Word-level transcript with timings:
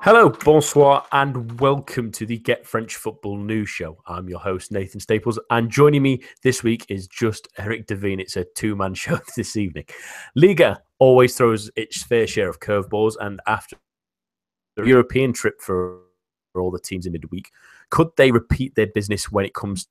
Hello, 0.00 0.28
bonsoir, 0.28 1.04
and 1.10 1.60
welcome 1.60 2.12
to 2.12 2.24
the 2.24 2.38
Get 2.38 2.64
French 2.64 2.94
Football 2.94 3.36
News 3.36 3.68
Show. 3.68 3.98
I'm 4.06 4.28
your 4.28 4.38
host, 4.38 4.70
Nathan 4.70 5.00
Staples, 5.00 5.40
and 5.50 5.68
joining 5.68 6.02
me 6.02 6.22
this 6.44 6.62
week 6.62 6.86
is 6.88 7.08
just 7.08 7.48
Eric 7.58 7.88
Devine. 7.88 8.20
It's 8.20 8.36
a 8.36 8.44
two 8.54 8.76
man 8.76 8.94
show 8.94 9.18
this 9.36 9.56
evening. 9.56 9.86
Liga 10.36 10.80
always 11.00 11.36
throws 11.36 11.68
its 11.74 12.04
fair 12.04 12.28
share 12.28 12.48
of 12.48 12.60
curveballs, 12.60 13.14
and 13.20 13.40
after 13.48 13.76
the 14.76 14.84
European 14.84 15.32
trip 15.32 15.60
for, 15.60 15.98
for 16.52 16.62
all 16.62 16.70
the 16.70 16.78
teams 16.78 17.04
in 17.04 17.12
midweek, 17.12 17.50
could 17.90 18.10
they 18.16 18.30
repeat 18.30 18.76
their 18.76 18.86
business 18.86 19.32
when 19.32 19.44
it 19.44 19.52
comes 19.52 19.88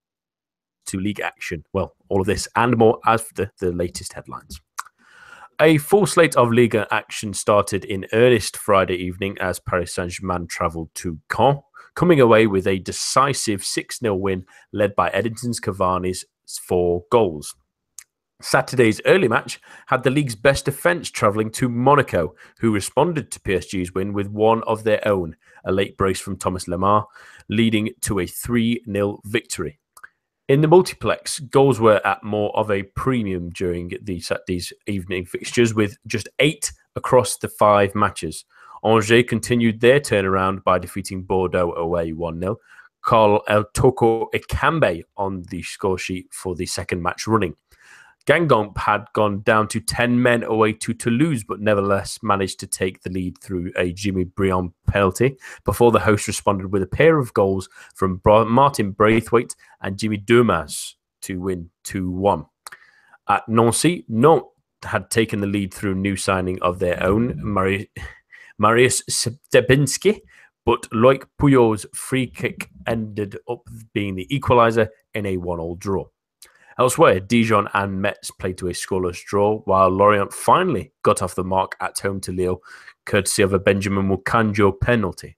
to 0.86 1.02
league 1.02 1.20
action? 1.20 1.66
Well, 1.74 1.96
all 2.08 2.22
of 2.22 2.28
this 2.28 2.48
and 2.56 2.78
more 2.78 3.00
after 3.06 3.52
the 3.60 3.74
latest 3.74 4.14
headlines. 4.14 4.62
A 5.60 5.80
full 5.80 6.06
slate 6.06 6.36
of 6.36 6.52
Liga 6.52 6.88
action 6.92 7.34
started 7.34 7.84
in 7.84 8.06
earnest 8.14 8.56
Friday 8.56 8.94
evening 8.94 9.40
as 9.40 9.60
Paris 9.60 9.96
Saint 9.96 10.12
Germain 10.12 10.46
travelled 10.46 10.94
to 10.94 11.18
Caen, 11.30 11.64
coming 11.96 12.22
away 12.22 12.46
with 12.46 12.68
a 12.68 12.78
decisive 12.78 13.66
6 13.66 13.98
0 13.98 14.14
win 14.14 14.46
led 14.72 14.96
by 14.96 15.10
Edinson 15.10 15.60
Cavani's 15.60 16.26
four 16.62 17.06
goals. 17.10 17.56
Saturday's 18.40 19.02
early 19.08 19.28
match 19.28 19.60
had 19.88 20.04
the 20.04 20.12
league's 20.12 20.36
best 20.36 20.66
defence 20.66 21.10
travelling 21.10 21.50
to 21.54 21.70
Monaco, 21.70 22.36
who 22.60 22.72
responded 22.72 23.32
to 23.32 23.40
PSG's 23.40 23.96
win 23.96 24.14
with 24.14 24.28
one 24.28 24.62
of 24.68 24.84
their 24.84 25.06
own, 25.08 25.36
a 25.66 25.72
late 25.72 25.98
brace 25.98 26.20
from 26.20 26.38
Thomas 26.38 26.66
Lemar, 26.66 27.06
leading 27.50 27.90
to 28.02 28.20
a 28.20 28.28
3 28.28 28.84
0 28.86 29.22
victory. 29.26 29.80
In 30.48 30.62
the 30.62 30.68
multiplex, 30.70 31.40
goals 31.40 31.82
were 31.82 32.00
at 32.08 32.24
more 32.24 32.56
of 32.58 32.72
a 32.72 32.84
premium 32.84 33.50
during 33.50 33.92
these, 34.02 34.32
evening 34.88 35.26
fixtures, 35.26 35.74
with 35.74 35.98
just 36.08 36.30
eight 36.40 36.72
across 36.96 37.36
the 37.36 37.50
five 37.50 37.94
matches. 37.94 38.46
Angers 38.82 39.26
continued 39.28 39.82
their 39.82 40.00
turnaround 40.00 40.64
by 40.64 40.80
defeating 40.80 41.24
Bordeaux 41.24 41.74
away 41.74 42.14
1 42.14 42.40
0. 42.40 42.56
Karl 43.02 43.44
El 43.50 43.66
Toko 43.74 44.30
Ekambi 44.34 45.04
on 45.18 45.44
the 45.50 45.64
score 45.64 45.98
sheet 45.98 46.28
for 46.32 46.56
the 46.56 46.66
second 46.66 47.02
match 47.02 47.28
running. 47.28 47.54
Guingamp 48.28 48.78
had 48.78 49.06
gone 49.14 49.42
down 49.44 49.70
to 49.70 49.80
10 49.80 50.22
men 50.22 50.44
away 50.44 50.74
to 50.74 50.94
Toulouse, 50.94 51.46
but 51.48 51.62
nevertheless 51.62 52.20
managed 52.22 52.60
to 52.60 52.68
take 52.68 53.02
the 53.02 53.10
lead 53.10 53.38
through 53.38 53.72
a 53.78 53.94
Jimmy 53.94 54.26
Briand 54.26 54.72
penalty 54.86 55.38
before 55.64 55.94
the 55.94 56.00
host 56.02 56.28
responded 56.28 56.74
with 56.74 56.84
a 56.84 56.88
pair 56.88 57.20
of 57.20 57.34
goals 57.34 57.70
from 57.96 58.22
Martin 58.26 58.92
Braithwaite 58.92 59.56
and 59.82 59.98
Jimmy 59.98 60.18
Durmaz 60.18 60.96
to 61.22 61.40
win 61.40 61.70
2 61.86 62.12
1. 62.12 62.46
At 63.30 63.48
Nancy, 63.48 64.04
Nantes 64.10 64.48
had 64.84 65.10
taken 65.10 65.40
the 65.40 65.48
lead 65.48 65.74
through 65.74 65.96
new 65.96 66.18
signing 66.18 66.62
of 66.62 66.80
their 66.80 67.02
own, 67.02 67.40
Mari- 67.42 67.90
Mariusz 68.62 69.04
Stępiński, 69.10 70.20
but 70.66 70.82
Loic 70.92 71.24
Puyo's 71.40 71.86
free 71.96 72.28
kick 72.28 72.70
ended 72.86 73.38
up 73.50 73.62
being 73.94 74.16
the 74.16 74.28
equaliser 74.30 74.90
in 75.14 75.26
a 75.26 75.38
one-all 75.38 75.76
draw. 75.76 76.06
Elsewhere, 76.80 77.20
Dijon 77.20 77.68
and 77.74 78.02
Metz 78.02 78.30
played 78.30 78.58
to 78.60 78.68
a 78.68 78.72
scoreless 78.72 79.24
draw, 79.24 79.60
while 79.62 79.90
Lorient 79.90 80.32
finally 80.32 80.92
got 81.04 81.22
off 81.22 81.36
the 81.36 81.44
mark 81.44 81.76
at 81.82 81.98
home 82.00 82.22
to 82.22 82.32
Lille, 82.32 82.62
courtesy 83.06 83.42
of 83.42 83.54
a 83.54 83.60
Benjamin 83.60 84.08
Moukandjo 84.08 84.80
penalty. 84.80 85.38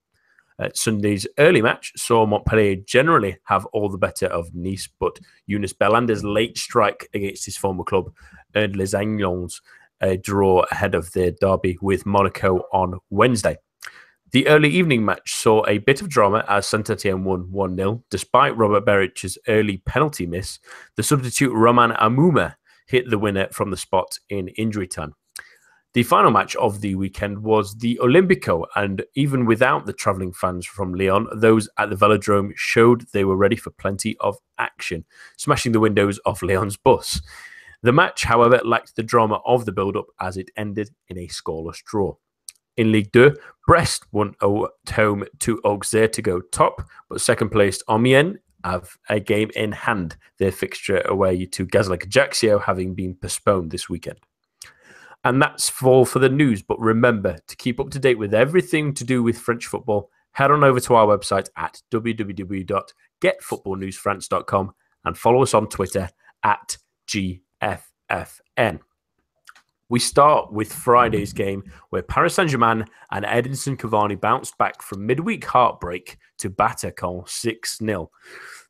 Sunday's 0.74 1.26
early 1.38 1.62
match 1.62 1.94
saw 1.96 2.26
Montpellier 2.26 2.76
generally 2.86 3.38
have 3.46 3.66
all 3.68 3.88
the 3.88 3.98
better 3.98 4.28
of 4.28 4.54
Nice, 4.54 4.90
but 5.00 5.18
Younès 5.50 5.74
Belhanda's 5.74 6.24
late 6.24 6.58
strike 6.58 7.08
against 7.14 7.46
his 7.46 7.56
former 7.56 7.86
club 7.86 8.12
earned 8.56 8.76
Les 8.76 8.94
Aiglons 8.94 9.62
a 10.02 10.18
draw 10.18 10.66
ahead 10.72 10.96
of 10.96 11.12
their 11.14 11.32
derby 11.32 11.78
with 11.82 12.06
Monaco 12.06 12.64
on 12.74 13.00
Wednesday. 13.10 13.58
The 14.32 14.48
early 14.48 14.70
evening 14.70 15.04
match 15.04 15.34
saw 15.34 15.66
a 15.66 15.80
bit 15.80 16.02
of 16.02 16.10
drama 16.10 16.46
as 16.48 16.68
Saint 16.68 16.88
Etienne 16.88 17.24
won 17.24 17.52
1 17.52 17.76
0. 17.76 18.04
Despite 18.12 18.56
Robert 18.56 18.86
Beric's 18.86 19.40
early 19.48 19.78
penalty 19.88 20.28
miss, 20.28 20.60
the 20.96 21.02
substitute 21.02 21.52
Romain 21.52 21.92
Hamouma 21.92 22.54
hit 22.86 23.10
the 23.10 23.18
winner 23.18 23.48
from 23.52 23.72
the 23.72 23.78
spot 23.78 24.20
in 24.30 24.50
injury 24.50 24.88
time. 24.88 25.16
The 25.96 26.04
final 26.04 26.30
match 26.30 26.56
of 26.58 26.82
the 26.82 26.94
weekend 26.94 27.40
was 27.40 27.76
the 27.76 28.00
Olympico, 28.04 28.68
and 28.76 29.04
even 29.16 29.48
without 29.48 29.88
the 29.88 29.94
travelling 29.94 30.34
fans 30.34 30.68
from 30.68 30.94
Lyon, 30.94 31.28
those 31.34 31.68
at 31.80 31.90
the 31.90 31.96
velodrome 31.96 32.52
showed 32.56 33.08
they 33.12 33.24
were 33.24 33.36
ready 33.36 33.56
for 33.56 33.72
plenty 33.72 34.16
of 34.20 34.38
action, 34.60 35.06
smashing 35.38 35.72
the 35.72 35.80
windows 35.80 36.20
of 36.20 36.44
Lyon's 36.44 36.78
bus. 36.78 37.20
The 37.82 37.94
match, 37.94 38.26
however, 38.26 38.62
lacked 38.64 38.96
the 38.96 39.02
drama 39.02 39.40
of 39.44 39.66
the 39.66 39.72
build 39.72 39.98
up 39.98 40.06
as 40.20 40.38
it 40.38 40.52
ended 40.56 40.92
in 41.08 41.18
a 41.18 41.28
scoreless 41.28 41.82
draw. 41.84 42.16
In 42.80 42.92
Ligue 42.94 43.12
2, 43.12 43.36
Brest 43.68 44.06
won 44.14 44.36
at 44.42 44.96
home 44.96 45.26
to 45.40 45.60
Auxerre 45.66 46.08
to 46.08 46.22
go 46.22 46.40
top, 46.40 46.82
but 47.10 47.20
second 47.20 47.50
placed 47.50 47.84
Amiens 47.90 48.38
have 48.64 48.96
a 49.10 49.20
game 49.20 49.52
in 49.54 49.74
hand, 49.74 50.16
their 50.38 50.54
fixture 50.54 51.02
away 51.02 51.46
to 51.48 51.68
Gazélec 51.68 52.06
Ajaccio 52.06 52.58
having 52.58 52.96
been 52.96 53.16
postponed 53.16 53.72
this 53.72 53.90
weekend. 53.90 54.18
And 55.26 55.42
that's 55.42 55.70
all 55.84 56.06
for 56.06 56.20
the 56.20 56.30
news. 56.30 56.64
But 56.64 56.80
remember 56.80 57.40
to 57.48 57.56
keep 57.58 57.82
up 57.82 57.90
to 57.90 58.00
date 58.00 58.18
with 58.18 58.34
everything 58.34 58.94
to 58.94 59.04
do 59.04 59.24
with 59.24 59.38
French 59.38 59.66
football, 59.66 60.10
head 60.32 60.50
on 60.50 60.64
over 60.64 60.80
to 60.80 60.96
our 60.96 61.06
website 61.06 61.50
at 61.58 61.82
www.getfootballnewsfrance.com 61.92 64.72
and 65.04 65.18
follow 65.18 65.44
us 65.44 65.54
on 65.54 65.68
Twitter 65.68 66.10
at 66.46 66.78
GFFN. 67.10 68.80
We 69.90 70.00
start 70.00 70.54
with 70.54 70.72
Friday's 70.72 71.34
game 71.34 71.64
where 71.90 72.04
Paris 72.04 72.36
Saint 72.36 72.52
Germain 72.52 72.86
and 73.12 73.26
Edinson 73.26 73.76
Cavani 73.76 74.20
bounced 74.20 74.56
back 74.60 74.84
from 74.84 75.08
midweek 75.08 75.44
heartbreak 75.46 76.20
to 76.38 76.50
batter 76.50 76.92
Caen 76.92 77.24
6 77.28 77.80
0. 77.80 78.12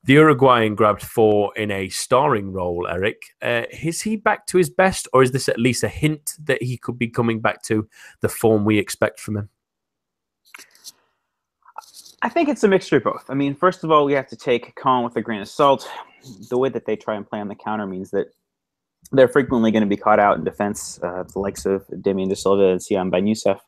The 0.06 0.14
Uruguayan 0.14 0.76
grabbed 0.76 1.02
four 1.02 1.52
in 1.58 1.72
a 1.72 1.90
starring 1.90 2.54
role, 2.54 2.88
Eric. 2.90 3.22
Uh, 3.42 3.64
is 3.84 4.02
he 4.02 4.16
back 4.16 4.48
to 4.48 4.58
his 4.58 4.70
best, 4.70 5.10
or 5.12 5.22
is 5.22 5.32
this 5.32 5.50
at 5.50 5.60
least 5.60 5.84
a 5.84 5.90
hint 5.90 6.36
that 6.46 6.64
he 6.64 6.78
could 6.78 6.98
be 6.98 7.10
coming 7.10 7.42
back 7.42 7.64
to 7.64 7.90
the 8.22 8.30
form 8.30 8.64
we 8.64 8.78
expect 8.78 9.20
from 9.20 9.36
him? 9.36 9.50
I 12.22 12.30
think 12.30 12.48
it's 12.48 12.64
a 12.64 12.68
mixture 12.70 12.98
of 12.98 13.04
both. 13.04 13.26
I 13.30 13.34
mean, 13.34 13.56
first 13.56 13.84
of 13.84 13.92
all, 13.92 14.06
we 14.06 14.14
have 14.14 14.28
to 14.28 14.38
take 14.38 14.74
Caen 14.82 15.04
with 15.04 15.18
a 15.18 15.22
grain 15.22 15.42
of 15.42 15.50
salt. 15.50 15.90
The 16.50 16.58
way 16.58 16.70
that 16.70 16.86
they 16.86 16.96
try 16.96 17.16
and 17.16 17.28
play 17.28 17.40
on 17.40 17.50
the 17.50 17.56
counter 17.56 17.86
means 17.86 18.10
that 18.12 18.28
they're 19.12 19.28
frequently 19.28 19.72
going 19.72 19.84
to 19.84 19.88
be 19.88 19.98
caught 19.98 20.20
out 20.20 20.38
in 20.38 20.44
defense. 20.44 21.00
Uh, 21.02 21.24
the 21.24 21.40
likes 21.40 21.66
of 21.66 21.86
Damien 22.02 22.30
Da 22.30 22.36
Silva 22.36 22.70
and 22.70 22.80
Syam 22.80 23.10
Ben 23.10 23.28
Youssef 23.28 23.60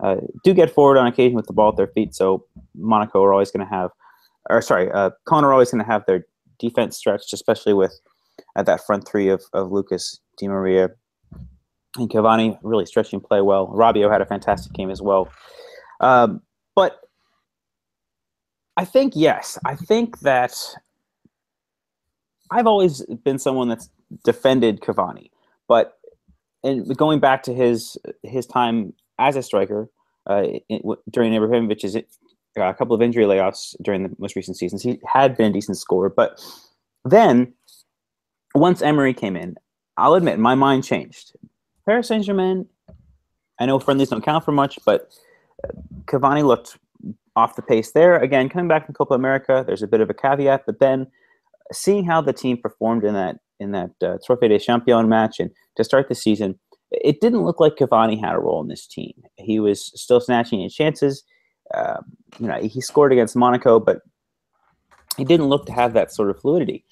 uh, 0.00 0.16
do 0.44 0.54
get 0.54 0.70
forward 0.70 0.98
on 0.98 1.06
occasion 1.06 1.36
with 1.36 1.46
the 1.46 1.52
ball 1.52 1.70
at 1.70 1.76
their 1.76 1.86
feet. 1.88 2.14
So 2.14 2.44
Monaco 2.74 3.22
are 3.22 3.32
always 3.32 3.50
going 3.50 3.66
to 3.66 3.72
have, 3.72 3.90
or 4.50 4.60
sorry, 4.62 4.90
uh, 4.90 5.10
are 5.30 5.52
always 5.52 5.70
going 5.70 5.84
to 5.84 5.90
have 5.90 6.04
their 6.06 6.26
defense 6.58 6.96
stretched, 6.96 7.32
especially 7.32 7.74
with 7.74 7.98
at 8.56 8.66
that 8.66 8.84
front 8.84 9.06
three 9.06 9.28
of, 9.28 9.42
of 9.52 9.70
Lucas, 9.70 10.20
Di 10.38 10.48
Maria, 10.48 10.90
and 11.96 12.10
Cavani 12.10 12.58
really 12.62 12.86
stretching 12.86 13.20
play 13.20 13.40
well. 13.40 13.68
Rabiot 13.68 14.10
had 14.10 14.20
a 14.20 14.26
fantastic 14.26 14.72
game 14.72 14.90
as 14.90 15.00
well. 15.00 15.28
Um, 16.00 16.42
but 16.74 17.00
I 18.76 18.84
think, 18.84 19.14
yes, 19.16 19.58
I 19.64 19.74
think 19.74 20.20
that 20.20 20.54
I've 22.50 22.66
always 22.66 23.02
been 23.24 23.38
someone 23.38 23.68
that's 23.68 23.90
defended 24.24 24.80
Cavani, 24.80 25.30
but 25.66 25.98
and 26.64 26.96
going 26.96 27.20
back 27.20 27.42
to 27.44 27.54
his 27.54 27.96
his 28.22 28.46
time 28.46 28.92
as 29.18 29.36
a 29.36 29.42
striker 29.42 29.90
uh, 30.28 30.44
in, 30.68 30.82
during 31.10 31.32
Ibrahimovic's 31.32 31.96
uh, 31.96 32.00
a 32.56 32.74
couple 32.74 32.94
of 32.94 33.02
injury 33.02 33.24
layoffs 33.24 33.74
during 33.82 34.02
the 34.02 34.14
most 34.18 34.36
recent 34.36 34.56
seasons, 34.56 34.82
he 34.82 35.00
had 35.06 35.36
been 35.36 35.50
a 35.50 35.52
decent 35.52 35.76
scorer. 35.76 36.10
But 36.10 36.40
then 37.04 37.52
once 38.54 38.82
Emery 38.82 39.14
came 39.14 39.36
in, 39.36 39.56
I'll 39.96 40.14
admit 40.14 40.38
my 40.38 40.54
mind 40.54 40.84
changed. 40.84 41.32
Paris 41.86 42.08
Saint 42.08 42.24
Germain, 42.24 42.66
I 43.58 43.66
know 43.66 43.78
friendlies 43.78 44.10
don't 44.10 44.24
count 44.24 44.44
for 44.44 44.52
much, 44.52 44.78
but 44.84 45.12
Cavani 46.06 46.44
looked 46.44 46.78
off 47.36 47.56
the 47.56 47.62
pace 47.62 47.92
there. 47.92 48.18
Again, 48.18 48.48
coming 48.48 48.68
back 48.68 48.86
from 48.86 48.94
Copa 48.94 49.14
America, 49.14 49.64
there's 49.66 49.82
a 49.82 49.86
bit 49.86 50.00
of 50.00 50.10
a 50.10 50.14
caveat, 50.14 50.64
but 50.66 50.80
then 50.80 51.06
seeing 51.72 52.04
how 52.04 52.20
the 52.20 52.32
team 52.32 52.56
performed 52.56 53.04
in 53.04 53.14
that 53.14 53.38
in 53.60 53.72
that 53.72 53.90
uh, 54.02 54.18
Trophée 54.26 54.48
des 54.48 54.58
Champions 54.58 55.08
match 55.08 55.40
and 55.40 55.50
to 55.76 55.84
start 55.84 56.08
the 56.08 56.14
season, 56.14 56.58
it 56.90 57.20
didn't 57.20 57.44
look 57.44 57.60
like 57.60 57.76
Cavani 57.76 58.18
had 58.18 58.34
a 58.34 58.38
role 58.38 58.62
in 58.62 58.68
this 58.68 58.86
team. 58.86 59.12
He 59.36 59.60
was 59.60 59.92
still 60.00 60.20
snatching 60.20 60.60
his 60.60 60.74
chances. 60.74 61.24
Uh, 61.74 61.98
you 62.38 62.46
know, 62.46 62.58
he 62.60 62.80
scored 62.80 63.12
against 63.12 63.36
Monaco, 63.36 63.78
but 63.78 64.00
he 65.16 65.24
didn't 65.24 65.48
look 65.48 65.66
to 65.66 65.72
have 65.72 65.92
that 65.92 66.12
sort 66.12 66.30
of 66.30 66.40
fluidity. 66.40 66.84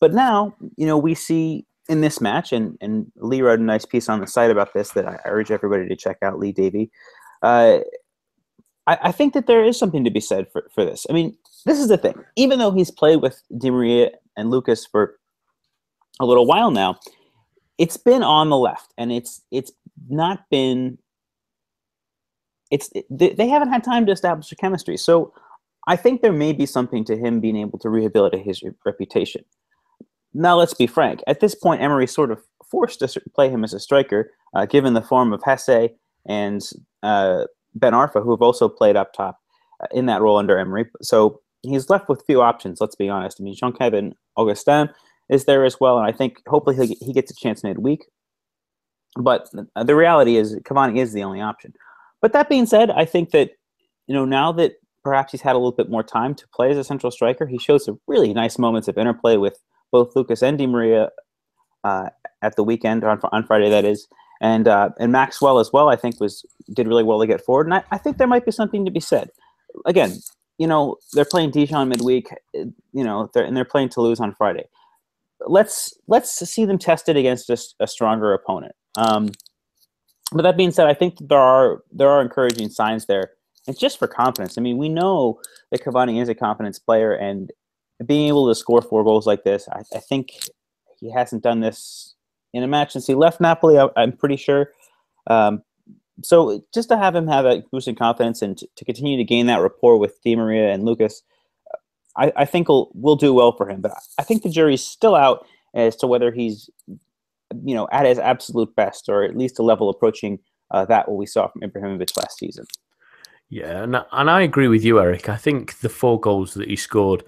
But 0.00 0.14
now, 0.14 0.54
you 0.76 0.86
know, 0.86 0.96
we 0.96 1.14
see 1.14 1.66
in 1.88 2.00
this 2.00 2.20
match, 2.20 2.52
and, 2.52 2.76
and 2.80 3.10
Lee 3.16 3.42
wrote 3.42 3.60
a 3.60 3.62
nice 3.62 3.84
piece 3.84 4.08
on 4.08 4.20
the 4.20 4.26
site 4.26 4.50
about 4.50 4.74
this 4.74 4.90
that 4.90 5.06
I 5.06 5.18
urge 5.24 5.50
everybody 5.50 5.88
to 5.88 5.96
check 5.96 6.18
out, 6.22 6.38
Lee 6.38 6.52
Davy. 6.52 6.90
Uh, 7.42 7.78
I, 8.86 8.98
I, 9.02 9.12
think 9.12 9.34
that 9.34 9.46
there 9.46 9.64
is 9.64 9.78
something 9.78 10.02
to 10.04 10.10
be 10.10 10.20
said 10.20 10.50
for, 10.50 10.68
for 10.74 10.84
this. 10.84 11.06
I 11.08 11.12
mean, 11.12 11.36
this 11.64 11.78
is 11.78 11.88
the 11.88 11.98
thing. 11.98 12.14
Even 12.34 12.58
though 12.58 12.70
he's 12.70 12.90
played 12.90 13.16
with 13.16 13.42
Di 13.56 13.70
Maria 13.70 14.10
and 14.36 14.50
Lucas 14.50 14.86
for 14.86 15.18
a 16.20 16.26
little 16.26 16.46
while 16.46 16.70
now, 16.70 16.98
it's 17.78 17.96
been 17.96 18.22
on 18.22 18.50
the 18.50 18.56
left, 18.56 18.92
and 18.96 19.12
it's 19.12 19.42
it's 19.50 19.72
not 20.08 20.48
been 20.50 20.98
it's 22.70 22.90
they 23.10 23.48
haven't 23.48 23.72
had 23.72 23.84
time 23.84 24.06
to 24.06 24.12
establish 24.12 24.50
a 24.50 24.56
chemistry. 24.56 24.96
So 24.96 25.32
I 25.86 25.96
think 25.96 26.20
there 26.20 26.32
may 26.32 26.52
be 26.52 26.66
something 26.66 27.04
to 27.04 27.16
him 27.16 27.40
being 27.40 27.56
able 27.56 27.78
to 27.80 27.88
rehabilitate 27.88 28.44
his 28.44 28.62
reputation. 28.84 29.44
Now, 30.34 30.56
let's 30.56 30.74
be 30.74 30.86
frank. 30.86 31.22
At 31.26 31.40
this 31.40 31.54
point, 31.54 31.80
Emery 31.80 32.06
sort 32.06 32.30
of 32.30 32.42
forced 32.68 32.98
to 33.00 33.20
play 33.34 33.48
him 33.48 33.62
as 33.62 33.72
a 33.72 33.80
striker, 33.80 34.32
uh, 34.54 34.66
given 34.66 34.94
the 34.94 35.02
form 35.02 35.32
of 35.32 35.40
Jesé 35.40 35.94
and 36.26 36.60
uh, 37.02 37.44
Ben 37.74 37.92
Arfa, 37.92 38.22
who 38.22 38.32
have 38.32 38.42
also 38.42 38.68
played 38.68 38.96
up 38.96 39.12
top 39.12 39.38
uh, 39.80 39.86
in 39.92 40.06
that 40.06 40.20
role 40.20 40.36
under 40.36 40.58
Emery. 40.58 40.86
So 41.00 41.40
he's 41.62 41.88
left 41.88 42.08
with 42.08 42.24
few 42.26 42.42
options, 42.42 42.80
let's 42.80 42.96
be 42.96 43.08
honest. 43.08 43.40
I 43.40 43.44
mean, 43.44 43.54
Jean 43.54 43.72
Kevin 43.72 44.14
Augustin 44.36 44.90
is 45.28 45.44
there 45.44 45.64
as 45.64 45.78
well, 45.80 45.98
and 45.98 46.06
I 46.06 46.12
think 46.12 46.38
hopefully 46.46 46.86
he, 46.86 46.94
he 47.04 47.12
gets 47.12 47.30
a 47.30 47.34
chance 47.34 47.64
midweek. 47.64 48.06
But 49.18 49.48
the 49.74 49.96
reality 49.96 50.36
is, 50.36 50.56
Cavani 50.56 50.98
is 50.98 51.12
the 51.12 51.22
only 51.22 51.40
option. 51.40 51.72
But 52.20 52.32
that 52.32 52.48
being 52.48 52.66
said, 52.66 52.90
I 52.90 53.04
think 53.04 53.30
that 53.30 53.50
you 54.06 54.14
know 54.14 54.24
now 54.24 54.52
that 54.52 54.74
perhaps 55.02 55.32
he's 55.32 55.40
had 55.40 55.52
a 55.52 55.58
little 55.58 55.72
bit 55.72 55.90
more 55.90 56.02
time 56.02 56.34
to 56.34 56.48
play 56.48 56.70
as 56.70 56.76
a 56.76 56.84
central 56.84 57.10
striker, 57.10 57.46
he 57.46 57.58
shows 57.58 57.84
some 57.84 58.00
really 58.06 58.34
nice 58.34 58.58
moments 58.58 58.88
of 58.88 58.98
interplay 58.98 59.36
with 59.36 59.58
both 59.92 60.14
Lucas 60.16 60.42
and 60.42 60.58
Di 60.58 60.66
Maria 60.66 61.10
uh, 61.84 62.08
at 62.42 62.56
the 62.56 62.64
weekend 62.64 63.04
on, 63.04 63.20
on 63.32 63.44
Friday. 63.46 63.70
That 63.70 63.84
is, 63.84 64.06
and 64.40 64.68
uh, 64.68 64.90
and 64.98 65.12
Maxwell 65.12 65.58
as 65.58 65.72
well. 65.72 65.88
I 65.88 65.96
think 65.96 66.20
was 66.20 66.44
did 66.74 66.88
really 66.88 67.04
well 67.04 67.20
to 67.20 67.26
get 67.26 67.44
forward, 67.44 67.66
and 67.66 67.74
I, 67.74 67.84
I 67.90 67.98
think 67.98 68.18
there 68.18 68.26
might 68.26 68.44
be 68.44 68.52
something 68.52 68.84
to 68.84 68.90
be 68.90 69.00
said. 69.00 69.30
Again, 69.86 70.12
you 70.58 70.66
know 70.66 70.96
they're 71.12 71.24
playing 71.24 71.50
Dijon 71.50 71.88
midweek, 71.88 72.28
you 72.52 72.74
know, 72.92 73.30
they're, 73.34 73.44
and 73.44 73.56
they're 73.56 73.64
playing 73.64 73.88
Toulouse 73.88 74.20
on 74.20 74.34
Friday. 74.34 74.64
Let's 75.40 75.94
let's 76.06 76.30
see 76.30 76.64
them 76.64 76.78
tested 76.78 77.16
against 77.16 77.50
a, 77.50 77.58
a 77.80 77.86
stronger 77.86 78.32
opponent. 78.32 78.74
Um, 78.96 79.30
but 80.32 80.42
that 80.42 80.56
being 80.56 80.72
said, 80.72 80.86
I 80.86 80.94
think 80.94 81.16
there 81.20 81.38
are 81.38 81.82
there 81.92 82.08
are 82.08 82.22
encouraging 82.22 82.70
signs 82.70 83.06
there. 83.06 83.32
It's 83.66 83.80
just 83.80 83.98
for 83.98 84.06
confidence. 84.06 84.56
I 84.56 84.60
mean, 84.60 84.78
we 84.78 84.88
know 84.88 85.40
that 85.70 85.82
Cavani 85.82 86.22
is 86.22 86.28
a 86.28 86.34
confidence 86.34 86.78
player, 86.78 87.12
and 87.12 87.50
being 88.04 88.28
able 88.28 88.48
to 88.48 88.54
score 88.54 88.82
four 88.82 89.04
goals 89.04 89.26
like 89.26 89.44
this, 89.44 89.68
I, 89.70 89.82
I 89.94 90.00
think 90.00 90.30
he 90.98 91.10
hasn't 91.10 91.42
done 91.42 91.60
this 91.60 92.14
in 92.52 92.62
a 92.62 92.68
match 92.68 92.92
since 92.92 93.06
he 93.06 93.14
left 93.14 93.40
Napoli. 93.40 93.78
I, 93.78 93.88
am 93.96 94.12
pretty 94.12 94.36
sure. 94.36 94.70
Um, 95.26 95.62
so 96.22 96.64
just 96.72 96.88
to 96.88 96.96
have 96.96 97.14
him 97.14 97.26
have 97.26 97.44
a 97.44 97.62
boost 97.70 97.88
in 97.88 97.94
confidence 97.94 98.42
and 98.42 98.56
to, 98.58 98.68
to, 98.76 98.84
continue 98.84 99.16
to 99.16 99.24
gain 99.24 99.46
that 99.46 99.60
rapport 99.60 99.98
with 99.98 100.20
Di 100.22 100.34
Maria 100.34 100.72
and 100.72 100.84
Lucas, 100.84 101.22
I, 102.16 102.32
I 102.36 102.44
think 102.44 102.68
will 102.68 102.90
will 102.94 103.16
do 103.16 103.32
well 103.34 103.52
for 103.52 103.68
him. 103.68 103.80
But 103.80 103.92
I 104.18 104.22
think 104.22 104.42
the 104.42 104.50
jury's 104.50 104.84
still 104.84 105.14
out 105.14 105.46
as 105.74 105.96
to 105.96 106.06
whether 106.06 106.32
he's 106.32 106.70
you 107.64 107.74
know, 107.74 107.88
at 107.92 108.06
his 108.06 108.18
absolute 108.18 108.74
best, 108.74 109.08
or 109.08 109.22
at 109.22 109.36
least 109.36 109.58
a 109.58 109.62
level 109.62 109.88
approaching 109.88 110.38
uh, 110.70 110.84
that 110.86 111.08
what 111.08 111.16
we 111.16 111.26
saw 111.26 111.48
from 111.48 111.62
Ibrahimovic 111.62 112.16
last 112.16 112.38
season. 112.38 112.66
Yeah, 113.48 113.82
and 113.82 113.96
and 114.12 114.30
I 114.30 114.42
agree 114.42 114.68
with 114.68 114.84
you, 114.84 115.00
Eric. 115.00 115.28
I 115.28 115.36
think 115.36 115.78
the 115.78 115.88
four 115.88 116.20
goals 116.20 116.54
that 116.54 116.68
he 116.68 116.76
scored 116.76 117.22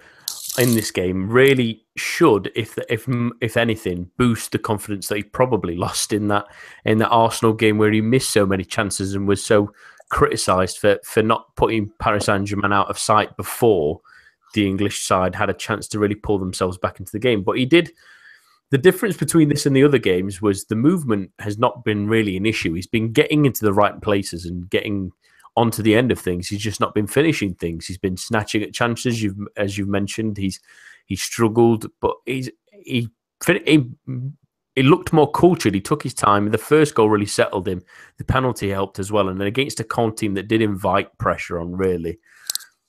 in 0.58 0.75
this 0.75 0.91
game 0.91 1.31
really 1.31 1.84
should, 1.96 2.50
if 2.56 2.76
if 2.88 3.06
if 3.41 3.56
anything, 3.56 4.11
boost 4.17 4.50
the 4.50 4.58
confidence 4.58 5.08
that 5.08 5.17
he 5.17 5.23
probably 5.23 5.76
lost 5.76 6.12
in 6.12 6.29
that 6.29 6.46
in 6.84 6.99
that 6.99 7.11
Arsenal 7.11 7.55
game 7.55 7.79
where 7.79 7.93
he 7.93 8.00
missed 8.00 8.31
so 8.31 8.44
many 8.44 8.64
chances 8.64 9.14
and 9.14 9.29
was 9.29 9.44
so 9.44 9.73
criticised 10.11 10.79
for 10.79 10.99
for 11.05 11.23
not 11.23 11.55
putting 11.55 11.93
Paris 12.00 12.26
Saint 12.26 12.49
Germain 12.49 12.73
out 12.73 12.91
of 12.91 12.99
sight 12.99 13.37
before 13.37 14.00
the 14.54 14.66
English 14.66 15.02
side 15.02 15.34
had 15.34 15.50
a 15.50 15.54
chance 15.54 15.88
to 15.88 15.98
really 15.98 16.14
pull 16.14 16.38
themselves 16.38 16.78
back 16.78 17.00
into 17.00 17.12
the 17.12 17.18
game. 17.18 17.42
But 17.42 17.58
he 17.58 17.66
did 17.66 17.92
the 18.70 18.78
difference 18.78 19.16
between 19.16 19.48
this 19.48 19.66
and 19.66 19.74
the 19.74 19.84
other 19.84 19.98
games 19.98 20.42
was 20.42 20.64
the 20.64 20.76
movement 20.76 21.30
has 21.38 21.58
not 21.58 21.84
been 21.84 22.06
really 22.06 22.36
an 22.36 22.44
issue. 22.44 22.74
He's 22.74 22.86
been 22.86 23.12
getting 23.12 23.46
into 23.46 23.64
the 23.64 23.72
right 23.72 24.00
places 24.02 24.44
and 24.44 24.68
getting 24.68 25.10
onto 25.56 25.82
the 25.82 25.94
end 25.94 26.12
of 26.12 26.18
things. 26.18 26.48
He's 26.48 26.60
just 26.60 26.80
not 26.80 26.94
been 26.94 27.06
finishing 27.06 27.54
things. 27.54 27.86
He's 27.86 27.98
been 27.98 28.16
snatching 28.16 28.62
at 28.62 28.74
chances. 28.74 29.22
You've, 29.22 29.38
as 29.56 29.78
you've 29.78 29.88
mentioned, 29.88 30.36
he's 30.36 30.60
he 31.06 31.16
struggled, 31.16 31.86
but 32.00 32.16
he's 32.26 32.50
he 32.70 33.08
he, 33.46 33.90
he 34.74 34.82
looked 34.82 35.12
more 35.12 35.30
cultured. 35.30 35.74
He 35.74 35.80
took 35.80 36.02
his 36.02 36.14
time. 36.14 36.50
The 36.50 36.58
first 36.58 36.94
goal 36.94 37.08
really 37.08 37.26
settled 37.26 37.66
him. 37.66 37.82
The 38.18 38.24
penalty 38.24 38.68
helped 38.68 38.98
as 38.98 39.10
well. 39.10 39.28
And 39.28 39.40
then 39.40 39.48
against 39.48 39.80
a 39.80 39.84
Caen 39.84 40.14
team 40.14 40.34
that 40.34 40.48
did 40.48 40.60
invite 40.60 41.16
pressure 41.18 41.58
on, 41.58 41.72
really, 41.72 42.18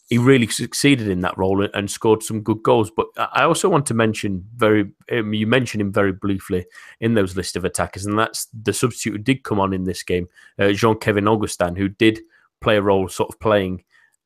he 0.09 0.17
really 0.17 0.47
succeeded 0.47 1.07
in 1.07 1.21
that 1.21 1.37
role 1.37 1.67
and 1.73 1.89
scored 1.89 2.23
some 2.23 2.41
good 2.41 2.63
goals. 2.63 2.89
But 2.89 3.07
I 3.17 3.43
also 3.43 3.69
want 3.69 3.85
to 3.87 3.93
mention 3.93 4.43
very, 4.55 4.91
um, 5.11 5.33
you 5.33 5.45
mentioned 5.45 5.81
him 5.81 5.93
very 5.93 6.11
briefly 6.11 6.65
in 6.99 7.13
those 7.13 7.35
list 7.35 7.55
of 7.55 7.63
attackers, 7.63 8.07
and 8.07 8.17
that's 8.17 8.47
the 8.47 8.73
substitute 8.73 9.11
who 9.11 9.17
did 9.19 9.43
come 9.43 9.59
on 9.59 9.71
in 9.71 9.83
this 9.83 10.01
game, 10.01 10.27
uh, 10.57 10.71
Jean 10.71 10.97
Kevin 10.97 11.27
Augustin, 11.27 11.75
who 11.75 11.89
did 11.89 12.19
play 12.59 12.77
a 12.77 12.81
role 12.81 13.07
sort 13.07 13.29
of 13.29 13.39
playing 13.39 13.83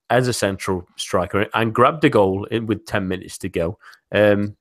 as 0.10 0.28
a 0.28 0.34
central 0.34 0.88
striker 0.96 1.48
and 1.54 1.76
grabbed 1.76 2.04
a 2.06 2.10
goal 2.10 2.46
in, 2.46 2.66
with 2.66 2.86
10 2.86 3.08
minutes 3.08 3.38
to 3.40 3.50
go. 3.50 3.78
Um, 4.14 4.56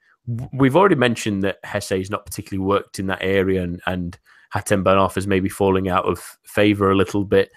we've 0.53 0.77
already 0.77 0.95
mentioned 0.97 1.43
that 1.45 1.63
Jesé 1.65 1.99
has 1.99 2.11
not 2.11 2.27
particularly 2.27 2.67
worked 2.67 2.99
in 2.99 3.07
that 3.07 3.23
area 3.23 3.63
and, 3.63 3.81
and 3.87 4.19
Hatem 4.55 4.83
Ben 4.83 4.99
is 5.17 5.27
maybe 5.27 5.49
falling 5.49 5.89
out 5.89 6.05
of 6.05 6.39
favour 6.45 6.91
a 6.91 6.97
little 6.97 7.25
bit 7.25 7.53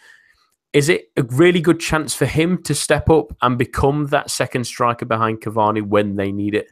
is 0.73 0.89
it 0.89 1.09
a 1.15 1.23
really 1.23 1.61
good 1.61 1.79
chance 1.79 2.13
for 2.13 2.25
him 2.25 2.61
to 2.63 2.75
step 2.75 3.09
up 3.09 3.35
and 3.41 3.57
become 3.57 4.07
that 4.07 4.29
second 4.29 4.65
striker 4.65 5.05
behind 5.05 5.41
Cavani 5.41 5.81
when 5.81 6.15
they 6.15 6.31
need 6.31 6.53
it? 6.53 6.71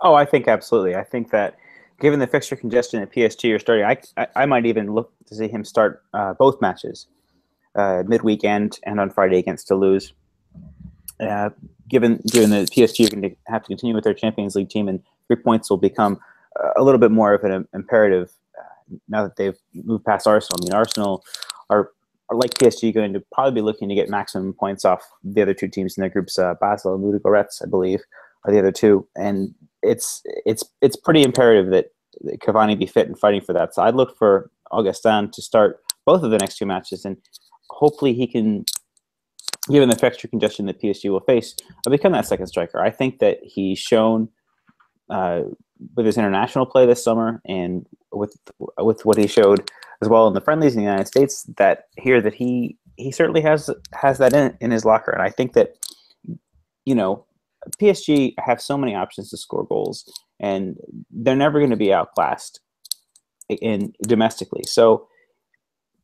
Oh, 0.00 0.14
I 0.14 0.24
think 0.24 0.48
absolutely. 0.48 0.96
I 0.96 1.04
think 1.04 1.30
that 1.30 1.56
given 2.00 2.18
the 2.18 2.26
fixture 2.26 2.56
congestion 2.56 3.02
at 3.02 3.12
PSG 3.12 3.54
are 3.54 3.58
starting, 3.58 3.84
I, 3.84 4.26
I, 4.34 4.46
might 4.46 4.66
even 4.66 4.92
look 4.92 5.12
to 5.26 5.34
see 5.34 5.48
him 5.48 5.64
start 5.64 6.02
uh, 6.12 6.34
both 6.34 6.60
matches, 6.60 7.06
uh, 7.76 8.02
midweek 8.06 8.44
and, 8.44 8.78
and 8.84 9.00
on 9.00 9.10
Friday 9.10 9.38
against 9.38 9.68
Toulouse. 9.68 10.12
Uh, 11.20 11.50
given 11.88 12.20
given 12.32 12.50
that 12.50 12.70
PSG 12.70 13.06
are 13.06 13.10
going 13.10 13.30
to 13.30 13.36
have 13.46 13.62
to 13.62 13.68
continue 13.68 13.94
with 13.94 14.04
their 14.04 14.14
Champions 14.14 14.56
League 14.56 14.68
team, 14.68 14.88
and 14.88 15.00
three 15.28 15.36
points 15.36 15.70
will 15.70 15.76
become 15.76 16.18
a 16.76 16.82
little 16.82 16.98
bit 16.98 17.10
more 17.10 17.34
of 17.34 17.44
an 17.44 17.66
imperative 17.74 18.32
uh, 18.58 18.96
now 19.08 19.22
that 19.22 19.36
they've 19.36 19.56
moved 19.74 20.04
past 20.04 20.26
Arsenal. 20.26 20.58
I 20.60 20.64
mean, 20.64 20.74
Arsenal 20.74 21.24
are 21.70 21.90
are 22.30 22.36
like 22.36 22.54
PSG 22.54 22.94
going 22.94 23.12
to 23.12 23.22
probably 23.32 23.52
be 23.52 23.60
looking 23.60 23.88
to 23.88 23.94
get 23.94 24.08
maximum 24.08 24.52
points 24.54 24.84
off 24.84 25.02
the 25.22 25.42
other 25.42 25.54
two 25.54 25.68
teams 25.68 25.96
in 25.96 26.00
their 26.00 26.10
groups. 26.10 26.38
Uh, 26.38 26.54
Basel 26.60 26.94
and 26.94 27.04
Ludogorets, 27.04 27.62
I 27.62 27.68
believe, 27.68 28.00
are 28.44 28.52
the 28.52 28.58
other 28.58 28.72
two, 28.72 29.06
and 29.16 29.54
it's 29.82 30.22
it's 30.46 30.64
it's 30.80 30.96
pretty 30.96 31.22
imperative 31.22 31.70
that, 31.70 31.86
Cavani 32.38 32.78
be 32.78 32.86
fit 32.86 33.08
and 33.08 33.18
fighting 33.18 33.40
for 33.40 33.52
that. 33.52 33.74
So 33.74 33.82
I'd 33.82 33.96
look 33.96 34.16
for 34.16 34.48
Augustin 34.70 35.32
to 35.32 35.42
start 35.42 35.80
both 36.06 36.22
of 36.22 36.30
the 36.30 36.38
next 36.38 36.58
two 36.58 36.66
matches, 36.66 37.04
and 37.04 37.16
hopefully 37.70 38.14
he 38.14 38.28
can, 38.28 38.64
given 39.68 39.88
the 39.88 39.96
fixture 39.96 40.28
congestion 40.28 40.66
that 40.66 40.80
PSG 40.80 41.10
will 41.10 41.20
face, 41.20 41.56
become 41.90 42.12
that 42.12 42.26
second 42.26 42.46
striker. 42.46 42.80
I 42.80 42.90
think 42.90 43.18
that 43.18 43.38
he's 43.42 43.78
shown. 43.78 44.28
Uh, 45.10 45.42
with 45.96 46.06
his 46.06 46.16
international 46.16 46.64
play 46.64 46.86
this 46.86 47.02
summer 47.02 47.42
and 47.46 47.86
with 48.12 48.38
with 48.78 49.04
what 49.04 49.18
he 49.18 49.26
showed 49.26 49.70
as 50.02 50.08
well 50.08 50.26
in 50.28 50.34
the 50.34 50.40
friendlies 50.40 50.74
in 50.74 50.78
the 50.78 50.84
United 50.84 51.06
States 51.06 51.44
that 51.56 51.84
here 51.96 52.20
that 52.20 52.34
he 52.34 52.76
he 52.96 53.10
certainly 53.10 53.40
has 53.40 53.70
has 53.92 54.18
that 54.18 54.32
in, 54.32 54.56
in 54.60 54.70
his 54.70 54.84
locker. 54.84 55.10
And 55.10 55.22
I 55.22 55.30
think 55.30 55.52
that 55.54 55.74
you 56.84 56.94
know 56.94 57.24
PSG 57.80 58.34
have 58.38 58.60
so 58.60 58.76
many 58.76 58.94
options 58.94 59.30
to 59.30 59.36
score 59.36 59.64
goals 59.64 60.10
and 60.40 60.76
they're 61.10 61.36
never 61.36 61.58
going 61.58 61.70
to 61.70 61.76
be 61.76 61.92
outclassed 61.92 62.60
in 63.48 63.92
domestically. 64.02 64.62
So 64.66 65.08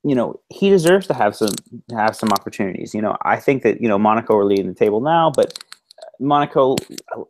you 0.02 0.14
know 0.14 0.40
he 0.48 0.70
deserves 0.70 1.06
to 1.08 1.14
have 1.14 1.36
some 1.36 1.54
have 1.92 2.16
some 2.16 2.30
opportunities. 2.32 2.94
You 2.94 3.02
know 3.02 3.16
I 3.22 3.36
think 3.36 3.62
that 3.62 3.80
you 3.80 3.88
know 3.88 3.98
Monaco 3.98 4.36
are 4.36 4.44
leading 4.44 4.68
the 4.68 4.74
table 4.74 5.00
now 5.00 5.30
but 5.30 5.58
Monaco 6.20 6.76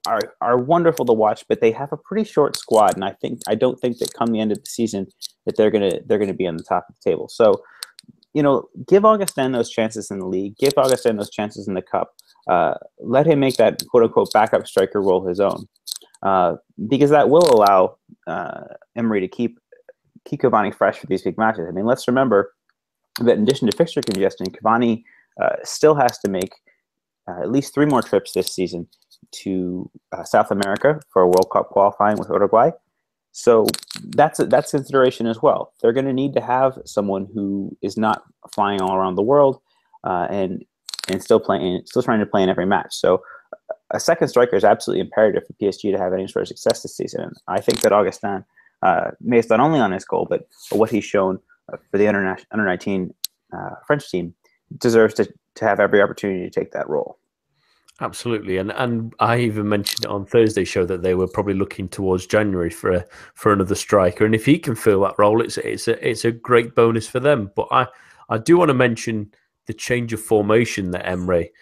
are 0.07 0.35
are 0.41 0.59
wonderful 0.59 1.07
to 1.07 1.13
watch, 1.13 1.45
but 1.49 1.61
they 1.61 1.71
have 1.71 1.93
a 1.93 1.97
pretty 1.97 2.29
short 2.29 2.57
squad, 2.57 2.95
and 2.97 3.05
I 3.05 3.13
think 3.21 3.41
I 3.49 3.55
don't 3.55 3.79
think 3.81 3.99
that 3.99 4.13
come 4.13 4.33
the 4.33 4.41
end 4.41 4.51
of 4.51 4.59
the 4.59 4.69
season 4.69 5.07
that 5.47 5.57
they're 5.57 5.71
gonna 5.71 6.01
they're 6.07 6.19
gonna 6.19 6.35
be 6.35 6.47
on 6.47 6.57
the 6.57 6.65
top 6.65 6.87
of 6.89 6.97
the 6.97 7.11
table. 7.11 7.29
So, 7.29 7.63
you 8.35 8.43
know, 8.43 8.69
give 8.89 9.05
Augustin 9.05 9.53
those 9.53 9.71
chances 9.71 10.11
in 10.11 10.19
the 10.19 10.27
league, 10.27 10.57
give 10.57 10.75
Augustin 10.77 11.17
those 11.17 11.31
chances 11.31 11.69
in 11.69 11.75
the 11.75 11.83
cup. 11.83 12.11
Uh, 12.49 12.75
let 12.99 13.27
him 13.27 13.39
make 13.39 13.57
that 13.57 13.81
quote 13.89 14.03
unquote 14.03 14.33
backup 14.33 14.67
striker 14.67 15.01
role 15.01 15.25
his 15.25 15.39
own, 15.39 15.67
uh, 16.25 16.57
because 16.89 17.11
that 17.11 17.31
will 17.31 17.49
allow 17.55 17.97
uh, 18.27 18.65
Emery 18.97 19.21
to 19.21 19.29
keep 19.29 19.61
keep 20.25 20.41
Cavani 20.41 20.75
fresh 20.75 20.99
for 20.99 21.07
these 21.07 21.23
big 21.23 21.39
matches. 21.39 21.67
I 21.69 21.71
mean, 21.71 21.87
let's 21.87 22.09
remember 22.09 22.53
that 23.21 23.37
in 23.37 23.45
addition 23.45 23.71
to 23.71 23.77
fixture 23.77 24.03
congestion, 24.03 24.47
Cavani 24.47 25.05
uh, 25.41 25.57
still 25.63 25.95
has 25.95 26.19
to 26.19 26.29
make 26.29 26.51
uh, 27.31 27.43
at 27.43 27.51
least 27.51 27.75
three 27.75 27.87
more 27.87 28.03
trips 28.03 28.33
this 28.33 28.53
season 28.53 28.87
to 29.33 29.91
uh, 30.13 30.25
South 30.25 30.51
America 30.51 31.01
for 31.13 31.23
a 31.23 31.27
World 31.27 31.51
Cup 31.53 31.69
qualifying 31.71 32.17
with 32.19 32.29
Uruguay. 32.29 32.71
So 33.33 33.67
that's 34.17 34.41
a, 34.41 34.47
that's 34.47 34.73
consideration 34.73 35.27
as 35.27 35.41
well. 35.41 35.73
They're 35.81 35.93
going 35.93 36.07
to 36.07 36.13
need 36.13 36.35
to 36.35 36.41
have 36.41 36.79
someone 36.85 37.29
who 37.33 37.77
is 37.81 37.97
not 37.97 38.23
flying 38.53 38.81
all 38.81 38.97
around 38.97 39.15
the 39.15 39.23
world 39.23 39.61
uh, 40.05 40.27
and 40.31 40.65
and 41.09 41.23
still 41.23 41.41
playing, 41.41 41.83
still 41.87 42.03
trying 42.03 42.21
to 42.21 42.27
play 42.27 42.43
in 42.43 42.49
every 42.49 42.67
match. 42.67 42.95
So 42.95 43.23
a 43.91 44.01
second 44.01 44.29
striker 44.29 44.57
is 44.57 44.65
absolutely 44.65 45.01
imperative 45.01 45.45
for 45.47 45.53
PSG 45.55 45.93
to 45.93 45.99
have 45.99 46.13
any 46.13 46.29
sort 46.29 46.43
of 46.43 46.49
success 46.49 46.83
this 46.83 46.97
season. 46.97 47.23
And 47.23 47.35
I 47.49 47.61
think 47.61 47.81
that 47.81 47.93
Augustin, 47.93 48.45
uh, 48.83 49.11
based 49.27 49.51
not 49.51 49.61
only 49.61 49.81
on 49.81 49.93
his 49.93 50.05
goal, 50.05 50.27
but 50.29 50.47
what 50.71 50.91
he's 50.91 51.05
shown 51.05 51.41
uh, 51.73 51.77
for 51.91 51.99
the 51.99 52.07
under, 52.07 52.37
under 52.53 52.65
19 52.65 53.13
uh, 53.53 53.71
French 53.87 54.09
team, 54.09 54.35
deserves 54.79 55.15
to, 55.15 55.33
to 55.57 55.65
have 55.65 55.81
every 55.81 56.01
opportunity 56.01 56.49
to 56.49 56.51
take 56.51 56.73
that 56.73 56.89
role. 56.89 57.19
Absolutely, 58.03 58.57
and 58.57 58.73
and 58.73 59.13
I 59.21 59.39
even 59.41 59.69
mentioned 59.69 60.07
it 60.07 60.11
on 60.11 60.25
Thursday 60.25 60.65
show 60.65 60.87
that 60.87 61.03
they 61.03 61.15
were 61.15 61.29
probably 61.29 61.53
looking 61.53 61.87
towards 61.87 62.27
January 62.27 62.71
for 62.71 62.93
a, 62.93 63.05
for 63.35 63.53
another 63.53 63.75
striker, 63.75 64.25
and 64.25 64.35
if 64.35 64.47
he 64.47 64.59
can 64.59 64.75
fill 64.75 65.03
that 65.03 65.19
role, 65.19 65.43
it's 65.43 65.59
it's 65.59 65.87
a 65.87 66.09
it's 66.09 66.25
a 66.25 66.33
great 66.33 66.75
bonus 66.75 67.07
for 67.07 67.21
them. 67.21 67.51
But 67.55 67.69
I 67.71 67.87
I 68.31 68.39
do 68.39 68.57
want 68.57 68.71
to 68.71 68.75
mention 68.75 69.35
the 69.67 69.75
change 69.75 70.15
of 70.15 70.21
formation 70.23 70.91
that 70.93 71.07
Emery 71.07 71.53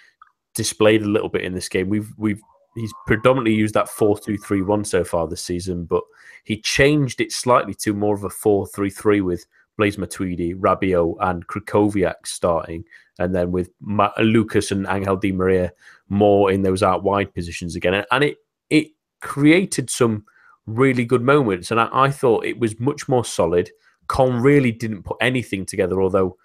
displayed 0.54 1.02
a 1.02 1.08
little 1.08 1.28
bit 1.28 1.42
in 1.42 1.54
this 1.54 1.68
game. 1.68 1.88
We've 1.88 2.12
we've 2.16 2.40
he's 2.76 2.92
predominantly 3.08 3.54
used 3.54 3.74
that 3.74 3.88
four 3.88 4.16
two 4.16 4.38
three 4.38 4.62
one 4.62 4.84
so 4.84 5.02
far 5.02 5.26
this 5.26 5.42
season, 5.42 5.86
but 5.86 6.04
he 6.44 6.60
changed 6.60 7.20
it 7.20 7.32
slightly 7.32 7.74
to 7.74 7.94
more 7.94 8.14
of 8.14 8.22
a 8.22 8.30
four 8.30 8.64
three 8.68 8.90
three 8.90 9.20
with 9.20 9.44
Blaise 9.78 9.96
Matuidi, 9.96 10.54
Rabiot, 10.54 11.16
and 11.20 11.46
Krychowiak 11.46 12.26
starting, 12.26 12.84
and 13.18 13.34
then 13.34 13.52
with 13.52 13.70
Ma- 13.80 14.12
Lucas 14.18 14.70
and 14.70 14.86
Angel 14.90 15.16
Di 15.16 15.32
Maria 15.32 15.72
more 16.08 16.50
in 16.50 16.62
those 16.62 16.82
out 16.82 17.04
wide 17.04 17.32
positions 17.32 17.76
again. 17.76 18.04
And 18.10 18.24
it 18.24 18.36
it 18.68 18.88
created 19.22 19.88
some 19.88 20.24
really 20.66 21.04
good 21.04 21.22
moments, 21.22 21.70
and 21.70 21.80
I, 21.80 21.88
I 21.92 22.10
thought 22.10 22.44
it 22.44 22.58
was 22.58 22.78
much 22.78 23.08
more 23.08 23.24
solid. 23.24 23.70
Caen 24.08 24.42
really 24.42 24.72
didn't 24.72 25.04
put 25.04 25.16
anything 25.20 25.64
together, 25.64 26.02
although 26.02 26.36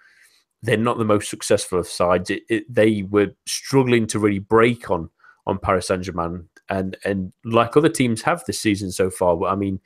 they're 0.62 0.76
not 0.76 0.98
the 0.98 1.04
most 1.04 1.28
successful 1.28 1.78
of 1.78 1.86
sides. 1.86 2.30
It, 2.30 2.42
it, 2.48 2.72
they 2.72 3.02
were 3.02 3.34
struggling 3.46 4.06
to 4.08 4.18
really 4.18 4.38
break 4.38 4.90
on 4.90 5.10
on 5.46 5.58
Paris 5.58 5.88
Saint 5.88 6.02
Germain, 6.02 6.48
and 6.68 6.96
and 7.04 7.32
like 7.44 7.76
other 7.76 7.88
teams 7.88 8.22
have 8.22 8.44
this 8.46 8.60
season 8.60 8.92
so 8.92 9.10
far. 9.10 9.36
But 9.36 9.46
I 9.46 9.56
mean, 9.56 9.80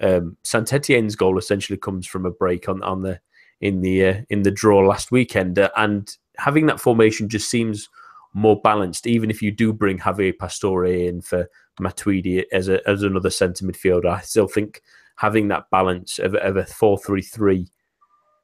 um, 0.00 0.36
Saint 0.42 0.72
Etienne's 0.72 1.16
goal 1.16 1.38
essentially 1.38 1.78
comes 1.78 2.06
from 2.06 2.26
a 2.26 2.30
break 2.30 2.68
on 2.68 2.82
on 2.82 3.02
the 3.02 3.20
in 3.60 3.80
the 3.80 4.06
uh, 4.06 4.20
in 4.28 4.42
the 4.42 4.50
draw 4.50 4.80
last 4.80 5.10
weekend, 5.10 5.58
uh, 5.58 5.70
and 5.76 6.16
having 6.36 6.66
that 6.66 6.80
formation 6.80 7.28
just 7.28 7.48
seems 7.48 7.88
more 8.34 8.60
balanced. 8.60 9.06
Even 9.06 9.30
if 9.30 9.40
you 9.40 9.50
do 9.50 9.72
bring 9.72 9.98
Javier 9.98 10.36
Pastore 10.36 10.86
in 10.86 11.20
for 11.20 11.48
Matuidi 11.80 12.44
as 12.52 12.68
a 12.68 12.86
as 12.88 13.02
another 13.02 13.30
centre 13.30 13.64
midfielder, 13.64 14.06
I 14.06 14.20
still 14.20 14.48
think 14.48 14.82
having 15.16 15.48
that 15.48 15.70
balance 15.70 16.18
of, 16.18 16.34
of 16.34 16.56
a 16.56 16.64
four 16.66 16.98
three 16.98 17.22
three 17.22 17.68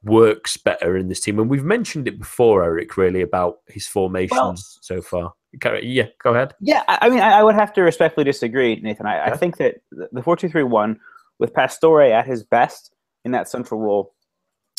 works 0.02 0.56
better 0.56 0.96
in 0.96 1.08
this 1.08 1.20
team. 1.20 1.38
And 1.38 1.50
we've 1.50 1.64
mentioned 1.64 2.08
it 2.08 2.18
before, 2.18 2.64
Eric, 2.64 2.96
really 2.96 3.20
about 3.20 3.58
his 3.68 3.86
formations 3.86 4.32
well, 4.32 4.54
so 4.56 5.02
far. 5.02 5.34
Yeah, 5.82 6.06
go 6.22 6.32
ahead. 6.32 6.54
Yeah, 6.60 6.84
I 6.86 7.08
mean, 7.08 7.20
I 7.20 7.42
would 7.42 7.56
have 7.56 7.72
to 7.74 7.82
respectfully 7.82 8.24
disagree, 8.24 8.76
Nathan. 8.76 9.06
I, 9.06 9.26
I 9.26 9.36
think 9.36 9.56
that 9.56 9.82
the 9.90 10.22
four 10.22 10.36
two 10.36 10.48
three 10.48 10.62
one 10.62 11.00
with 11.40 11.52
Pastore 11.54 12.02
at 12.02 12.26
his 12.26 12.44
best 12.44 12.92
in 13.24 13.32
that 13.32 13.48
central 13.48 13.80
role, 13.80 14.14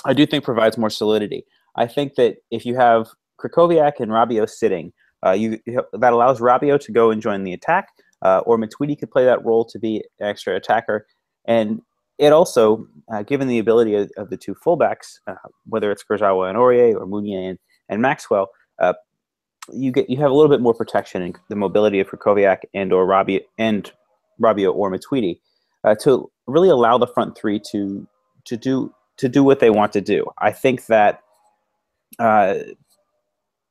I 0.06 0.14
do 0.14 0.26
think 0.26 0.46
provides 0.46 0.78
more 0.78 0.90
solidity. 0.90 1.44
I 1.76 1.88
think 1.88 2.16
that 2.16 2.38
if 2.52 2.66
you 2.66 2.76
have 2.76 3.10
Krychowiak 3.40 4.00
and 4.00 4.12
Rabiot 4.12 4.50
sitting, 4.50 4.94
uh, 5.26 5.32
you 5.32 5.60
that 5.66 6.14
allows 6.14 6.40
Rabiot 6.40 6.80
to 6.82 6.92
go 6.92 7.12
and 7.12 7.22
join 7.22 7.44
the 7.44 7.54
attack, 7.54 7.90
uh, 8.22 8.40
or 8.46 8.58
Matuidi 8.58 8.98
could 8.98 9.12
play 9.12 9.26
that 9.26 9.44
role 9.44 9.66
to 9.66 9.80
be 9.80 10.04
an 10.20 10.28
extra 10.28 10.56
attacker. 10.56 11.08
And 11.46 11.82
it 12.18 12.32
also, 12.32 12.88
uh, 13.12 13.24
given 13.24 13.48
the 13.48 13.60
ability 13.60 13.96
of, 13.96 14.12
of 14.18 14.30
the 14.30 14.38
two 14.38 14.56
fullbacks, 14.56 15.20
uh, 15.28 15.36
whether 15.66 15.92
it's 15.92 16.04
Kurzawa 16.04 16.50
and 16.50 16.58
Aurier 16.58 16.96
or 16.96 17.06
Meunier 17.06 17.50
and, 17.50 17.60
and 17.90 18.02
Maxwell, 18.02 18.52
uh, 18.80 18.94
you 19.72 19.92
get 19.92 20.10
you 20.10 20.18
have 20.18 20.32
a 20.32 20.34
little 20.34 20.50
bit 20.50 20.62
more 20.62 20.74
protection 20.74 21.22
in 21.22 21.34
the 21.50 21.56
mobility 21.56 22.00
of 22.00 22.08
Krychowiak 22.08 22.60
and 22.74 22.92
or 22.92 23.06
Rabiot 23.08 23.46
and 23.58 23.92
Rabiot 24.42 24.74
or 24.76 24.92
Matuidi 24.92 25.40
uh, 25.84 25.96
to 25.96 26.32
really 26.52 26.70
allow 26.70 26.98
the 26.98 27.08
front 27.08 27.38
three 27.38 27.60
to 27.72 28.08
to 28.46 28.58
do 28.58 28.94
to 29.18 29.30
do 29.30 29.44
what 29.44 29.60
they 29.60 29.70
want 29.70 29.94
to 29.94 30.02
do. 30.02 30.26
I 30.40 30.52
think 30.52 30.88
that 30.88 31.22
uh, 32.20 32.56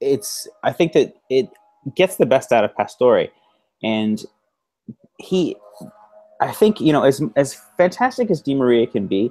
it's 0.00 0.48
I 0.62 0.72
think 0.72 0.92
that 0.92 1.14
it 1.28 1.48
gets 1.94 2.16
the 2.16 2.26
best 2.26 2.52
out 2.52 2.64
of 2.64 2.74
Pastore, 2.76 3.28
and 3.82 4.24
he, 5.18 5.56
I 6.40 6.52
think 6.52 6.80
you 6.80 6.92
know 6.92 7.02
as 7.02 7.22
as 7.36 7.54
fantastic 7.76 8.30
as 8.30 8.40
Di 8.40 8.54
Maria 8.54 8.86
can 8.86 9.06
be, 9.06 9.30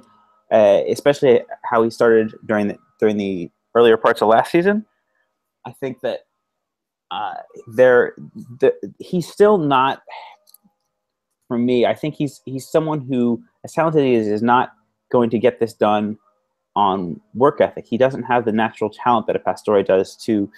uh, 0.52 0.82
especially 0.88 1.40
how 1.64 1.82
he 1.82 1.90
started 1.90 2.34
during 2.46 2.68
the 2.68 2.78
during 2.98 3.16
the 3.16 3.50
earlier 3.74 3.96
parts 3.96 4.22
of 4.22 4.28
last 4.28 4.52
season. 4.52 4.84
I 5.66 5.72
think 5.72 6.00
that 6.00 6.20
uh, 7.10 7.34
there 7.66 8.14
the, 8.60 8.72
he's 8.98 9.28
still 9.28 9.58
not 9.58 10.02
for 11.50 11.58
me. 11.58 11.84
I 11.84 11.94
think 11.94 12.14
he's 12.14 12.40
he's 12.44 12.70
someone 12.70 13.00
who, 13.00 13.42
as 13.64 13.72
talented 13.72 14.02
as 14.02 14.06
he 14.06 14.14
is, 14.14 14.28
is 14.28 14.40
not 14.40 14.70
going 15.10 15.30
to 15.30 15.38
get 15.40 15.58
this 15.58 15.74
done 15.74 16.16
on 16.76 17.20
work 17.34 17.60
ethic. 17.60 17.86
He 17.88 17.98
doesn't 17.98 18.22
have 18.22 18.44
the 18.44 18.52
natural 18.52 18.88
talent 18.88 19.26
that 19.26 19.34
a 19.34 19.40
Pastore 19.40 19.82
does 19.82 20.14
to 20.26 20.48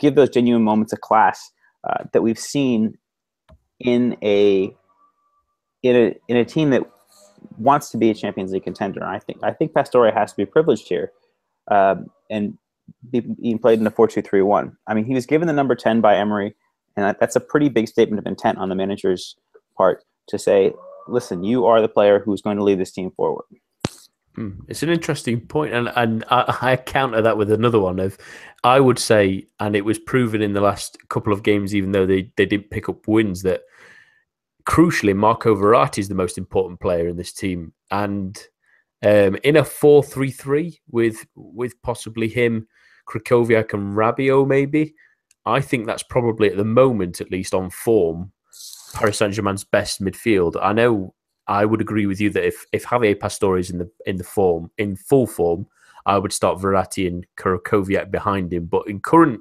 give 0.00 0.16
those 0.16 0.28
genuine 0.28 0.64
moments 0.64 0.92
of 0.92 1.02
class 1.02 1.52
uh, 1.84 2.02
that 2.12 2.22
we've 2.22 2.36
seen 2.36 2.98
in 3.78 4.16
a 4.24 4.74
in 5.84 5.94
a 5.94 6.16
in 6.26 6.36
a 6.36 6.44
team 6.44 6.70
that 6.70 6.82
wants 7.56 7.90
to 7.90 7.96
be 7.96 8.10
a 8.10 8.14
Champions 8.14 8.50
League 8.50 8.64
contender. 8.64 9.04
I 9.04 9.20
think 9.20 9.38
I 9.44 9.52
think 9.52 9.72
Pastore 9.72 10.10
has 10.10 10.32
to 10.32 10.36
be 10.36 10.46
privileged 10.46 10.88
here, 10.88 11.12
um, 11.70 12.10
and 12.28 12.58
being 13.12 13.60
played 13.60 13.78
in 13.78 13.86
a 13.86 13.90
four-two-three-one. 13.92 14.76
I 14.88 14.94
mean, 14.94 15.04
he 15.04 15.14
was 15.14 15.26
given 15.26 15.46
the 15.46 15.54
number 15.54 15.76
ten 15.76 16.00
by 16.00 16.16
Emery, 16.16 16.56
and 16.96 17.16
that's 17.20 17.36
a 17.36 17.40
pretty 17.40 17.68
big 17.68 17.86
statement 17.86 18.18
of 18.18 18.26
intent 18.26 18.58
on 18.58 18.68
the 18.68 18.74
manager's 18.74 19.36
part 19.76 20.02
to 20.30 20.38
say, 20.38 20.72
"Listen, 21.08 21.44
you 21.44 21.66
are 21.66 21.80
the 21.80 21.88
player 21.88 22.18
who's 22.18 22.42
going 22.42 22.56
to 22.56 22.64
lead 22.64 22.80
this 22.80 22.92
team 22.92 23.10
forward." 23.10 23.44
Hmm, 24.36 24.60
it's 24.68 24.82
an 24.82 24.90
interesting 24.90 25.40
point, 25.40 25.74
and 25.74 25.90
and 25.96 26.24
I, 26.30 26.56
I, 26.62 26.76
counter 26.76 27.20
that 27.20 27.36
with 27.36 27.50
another 27.50 27.80
one 27.80 27.98
of, 27.98 28.16
I 28.62 28.78
would 28.78 28.98
say, 28.98 29.46
and 29.58 29.74
it 29.74 29.84
was 29.84 29.98
proven 29.98 30.40
in 30.40 30.52
the 30.52 30.60
last 30.60 30.96
couple 31.08 31.32
of 31.32 31.42
games, 31.42 31.74
even 31.74 31.92
though 31.92 32.06
they 32.06 32.30
they 32.36 32.46
didn't 32.46 32.70
pick 32.70 32.88
up 32.88 33.08
wins, 33.08 33.42
that 33.42 33.62
crucially 34.68 35.16
Marco 35.16 35.56
Verratti 35.56 35.98
is 35.98 36.08
the 36.08 36.14
most 36.14 36.38
important 36.38 36.78
player 36.80 37.08
in 37.08 37.16
this 37.16 37.32
team, 37.32 37.72
and 37.90 38.38
um, 39.02 39.36
in 39.42 39.56
a 39.56 39.64
four-three-three 39.64 40.80
with 40.90 41.26
with 41.34 41.74
possibly 41.82 42.28
him, 42.28 42.68
Krychowiak 43.08 43.74
and 43.74 43.96
Rabiot, 43.96 44.46
maybe. 44.46 44.94
I 45.46 45.60
think 45.60 45.86
that's 45.86 46.02
probably 46.02 46.50
at 46.50 46.56
the 46.56 46.64
moment, 46.64 47.20
at 47.20 47.30
least 47.30 47.54
on 47.54 47.70
form, 47.70 48.30
Paris 48.92 49.18
Saint 49.18 49.34
Germain's 49.34 49.64
best 49.64 50.02
midfield. 50.02 50.56
I 50.60 50.72
know 50.72 51.14
I 51.46 51.64
would 51.64 51.80
agree 51.80 52.06
with 52.06 52.20
you 52.20 52.30
that 52.30 52.46
if 52.46 52.64
if 52.72 52.84
Javier 52.84 53.18
Pastore 53.18 53.58
is 53.58 53.70
in 53.70 53.78
the 53.78 53.90
in 54.06 54.16
the 54.16 54.24
form 54.24 54.70
in 54.78 54.96
full 54.96 55.26
form, 55.26 55.66
I 56.06 56.18
would 56.18 56.32
start 56.32 56.58
Verratti 56.58 57.06
and 57.06 57.26
Krychowiak 57.36 58.10
behind 58.10 58.52
him. 58.52 58.66
But 58.66 58.86
in 58.88 59.00
current 59.00 59.40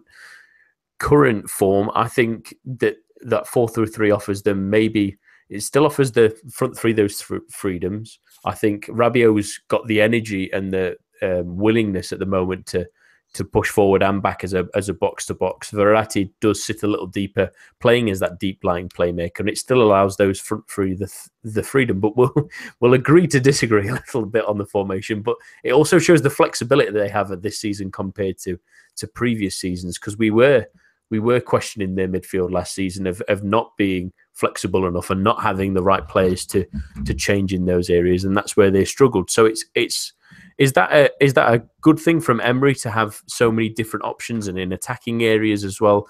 current 1.00 1.50
form, 1.50 1.92
I 1.96 2.08
think 2.08 2.54
that 2.66 2.98
that 3.22 3.48
four 3.48 3.68
through 3.68 3.88
three 3.88 4.12
offers 4.12 4.44
them 4.44 4.70
maybe 4.70 5.18
it 5.50 5.62
still 5.62 5.86
offers 5.86 6.12
the 6.12 6.36
front 6.52 6.78
three 6.78 6.94
those 6.94 7.20
th- 7.20 7.42
freedoms. 7.50 8.20
I 8.46 8.54
think 8.54 8.86
Rabiot's 8.86 9.60
got 9.68 9.88
the 9.88 10.00
energy 10.02 10.52
and 10.54 10.72
the 10.72 10.98
um, 11.22 11.58
willingness 11.58 12.12
at 12.12 12.20
the 12.20 12.26
moment 12.26 12.66
to 12.68 12.88
to 13.34 13.46
push 13.46 13.70
forward 13.70 14.02
and 14.02 14.22
back 14.22 14.44
as 14.44 14.54
a 14.54 14.68
as 14.76 14.90
a 14.90 14.94
box 14.94 15.26
to 15.28 15.34
box. 15.34 15.72
Verratti 15.72 16.32
does 16.42 16.64
sit 16.64 16.84
a 16.84 16.88
little 16.88 17.08
deeper, 17.08 17.52
playing 17.80 18.10
as 18.10 18.20
that 18.20 18.40
deep 18.40 18.64
lying 18.64 18.90
playmaker, 18.90 19.40
and 19.40 19.50
it 19.50 19.58
still 19.58 19.82
allows 19.82 20.18
those 20.18 20.40
front 20.40 20.68
three 20.70 20.96
the 20.96 21.12
the 21.44 21.64
freedom. 21.64 22.00
But 22.00 22.18
we'll 22.18 22.34
we'll 22.80 22.94
agree 22.94 23.28
to 23.28 23.40
disagree 23.40 23.88
a 23.88 23.94
little 23.94 24.26
bit 24.26 24.46
on 24.46 24.58
the 24.58 24.66
formation. 24.66 25.22
But 25.22 25.38
it 25.64 25.74
also 25.74 26.00
shows 26.00 26.22
the 26.22 26.30
flexibility 26.30 26.92
they 26.92 27.10
have 27.10 27.32
at 27.32 27.42
this 27.42 27.60
season 27.60 27.92
compared 27.92 28.38
to 28.40 28.60
to 28.98 29.08
previous 29.08 29.56
seasons 29.56 29.98
because 29.98 30.18
we 30.18 30.32
were 30.32 30.66
we 31.10 31.20
were 31.20 31.40
questioning 31.40 31.96
their 31.96 32.08
midfield 32.08 32.52
last 32.52 32.74
season 32.74 33.08
of, 33.08 33.22
of 33.28 33.44
not 33.44 33.76
being 33.78 34.12
flexible 34.34 34.88
enough 34.88 35.10
and 35.10 35.24
not 35.24 35.42
having 35.42 35.74
the 35.74 35.82
right 35.82 36.08
players 36.08 36.46
to 36.48 36.66
to 37.06 37.14
change 37.14 37.54
in 37.54 37.66
those 37.66 37.90
areas, 37.90 38.24
and 38.24 38.36
that's 38.36 38.58
where 38.58 38.72
they 38.72 38.86
struggled. 38.86 39.30
So 39.30 39.46
it's 39.46 39.66
it's 39.76 40.14
is 40.60 40.74
that 40.74 40.92
a 40.92 41.10
is 41.24 41.34
that 41.34 41.52
a 41.54 41.64
good 41.82 41.98
thing 41.98 42.20
from 42.20 42.42
Emery 42.42 42.76
to 42.76 42.92
have 42.92 43.24
so 43.28 43.52
many 43.52 43.70
different 43.70 44.06
options 44.06 44.48
and 44.48 44.60
in 44.60 44.74
attacking 44.74 45.24
areas 45.24 45.64
as 45.64 45.80
well? 45.82 46.08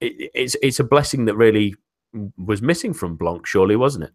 It, 0.00 0.30
it's 0.34 0.56
it's 0.62 0.80
a 0.80 0.84
blessing 0.84 1.26
that 1.26 1.36
really 1.36 1.74
was 2.38 2.62
missing 2.62 2.94
from 2.94 3.16
Blanc, 3.16 3.44
surely, 3.44 3.74
wasn't 3.74 4.04
it? 4.04 4.12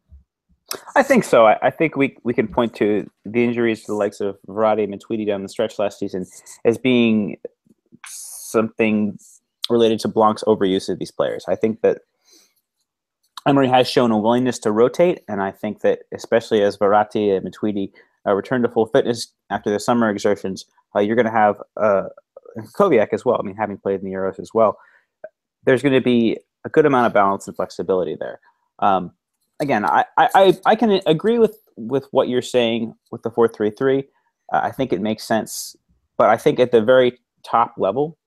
I 0.96 1.04
think 1.04 1.24
so. 1.24 1.46
I, 1.48 1.58
I, 1.62 1.70
think 1.70 1.96
we 1.96 2.18
we 2.24 2.34
can 2.34 2.48
point 2.48 2.76
to 2.76 3.10
the 3.26 3.44
injuries 3.44 3.82
to 3.82 3.88
the 3.88 3.96
likes 3.96 4.22
of 4.22 4.38
Verratti 4.48 4.84
and 4.84 4.94
Matuidi 4.94 5.28
down 5.28 5.44
the 5.44 5.50
stretch 5.50 5.80
last 5.80 6.00
season 6.00 6.26
as 6.66 6.78
being 6.78 7.38
something 8.06 9.18
related 9.70 10.00
to 10.00 10.08
Blanc's 10.08 10.44
overuse 10.46 10.90
of 10.90 11.00
these 11.00 11.12
players. 11.12 11.46
I 11.48 11.56
think 11.56 11.82
that 11.82 12.02
Emery 13.46 13.70
has 13.70 13.90
shown 13.90 14.12
a 14.12 14.18
willingness 14.18 14.60
to 14.60 14.72
rotate, 14.72 15.22
and 15.28 15.42
I 15.42 15.52
think 15.52 15.82
that 15.82 16.00
especially 16.14 16.62
as 16.64 16.78
Verratti 16.78 17.36
and 17.36 17.46
Matuidi 17.46 17.92
uh, 18.28 18.34
return 18.34 18.62
to 18.62 18.68
full 18.68 18.86
fitness 18.88 19.34
after 19.50 19.72
the 19.72 19.80
summer 19.80 20.10
exertions, 20.10 20.66
uh, 20.96 21.00
you're 21.00 21.16
going 21.16 21.26
to 21.26 21.32
have 21.32 21.62
uh, 21.78 22.04
Koviak 22.78 23.10
as 23.14 23.24
well. 23.24 23.38
I 23.40 23.44
mean, 23.44 23.56
having 23.56 23.78
played 23.78 24.02
in 24.02 24.06
the 24.06 24.14
Euros 24.14 24.40
as 24.40 24.54
well, 24.54 24.78
there's 25.64 25.82
going 25.82 25.94
to 25.94 26.02
be 26.02 26.38
a 26.66 26.70
good 26.70 26.86
amount 26.86 27.08
of 27.08 27.14
balance 27.14 27.48
and 27.48 27.56
flexibility 27.56 28.16
there. 28.16 28.40
Um, 28.80 29.12
again, 29.60 29.86
I, 29.86 30.06
I, 30.18 30.58
I 30.66 30.76
can 30.76 31.02
agree 31.06 31.40
with, 31.40 31.58
with 31.76 32.08
what 32.12 32.28
you're 32.28 32.42
saying 32.42 32.94
with 33.12 33.24
the 33.24 33.32
4 33.32 33.48
3 33.48 33.72
3. 33.72 34.00
Uh, 34.00 34.60
I 34.64 34.72
think 34.72 34.94
it 34.94 35.02
makes 35.02 35.24
sense. 35.24 35.76
But 36.18 36.30
I 36.30 36.38
think 36.38 36.60
at 36.60 36.72
the 36.72 36.82
very 36.82 37.20
top 37.44 37.76
level, 37.78 38.18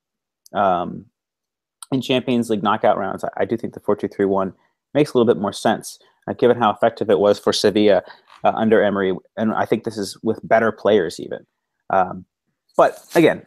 um, 0.52 1.06
in 1.92 2.00
Champions 2.00 2.50
League 2.50 2.62
knockout 2.62 2.98
rounds, 2.98 3.24
I, 3.24 3.30
I 3.38 3.44
do 3.44 3.56
think 3.56 3.74
the 3.74 3.80
4 3.80 3.96
2 3.96 4.08
3 4.08 4.26
1 4.26 4.52
makes 4.94 5.12
a 5.12 5.18
little 5.18 5.32
bit 5.32 5.40
more 5.40 5.52
sense, 5.52 5.98
uh, 6.28 6.32
given 6.32 6.58
how 6.58 6.70
effective 6.70 7.10
it 7.10 7.18
was 7.18 7.38
for 7.38 7.52
Sevilla 7.52 8.02
uh, 8.44 8.52
under 8.54 8.82
Emery. 8.82 9.14
And 9.36 9.52
I 9.52 9.66
think 9.66 9.84
this 9.84 9.98
is 9.98 10.18
with 10.22 10.40
better 10.42 10.72
players, 10.72 11.20
even. 11.20 11.46
Um, 11.90 12.24
but 12.76 13.04
again, 13.14 13.46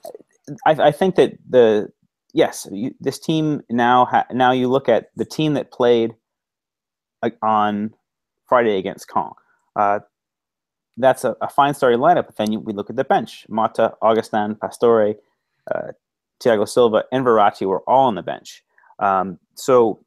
I, 0.65 0.71
I, 0.71 0.91
think 0.91 1.15
that 1.15 1.33
the 1.49 1.89
yes, 2.33 2.67
you, 2.71 2.93
this 2.99 3.19
team 3.19 3.61
now 3.69 4.05
ha- 4.05 4.27
now 4.31 4.51
you 4.51 4.67
look 4.67 4.89
at 4.89 5.07
the 5.15 5.25
team 5.25 5.53
that 5.53 5.71
played 5.71 6.13
on 7.41 7.93
Friday 8.47 8.77
against 8.77 9.07
Caen. 9.07 9.31
Uh, 9.75 9.99
that's 10.97 11.23
a, 11.23 11.35
a, 11.41 11.49
fine 11.49 11.73
starting 11.73 11.99
lineup. 11.99 12.25
But 12.25 12.35
then 12.35 12.51
you, 12.51 12.59
we 12.59 12.73
look 12.73 12.89
at 12.89 12.95
the 12.95 13.03
bench: 13.03 13.45
Mata, 13.49 13.93
Augustin, 14.01 14.55
Pastore, 14.55 15.15
uh, 15.73 15.91
Thiago 16.43 16.67
Silva, 16.67 17.05
and 17.11 17.25
Verratti 17.25 17.65
were 17.65 17.81
all 17.87 18.07
on 18.07 18.15
the 18.15 18.21
bench. 18.21 18.63
Um, 18.99 19.39
so, 19.55 20.03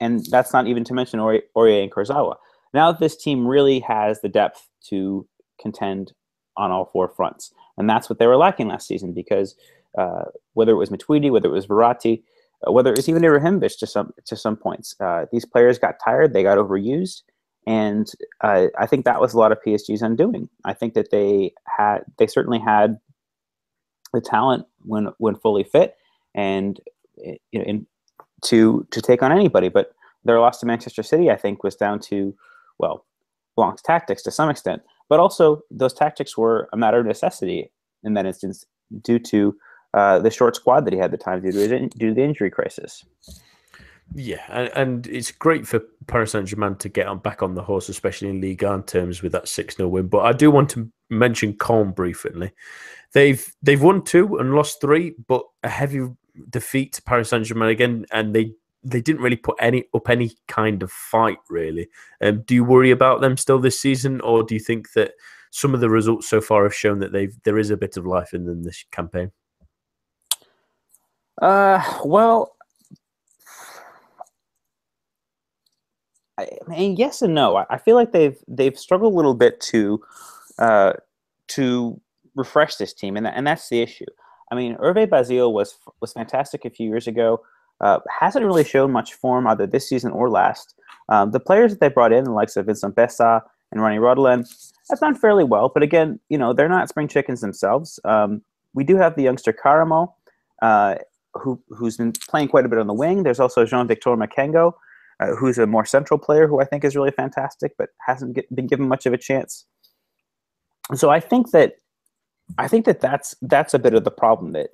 and 0.00 0.24
that's 0.26 0.52
not 0.52 0.66
even 0.66 0.84
to 0.84 0.94
mention 0.94 1.20
Aurier 1.20 1.82
and 1.82 1.92
Kurzawa. 1.92 2.36
Now 2.74 2.92
this 2.92 3.16
team 3.16 3.46
really 3.46 3.80
has 3.80 4.20
the 4.20 4.28
depth 4.28 4.68
to 4.88 5.26
contend 5.58 6.12
on 6.56 6.70
all 6.70 6.84
four 6.84 7.08
fronts, 7.08 7.52
and 7.78 7.88
that's 7.88 8.10
what 8.10 8.18
they 8.18 8.26
were 8.26 8.36
lacking 8.36 8.68
last 8.68 8.86
season 8.86 9.12
because 9.12 9.54
uh, 9.96 10.24
whether 10.54 10.72
it 10.72 10.76
was 10.76 10.90
Matuidi, 10.90 11.30
whether 11.30 11.48
it 11.48 11.52
was 11.52 11.66
Verratti, 11.66 12.22
uh, 12.66 12.72
whether 12.72 12.90
it 12.90 12.98
was 12.98 13.08
even 13.08 13.22
Ibrahimovic 13.22 13.78
to 13.78 13.86
some 13.86 14.12
to 14.26 14.36
some 14.36 14.56
points, 14.56 14.94
uh, 15.00 15.26
these 15.32 15.44
players 15.44 15.78
got 15.78 15.96
tired, 16.04 16.34
they 16.34 16.42
got 16.42 16.58
overused, 16.58 17.22
and 17.66 18.12
I 18.42 18.86
think 18.86 19.04
that 19.04 19.20
was 19.20 19.32
a 19.32 19.38
lot 19.38 19.52
of 19.52 19.62
PSG's 19.64 20.02
undoing. 20.02 20.48
I 20.64 20.74
think 20.74 20.94
that 20.94 21.10
they 21.10 21.52
had 21.66 22.00
they 22.18 22.26
certainly 22.26 22.58
had 22.58 22.98
the 24.12 24.20
talent 24.20 24.66
when 24.82 25.08
when 25.18 25.36
fully 25.36 25.64
fit, 25.64 25.96
and 26.34 26.80
you 27.16 27.38
know, 27.54 27.64
in, 27.64 27.86
to 28.42 28.86
to 28.90 29.00
take 29.00 29.22
on 29.22 29.32
anybody. 29.32 29.68
But 29.68 29.94
their 30.24 30.40
loss 30.40 30.58
to 30.60 30.66
Manchester 30.66 31.02
City, 31.02 31.30
I 31.30 31.36
think, 31.36 31.62
was 31.62 31.76
down 31.76 32.00
to 32.00 32.34
well, 32.78 33.04
Blanc's 33.56 33.82
tactics 33.82 34.22
to 34.22 34.30
some 34.30 34.50
extent, 34.50 34.82
but 35.08 35.20
also 35.20 35.60
those 35.70 35.92
tactics 35.92 36.36
were 36.36 36.68
a 36.72 36.76
matter 36.76 36.98
of 36.98 37.06
necessity 37.06 37.70
in 38.02 38.14
that 38.14 38.26
instance 38.26 38.64
due 39.02 39.18
to 39.18 39.56
uh, 39.94 40.18
the 40.18 40.30
short 40.30 40.56
squad 40.56 40.84
that 40.84 40.92
he 40.92 40.98
had 40.98 41.12
at 41.12 41.18
the 41.18 41.24
time 41.24 41.40
due 41.40 41.52
to, 41.52 41.88
due 41.88 42.08
to 42.08 42.14
the 42.14 42.22
injury 42.22 42.50
crisis. 42.50 43.04
Yeah, 44.14 44.42
and, 44.48 44.70
and 44.74 45.06
it's 45.06 45.30
great 45.30 45.66
for 45.66 45.80
Paris 46.06 46.32
Saint 46.32 46.46
Germain 46.46 46.76
to 46.76 46.88
get 46.88 47.06
on 47.06 47.18
back 47.18 47.42
on 47.42 47.54
the 47.54 47.62
horse, 47.62 47.88
especially 47.88 48.28
in 48.28 48.40
Ligue 48.40 48.62
1 48.62 48.84
terms 48.84 49.22
with 49.22 49.32
that 49.32 49.48
6 49.48 49.76
0 49.76 49.88
win. 49.88 50.08
But 50.08 50.26
I 50.26 50.32
do 50.32 50.50
want 50.50 50.68
to 50.70 50.90
mention 51.10 51.54
Caen 51.54 51.92
briefly. 51.92 52.52
They've 53.12 53.46
they've 53.62 53.80
won 53.80 54.02
two 54.02 54.36
and 54.36 54.54
lost 54.54 54.80
three, 54.80 55.14
but 55.26 55.44
a 55.62 55.68
heavy 55.68 56.08
defeat 56.50 56.94
to 56.94 57.02
Paris 57.02 57.30
Saint 57.30 57.46
Germain 57.46 57.70
again, 57.70 58.06
and 58.12 58.34
they 58.34 58.52
they 58.84 59.00
didn't 59.00 59.22
really 59.22 59.36
put 59.36 59.56
any 59.60 59.84
up 59.94 60.08
any 60.08 60.32
kind 60.46 60.82
of 60.82 60.92
fight 60.92 61.38
really. 61.48 61.88
Um, 62.20 62.42
do 62.42 62.54
you 62.54 62.64
worry 62.64 62.90
about 62.90 63.20
them 63.20 63.36
still 63.36 63.58
this 63.58 63.80
season, 63.80 64.20
or 64.20 64.42
do 64.42 64.54
you 64.54 64.60
think 64.60 64.92
that 64.92 65.12
some 65.50 65.74
of 65.74 65.80
the 65.80 65.90
results 65.90 66.28
so 66.28 66.40
far 66.40 66.64
have 66.64 66.74
shown 66.74 66.98
that 66.98 67.12
they've 67.12 67.36
there 67.44 67.58
is 67.58 67.70
a 67.70 67.76
bit 67.76 67.96
of 67.96 68.06
life 68.06 68.34
in 68.34 68.44
them 68.44 68.62
this 68.62 68.84
campaign? 68.90 69.32
Uh, 71.40 71.82
well, 72.04 72.54
I 76.38 76.48
mean, 76.66 76.96
yes 76.96 77.22
and 77.22 77.34
no. 77.34 77.64
I 77.70 77.78
feel 77.78 77.94
like 77.96 78.12
they've 78.12 78.38
they've 78.48 78.78
struggled 78.78 79.12
a 79.12 79.16
little 79.16 79.34
bit 79.34 79.60
to 79.62 80.02
uh, 80.58 80.94
to 81.48 82.00
refresh 82.34 82.76
this 82.76 82.92
team, 82.92 83.16
and 83.16 83.26
and 83.26 83.46
that's 83.46 83.68
the 83.68 83.80
issue. 83.80 84.06
I 84.50 84.56
mean, 84.56 84.76
Hervé 84.76 85.06
Bazile 85.06 85.52
was 85.52 85.78
was 86.00 86.12
fantastic 86.12 86.64
a 86.64 86.70
few 86.70 86.88
years 86.88 87.06
ago. 87.06 87.40
Uh, 87.80 87.98
hasn't 88.20 88.44
really 88.44 88.64
shown 88.64 88.90
much 88.90 89.14
form 89.14 89.46
either 89.46 89.66
this 89.66 89.88
season 89.88 90.12
or 90.12 90.30
last. 90.30 90.74
Um, 91.08 91.32
the 91.32 91.40
players 91.40 91.72
that 91.72 91.80
they 91.80 91.88
brought 91.88 92.12
in, 92.12 92.24
the 92.24 92.30
likes 92.30 92.56
of 92.56 92.66
Vincent 92.66 92.94
Bessat 92.94 93.42
and 93.72 93.82
Ronny 93.82 93.98
Rodelin, 93.98 94.48
have 94.90 95.00
done 95.00 95.14
fairly 95.14 95.44
well. 95.44 95.68
But 95.68 95.82
again, 95.82 96.20
you 96.28 96.38
know, 96.38 96.52
they're 96.52 96.68
not 96.68 96.88
spring 96.88 97.08
chickens 97.08 97.40
themselves. 97.40 97.98
Um, 98.04 98.42
we 98.74 98.84
do 98.84 98.96
have 98.96 99.16
the 99.16 99.22
youngster 99.22 99.52
Karamoh, 99.52 100.12
uh, 100.62 100.96
who 101.34 101.60
who's 101.68 101.96
been 101.96 102.12
playing 102.28 102.48
quite 102.48 102.64
a 102.64 102.68
bit 102.68 102.78
on 102.78 102.86
the 102.86 102.94
wing. 102.94 103.22
There's 103.22 103.40
also 103.40 103.64
Jean 103.64 103.86
Victor 103.86 104.10
Makengo, 104.10 104.72
uh, 105.20 105.34
who's 105.34 105.58
a 105.58 105.66
more 105.66 105.84
central 105.84 106.18
player 106.18 106.46
who 106.46 106.60
I 106.60 106.64
think 106.64 106.84
is 106.84 106.96
really 106.96 107.10
fantastic, 107.10 107.72
but 107.76 107.90
hasn't 108.06 108.34
get, 108.34 108.54
been 108.54 108.66
given 108.66 108.88
much 108.88 109.06
of 109.06 109.12
a 109.12 109.18
chance. 109.18 109.66
So 110.94 111.10
I 111.10 111.20
think 111.20 111.50
that 111.50 111.76
I 112.58 112.68
think 112.68 112.84
that 112.84 113.00
that's 113.00 113.34
that's 113.42 113.74
a 113.74 113.78
bit 113.78 113.94
of 113.94 114.04
the 114.04 114.10
problem 114.10 114.52
that 114.52 114.70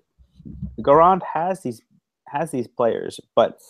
Garande 0.81 1.23
has 1.23 1.63
these 1.63 1.81
has 2.31 2.51
these 2.51 2.69
players, 2.69 3.21
but 3.35 3.61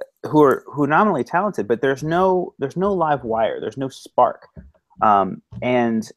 uh, 0.00 0.28
who 0.28 0.42
are 0.42 0.64
who 0.66 0.86
nominally 0.86 1.24
talented, 1.24 1.68
but 1.68 1.80
there's 1.80 2.02
no 2.02 2.54
there's 2.58 2.76
no 2.76 2.92
live 2.92 3.24
wire, 3.24 3.60
there's 3.60 3.76
no 3.76 3.88
spark, 3.88 4.48
um, 5.00 5.42
and 5.62 6.10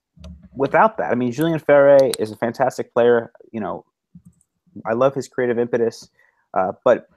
without 0.55 0.97
that, 0.97 1.11
I 1.11 1.15
mean, 1.15 1.31
Julien 1.31 1.59
Féret 1.59 2.19
is 2.19 2.31
a 2.31 2.37
fantastic 2.37 2.93
player. 2.93 3.31
You 3.51 3.59
know, 3.59 3.85
I 4.85 4.93
love 4.93 5.13
his 5.13 5.27
creative 5.27 5.59
impetus, 5.59 6.09
uh, 6.53 6.73
but 6.83 7.09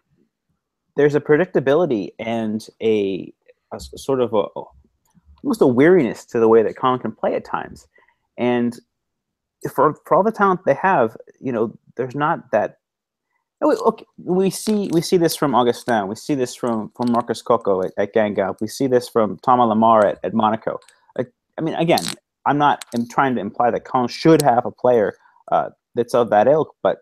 there's 0.96 1.14
a 1.14 1.20
predictability 1.20 2.10
and 2.18 2.66
a, 2.82 3.32
a 3.72 3.80
sort 3.80 4.20
of 4.20 4.32
a 4.34 4.44
almost 5.44 5.62
a 5.62 5.66
weariness 5.66 6.24
to 6.26 6.40
the 6.40 6.48
way 6.48 6.62
that 6.62 6.76
Caen 6.76 6.98
can 6.98 7.12
play 7.12 7.34
at 7.34 7.44
times, 7.44 7.86
and 8.36 8.78
for 9.72 9.94
for 10.04 10.16
all 10.16 10.22
the 10.22 10.32
talent 10.32 10.60
they 10.66 10.74
have, 10.74 11.16
you 11.40 11.52
know, 11.52 11.76
there's 11.96 12.14
not 12.14 12.50
that. 12.52 12.78
Okay, 13.60 14.04
we 14.18 14.50
see 14.50 14.88
we 14.92 15.00
see 15.00 15.16
this 15.16 15.34
from 15.34 15.54
Augustin. 15.54 16.06
We 16.06 16.14
see 16.14 16.36
this 16.36 16.54
from 16.54 16.92
from 16.96 17.10
Marcus 17.10 17.42
Coco 17.42 17.82
at, 17.82 17.92
at 17.98 18.14
Guingamp. 18.14 18.60
We 18.60 18.68
see 18.68 18.86
this 18.86 19.08
from 19.08 19.38
Thomas 19.38 19.66
Lemar 19.66 20.04
at, 20.04 20.18
at 20.22 20.32
Monaco. 20.32 20.78
I, 21.18 21.24
I 21.58 21.62
mean, 21.62 21.74
again, 21.74 22.04
I'm 22.46 22.56
not 22.56 22.84
I'm 22.94 23.08
trying 23.08 23.34
to 23.34 23.40
imply 23.40 23.70
that 23.72 23.84
Caen 23.84 24.08
should 24.08 24.42
have 24.42 24.64
a 24.64 24.70
player 24.70 25.14
uh, 25.50 25.70
that's 25.96 26.14
of 26.14 26.30
that 26.30 26.46
ilk, 26.46 26.74
but 26.84 26.98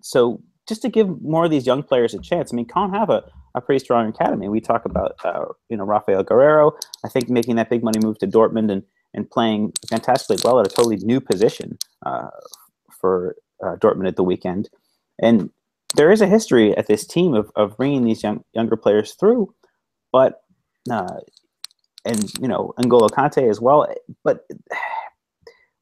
so 0.00 0.40
just 0.66 0.80
to 0.82 0.88
give 0.88 1.20
more 1.22 1.44
of 1.44 1.50
these 1.50 1.66
young 1.66 1.82
players 1.82 2.14
a 2.14 2.20
chance. 2.20 2.52
I 2.52 2.56
mean, 2.56 2.66
Caen 2.66 2.90
have 2.90 3.10
a, 3.10 3.22
a 3.54 3.60
pretty 3.60 3.84
strong 3.84 4.08
academy. 4.08 4.48
We 4.48 4.62
talk 4.62 4.86
about 4.86 5.16
uh, 5.24 5.44
you 5.68 5.76
know 5.76 5.84
Raphaël 5.84 6.24
Guerreiro. 6.24 6.72
I 7.04 7.08
think 7.10 7.28
making 7.28 7.56
that 7.56 7.68
big 7.68 7.84
money 7.84 7.98
move 8.02 8.18
to 8.18 8.26
Dortmund 8.26 8.72
and 8.72 8.82
and 9.12 9.30
playing 9.30 9.72
fantastically 9.90 10.38
well 10.42 10.58
at 10.58 10.66
a 10.66 10.74
totally 10.74 10.96
new 10.96 11.20
position 11.20 11.78
uh, 12.04 12.28
for 12.98 13.36
uh, 13.62 13.76
Dortmund 13.76 14.08
at 14.08 14.16
the 14.16 14.24
weekend. 14.24 14.70
And 15.18 15.50
there 15.96 16.10
is 16.10 16.20
a 16.20 16.26
history 16.26 16.76
at 16.76 16.86
this 16.86 17.06
team 17.06 17.34
of, 17.34 17.50
of 17.56 17.76
bringing 17.76 18.04
these 18.04 18.22
young, 18.22 18.44
younger 18.52 18.76
players 18.76 19.14
through, 19.14 19.54
but 20.12 20.42
uh, 20.90 21.20
and 22.04 22.30
you 22.40 22.48
know 22.48 22.74
N'Golo 22.78 23.08
Kante 23.08 23.48
as 23.48 23.60
well. 23.60 23.86
But 24.24 24.46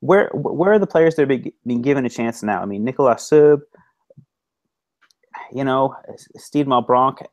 where 0.01 0.31
where 0.35 0.73
are 0.73 0.79
the 0.79 0.87
players 0.87 1.17
that 1.17 1.23
are 1.23 1.39
being 1.67 1.83
given 1.83 2.07
a 2.07 2.11
chance 2.11 2.43
now? 2.43 2.61
I 2.61 2.67
mean, 2.67 2.85
Nicolas 2.85 3.29
Seube, 3.29 3.63
you 5.53 5.65
know, 5.65 5.95
Steed 6.37 6.67
Malbranque 6.67 7.27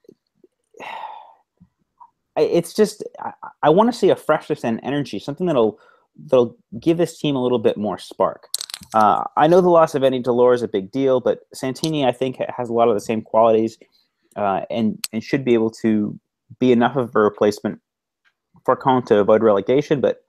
it's 2.38 2.74
just 2.74 3.04
I, 3.20 3.32
I 3.64 3.70
want 3.70 3.92
to 3.92 3.98
see 3.98 4.10
a 4.10 4.16
freshness 4.16 4.64
and 4.64 4.80
energy, 4.84 5.20
something 5.20 5.48
that'll 5.48 5.80
that'll 6.26 6.56
give 6.80 6.98
this 6.98 7.18
team 7.20 7.36
a 7.36 7.44
little 7.44 7.60
bit 7.60 7.78
more 7.78 7.98
spark. 7.98 8.48
Uh, 8.94 9.24
I 9.38 9.48
know 9.48 9.62
the 9.62 9.70
loss 9.70 9.96
of 9.96 10.04
Andy 10.04 10.22
Delort 10.22 10.56
is 10.56 10.64
a 10.64 10.68
big 10.68 10.92
deal, 10.92 11.20
but 11.20 11.40
Santini 11.54 12.06
I 12.06 12.12
think 12.12 12.38
has 12.56 12.70
a 12.70 12.74
lot 12.74 12.90
of 12.90 12.94
the 12.94 13.00
same 13.00 13.22
qualities 13.22 13.78
uh, 14.36 14.62
and 14.70 14.98
and 15.14 15.24
should 15.24 15.46
be 15.46 15.54
able 15.54 15.72
to 15.72 16.20
be 16.60 16.72
enough 16.72 16.98
of 16.98 17.16
a 17.16 17.20
replacement 17.20 17.80
for 18.66 18.76
Caen 18.76 19.04
to 19.06 19.20
avoid 19.20 19.44
relegation. 19.44 20.02
But 20.02 20.26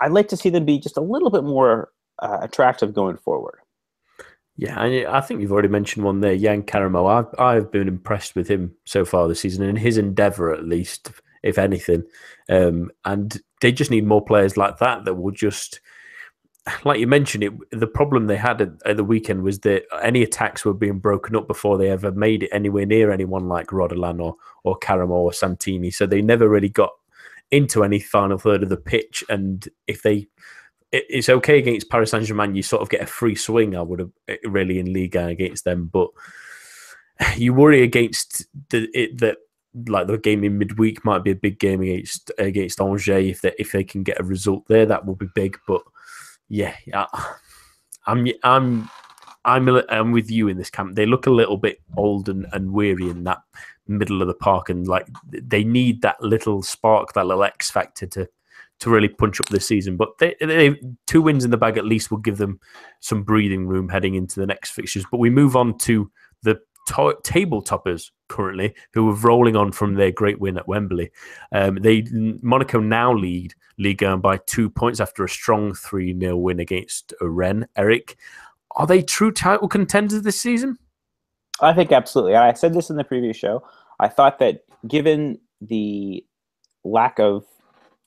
I'd 0.00 0.12
like 0.12 0.28
to 0.28 0.36
see 0.36 0.48
them 0.48 0.64
be 0.64 0.78
just 0.78 0.96
a 0.96 1.02
little 1.02 1.30
bit 1.30 1.44
more 1.44 1.90
uh, 2.20 2.38
attractive 2.40 2.94
going 2.94 3.18
forward. 3.18 3.58
Yeah, 4.56 5.06
I 5.08 5.20
think 5.22 5.40
you've 5.40 5.52
already 5.52 5.68
mentioned 5.68 6.04
one 6.04 6.20
there, 6.20 6.34
Yann 6.34 6.62
Karamoh. 6.62 7.10
I've 7.10 7.40
I've 7.40 7.72
been 7.72 7.88
impressed 7.88 8.36
with 8.36 8.46
him 8.48 8.74
so 8.84 9.06
far 9.06 9.26
this 9.26 9.40
season, 9.40 9.64
in 9.64 9.76
his 9.76 9.96
endeavour 9.96 10.52
at 10.52 10.64
least, 10.64 11.10
if 11.42 11.56
anything. 11.56 12.04
Um, 12.50 12.90
and 13.06 13.40
they 13.62 13.72
just 13.72 13.90
need 13.90 14.04
more 14.04 14.22
players 14.22 14.58
like 14.58 14.78
that 14.78 15.04
that 15.04 15.14
will 15.14 15.30
just, 15.30 15.80
like 16.84 17.00
you 17.00 17.06
mentioned, 17.06 17.44
it. 17.44 17.52
The 17.72 17.86
problem 17.86 18.26
they 18.26 18.36
had 18.36 18.60
at, 18.60 18.70
at, 18.84 18.96
the 18.96 19.04
weekend 19.04 19.42
was 19.42 19.60
that 19.60 19.84
any 20.02 20.22
attacks 20.22 20.64
were 20.64 20.74
being 20.74 20.98
broken 20.98 21.34
up 21.36 21.48
before 21.48 21.78
they 21.78 21.90
ever 21.90 22.12
made 22.12 22.42
it 22.42 22.50
anywhere 22.52 22.86
near 22.86 23.10
anyone 23.10 23.48
like 23.48 23.68
Rodelin 23.68 24.22
or 24.22 24.36
or 24.64 24.78
Karamoh 24.78 25.10
or 25.10 25.32
Santini. 25.32 25.90
So 25.90 26.06
they 26.06 26.22
never 26.22 26.48
really 26.48 26.68
got 26.68 26.90
into 27.50 27.82
any 27.82 27.98
final 27.98 28.38
third 28.38 28.62
of 28.62 28.68
the 28.68 28.76
pitch. 28.76 29.24
And 29.28 29.68
if 29.86 30.02
they 30.02 30.28
it's 30.92 31.28
okay 31.28 31.58
against 31.58 31.88
Paris 31.88 32.10
Saint 32.10 32.24
Germain. 32.24 32.54
You 32.54 32.62
sort 32.62 32.82
of 32.82 32.90
get 32.90 33.02
a 33.02 33.06
free 33.06 33.36
swing. 33.36 33.76
I 33.76 33.82
would 33.82 34.00
have 34.00 34.10
eh, 34.28 34.36
really 34.44 34.78
in 34.78 34.92
Liga 34.92 35.26
against 35.26 35.64
them, 35.64 35.88
but 35.92 36.10
you 37.36 37.54
worry 37.54 37.82
against 37.82 38.46
the 38.70 38.88
it, 38.92 39.18
that 39.18 39.38
like 39.86 40.08
the 40.08 40.18
game 40.18 40.42
in 40.42 40.58
midweek 40.58 41.04
might 41.04 41.22
be 41.22 41.30
a 41.30 41.36
big 41.36 41.60
game 41.60 41.80
against 41.80 42.32
against 42.38 42.80
Angers 42.80 43.30
if 43.30 43.40
they 43.42 43.54
if 43.58 43.70
they 43.70 43.84
can 43.84 44.02
get 44.02 44.18
a 44.18 44.24
result 44.24 44.66
there 44.66 44.86
that 44.86 45.06
will 45.06 45.14
be 45.14 45.28
big. 45.34 45.58
But 45.66 45.82
yeah, 46.50 46.74
yeah, 46.84 47.06
I'm 48.06 48.26
I'm 48.42 48.90
I'm 49.44 49.68
I'm 49.88 50.12
with 50.12 50.30
you 50.30 50.48
in 50.48 50.58
this 50.58 50.68
camp. 50.68 50.96
They 50.96 51.06
look 51.06 51.26
a 51.26 51.30
little 51.30 51.56
bit 51.56 51.80
old 51.96 52.28
and, 52.28 52.46
and 52.52 52.72
weary 52.72 53.08
in 53.08 53.24
that 53.24 53.38
middle 53.86 54.20
of 54.20 54.28
the 54.28 54.34
park, 54.34 54.68
and 54.68 54.86
like 54.86 55.06
they 55.30 55.64
need 55.64 56.02
that 56.02 56.20
little 56.20 56.62
spark, 56.62 57.12
that 57.14 57.26
little 57.26 57.44
X 57.44 57.70
factor 57.70 58.06
to 58.08 58.28
to 58.80 58.90
really 58.90 59.08
punch 59.08 59.40
up 59.40 59.48
this 59.48 59.66
season. 59.66 59.96
But 59.96 60.18
they, 60.18 60.34
they 60.40 60.80
two 61.06 61.22
wins 61.22 61.44
in 61.44 61.52
the 61.52 61.56
bag 61.56 61.78
at 61.78 61.84
least 61.84 62.10
will 62.10 62.18
give 62.18 62.38
them 62.38 62.58
some 62.98 63.22
breathing 63.22 63.68
room 63.68 63.88
heading 63.88 64.16
into 64.16 64.40
the 64.40 64.46
next 64.46 64.72
fixtures. 64.72 65.06
But 65.10 65.18
we 65.18 65.30
move 65.30 65.54
on 65.54 65.78
to 65.78 66.10
the 66.42 66.60
to- 66.88 67.18
table 67.22 67.62
toppers 67.62 68.10
currently, 68.30 68.74
who 68.94 69.10
are 69.10 69.14
rolling 69.14 69.56
on 69.56 69.72
from 69.72 69.94
their 69.94 70.10
great 70.10 70.40
win 70.40 70.56
at 70.56 70.66
Wembley. 70.66 71.10
Um, 71.52 71.76
they 71.76 72.06
Monaco 72.40 72.80
now 72.80 73.12
lead 73.12 73.54
Ligue 73.76 74.02
1 74.02 74.20
by 74.20 74.38
two 74.46 74.70
points 74.70 75.00
after 75.00 75.24
a 75.24 75.28
strong 75.28 75.74
3 75.74 76.18
0 76.18 76.36
win 76.38 76.60
against 76.60 77.12
Rennes. 77.20 77.66
Eric, 77.76 78.16
are 78.76 78.86
they 78.86 79.02
true 79.02 79.32
title 79.32 79.68
contenders 79.68 80.22
this 80.22 80.40
season? 80.40 80.78
I 81.60 81.74
think 81.74 81.92
absolutely. 81.92 82.36
I 82.36 82.52
said 82.54 82.72
this 82.72 82.88
in 82.88 82.96
the 82.96 83.04
previous 83.04 83.36
show. 83.36 83.62
I 83.98 84.08
thought 84.08 84.38
that 84.38 84.64
given 84.88 85.38
the 85.60 86.24
lack 86.84 87.18
of, 87.18 87.44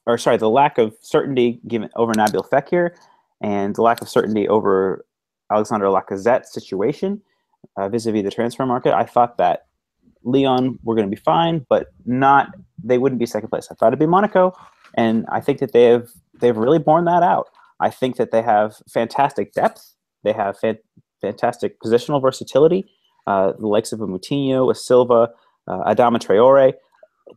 or 0.08 0.18
sorry, 0.18 0.38
the 0.38 0.50
lack 0.50 0.78
of 0.80 0.96
certainty 1.02 1.60
given 1.68 1.90
over 1.96 2.14
Nabil 2.14 2.50
Fekir 2.50 2.92
and 3.42 3.76
the 3.76 3.84
lack 3.84 4.02
of 4.02 4.10
certainty 4.10 4.48
over 4.48 5.06
Alexander 5.52 5.86
Lacazette's 5.88 6.52
situation 6.52 7.22
uh, 7.78 7.90
vis-a-vis 7.90 8.24
the 8.24 8.32
transfer 8.32 8.66
market, 8.66 8.94
I 8.94 9.04
thought 9.04 9.38
that 9.38 9.68
Lyon 10.24 10.80
were 10.84 10.96
going 10.96 11.10
to 11.10 11.16
be 11.16 11.22
fine, 11.22 11.66
but 11.70 11.88
not 12.06 12.54
they 12.84 12.98
wouldn't 12.98 13.20
be 13.20 13.26
second 13.26 13.50
place. 13.50 13.68
I 13.72 13.76
thought 13.76 13.88
it'd 13.88 14.00
be 14.00 14.06
Monaco, 14.06 14.54
and 14.96 15.26
I 15.30 15.42
think 15.42 15.60
that 15.60 15.74
they 15.74 15.86
have 15.86 16.10
they've 16.40 16.58
really 16.58 16.80
borne 16.80 17.06
that 17.06 17.24
out. 17.24 17.50
I 17.80 17.90
think 17.90 18.18
that 18.18 18.32
they 18.32 18.42
have 18.42 18.76
fantastic 18.90 19.54
depth. 19.54 19.96
They 20.24 20.34
have 20.34 20.58
fan- 20.58 20.80
fantastic 21.22 21.80
positional 21.80 22.22
versatility. 22.22 22.86
Uh, 23.28 23.54
the 23.58 23.68
likes 23.68 23.92
of 23.92 24.02
a 24.02 24.08
Moutinho, 24.08 24.70
a 24.70 24.76
Silva, 24.76 25.30
uh, 25.68 25.94
Adama 25.94 26.18
Traore, 26.18 26.74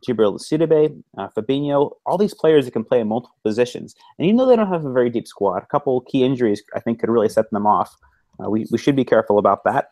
Djibril 0.05 0.39
Sidibe, 0.39 1.01
uh, 1.17 1.29
Fabinho, 1.35 1.91
all 2.05 2.17
these 2.17 2.33
players 2.33 2.65
that 2.65 2.71
can 2.71 2.83
play 2.83 2.99
in 2.99 3.07
multiple 3.07 3.37
positions. 3.43 3.95
And 4.17 4.25
even 4.25 4.37
though 4.37 4.45
they 4.45 4.55
don't 4.55 4.67
have 4.71 4.85
a 4.85 4.91
very 4.91 5.09
deep 5.09 5.27
squad, 5.27 5.63
a 5.63 5.67
couple 5.67 6.01
key 6.01 6.23
injuries 6.23 6.61
I 6.75 6.79
think 6.79 6.99
could 6.99 7.09
really 7.09 7.29
set 7.29 7.49
them 7.51 7.65
off. 7.65 7.95
Uh, 8.39 8.49
we, 8.49 8.65
we 8.71 8.77
should 8.77 8.95
be 8.95 9.05
careful 9.05 9.39
about 9.39 9.63
that. 9.63 9.91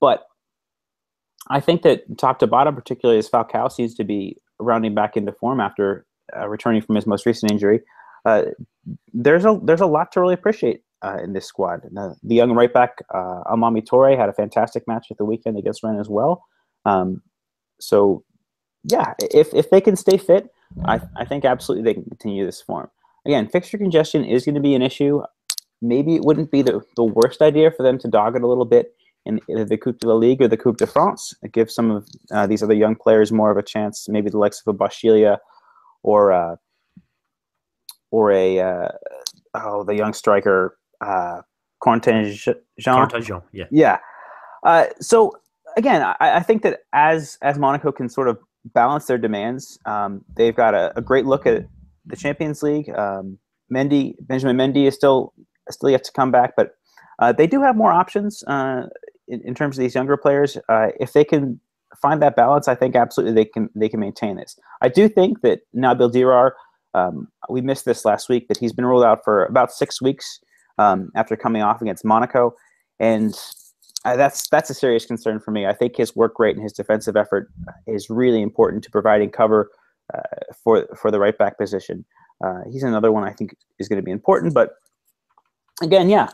But 0.00 0.26
I 1.48 1.60
think 1.60 1.82
that 1.82 2.18
top 2.18 2.38
to 2.40 2.46
bottom, 2.46 2.74
particularly 2.74 3.18
as 3.18 3.28
Falcao 3.28 3.70
seems 3.70 3.94
to 3.94 4.04
be 4.04 4.36
rounding 4.58 4.94
back 4.94 5.16
into 5.16 5.32
form 5.32 5.60
after 5.60 6.06
uh, 6.36 6.48
returning 6.48 6.82
from 6.82 6.96
his 6.96 7.06
most 7.06 7.26
recent 7.26 7.52
injury, 7.52 7.80
uh, 8.24 8.42
there's 9.12 9.44
a 9.44 9.58
there's 9.62 9.80
a 9.80 9.86
lot 9.86 10.12
to 10.12 10.20
really 10.20 10.34
appreciate 10.34 10.82
uh, 11.02 11.18
in 11.22 11.32
this 11.32 11.46
squad. 11.46 11.82
The, 11.92 12.16
the, 12.22 12.34
young 12.34 12.52
right 12.52 12.72
back 12.72 12.98
uh, 13.14 13.42
Almamy 13.46 13.86
Toure 13.86 14.18
had 14.18 14.28
a 14.28 14.32
fantastic 14.32 14.86
match 14.88 15.08
at 15.10 15.18
the 15.18 15.24
weekend 15.24 15.58
against 15.58 15.82
Rennes 15.82 16.00
as 16.00 16.08
well. 16.08 16.44
Um, 16.84 17.22
so, 17.80 18.24
yeah, 18.84 19.14
if 19.20 19.54
if 19.54 19.70
they 19.70 19.80
can 19.80 19.96
stay 19.96 20.16
fit, 20.16 20.48
I 20.84 21.00
I 21.16 21.24
think 21.24 21.44
absolutely 21.44 21.84
they 21.84 21.94
can 21.94 22.04
continue 22.04 22.44
this 22.44 22.60
form. 22.60 22.90
Again, 23.24 23.48
fixture 23.48 23.78
congestion 23.78 24.24
is 24.24 24.44
going 24.44 24.54
to 24.54 24.60
be 24.60 24.74
an 24.74 24.82
issue. 24.82 25.22
Maybe 25.82 26.14
it 26.14 26.22
wouldn't 26.22 26.50
be 26.50 26.62
the, 26.62 26.80
the 26.96 27.04
worst 27.04 27.42
idea 27.42 27.70
for 27.70 27.82
them 27.82 27.98
to 27.98 28.08
dog 28.08 28.34
it 28.34 28.42
a 28.42 28.46
little 28.46 28.64
bit 28.64 28.95
in 29.26 29.40
either 29.48 29.64
the 29.64 29.76
Coupe 29.76 29.98
de 29.98 30.08
la 30.08 30.14
Ligue 30.14 30.42
or 30.42 30.48
the 30.48 30.56
Coupe 30.56 30.78
de 30.78 30.86
France. 30.86 31.34
It 31.42 31.52
gives 31.52 31.74
some 31.74 31.90
of 31.90 32.08
uh, 32.32 32.46
these 32.46 32.62
other 32.62 32.74
young 32.74 32.94
players 32.94 33.32
more 33.32 33.50
of 33.50 33.56
a 33.56 33.62
chance, 33.62 34.08
maybe 34.08 34.30
the 34.30 34.38
likes 34.38 34.62
of 34.64 34.74
a 34.74 34.78
Boschilia 34.78 35.38
or 36.02 36.32
uh, 36.32 36.56
or 38.10 38.32
a 38.32 38.60
uh, 38.60 38.88
oh 39.54 39.84
the 39.84 39.94
young 39.94 40.12
striker 40.12 40.78
uh, 41.00 41.40
Contingent. 41.82 42.58
Contingent, 42.82 43.44
yeah, 43.52 43.64
yeah. 43.70 43.98
Uh, 44.64 44.86
so 45.00 45.32
again, 45.76 46.02
I, 46.02 46.16
I, 46.20 46.40
think 46.40 46.62
that 46.62 46.80
as 46.92 47.38
as 47.42 47.58
Monaco 47.58 47.92
can 47.92 48.08
sort 48.08 48.28
of 48.28 48.38
balance 48.64 49.06
their 49.06 49.18
demands, 49.18 49.78
um, 49.84 50.24
they've 50.36 50.56
got 50.56 50.74
a, 50.74 50.92
a, 50.96 51.02
great 51.02 51.26
look 51.26 51.46
at 51.46 51.66
the 52.06 52.16
Champions 52.16 52.62
League. 52.62 52.88
Um, 52.90 53.38
Mendy, 53.72 54.14
Benjamin 54.20 54.56
Mendy 54.56 54.86
is 54.86 54.94
still 54.94 55.34
still 55.70 55.90
yet 55.90 56.02
to 56.04 56.12
come 56.12 56.30
back, 56.30 56.54
but 56.56 56.76
uh, 57.18 57.32
they 57.32 57.46
do 57.46 57.60
have 57.62 57.76
more 57.76 57.92
options. 57.92 58.42
Uh, 58.44 58.86
in, 59.28 59.40
in, 59.42 59.54
terms 59.54 59.76
of 59.76 59.82
these 59.82 59.94
younger 59.94 60.16
players, 60.16 60.56
uh, 60.68 60.88
if 61.00 61.12
they 61.12 61.24
can 61.24 61.60
find 62.00 62.22
that 62.22 62.36
balance, 62.36 62.68
I 62.68 62.74
think 62.74 62.96
absolutely 62.96 63.34
they 63.34 63.44
can 63.44 63.70
they 63.74 63.88
can 63.88 64.00
maintain 64.00 64.36
this. 64.36 64.58
I 64.82 64.88
do 64.88 65.08
think 65.08 65.42
that 65.42 65.60
Nabil 65.74 66.12
Dirar, 66.12 66.52
um, 66.94 67.28
we 67.48 67.60
missed 67.60 67.84
this 67.84 68.04
last 68.04 68.28
week, 68.28 68.48
that 68.48 68.56
he's 68.56 68.72
been 68.72 68.86
ruled 68.86 69.04
out 69.04 69.24
for 69.24 69.44
about 69.44 69.72
six 69.72 70.00
weeks 70.00 70.40
um, 70.78 71.10
after 71.14 71.36
coming 71.36 71.62
off 71.62 71.80
against 71.80 72.04
Monaco, 72.04 72.54
and 73.00 73.34
uh, 74.04 74.16
that's 74.16 74.48
that's 74.48 74.70
a 74.70 74.74
serious 74.74 75.06
concern 75.06 75.40
for 75.40 75.50
me. 75.50 75.66
I 75.66 75.72
think 75.72 75.96
his 75.96 76.14
work 76.14 76.38
rate 76.38 76.56
and 76.56 76.62
his 76.62 76.72
defensive 76.72 77.16
effort 77.16 77.50
is 77.86 78.08
really 78.10 78.42
important 78.42 78.84
to 78.84 78.90
providing 78.90 79.30
cover 79.30 79.70
uh, 80.14 80.20
for 80.62 80.86
for 80.96 81.10
the 81.10 81.18
right 81.18 81.36
back 81.36 81.58
position. 81.58 82.04
Uh, 82.44 82.60
he's 82.70 82.82
another 82.82 83.10
one 83.10 83.24
I 83.24 83.32
think 83.32 83.56
is 83.78 83.88
going 83.88 83.96
to 83.96 84.04
be 84.04 84.10
important, 84.10 84.54
but 84.54 84.74
again, 85.82 86.08
yeah. 86.08 86.28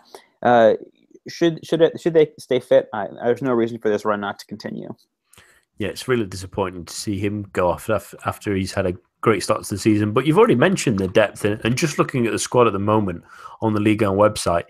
Should 1.29 1.65
should 1.65 1.83
it, 1.83 2.01
should 2.01 2.15
they 2.15 2.33
stay 2.39 2.61
fit? 2.61 2.89
I, 2.93 3.09
there's 3.23 3.43
no 3.43 3.53
reason 3.53 3.79
for 3.79 3.89
this 3.89 4.05
run 4.05 4.21
not 4.21 4.39
to 4.41 4.47
continue. 4.47 4.95
Yeah, 5.79 5.89
it's 5.89 6.09
really 6.09 6.27
disappointing 6.27 6.85
to 6.85 6.95
see 6.95 7.19
him 7.19 7.47
go 7.53 7.69
off 7.69 7.89
after 7.91 8.55
he's 8.55 8.73
had 8.73 8.87
a 8.87 8.95
great 9.21 9.43
start 9.43 9.65
to 9.65 9.75
the 9.75 9.79
season. 9.79 10.13
But 10.13 10.27
you've 10.27 10.39
already 10.39 10.55
mentioned 10.55 10.99
the 10.99 11.09
depth, 11.09 11.45
and 11.45 11.77
just 11.77 11.99
looking 11.99 12.27
at 12.27 12.33
the 12.33 12.39
squad 12.39 12.67
at 12.67 12.73
the 12.73 12.79
moment 12.79 13.25
on 13.61 13.73
the 13.73 13.81
Ligue 13.81 14.03
1 14.03 14.17
website, 14.17 14.65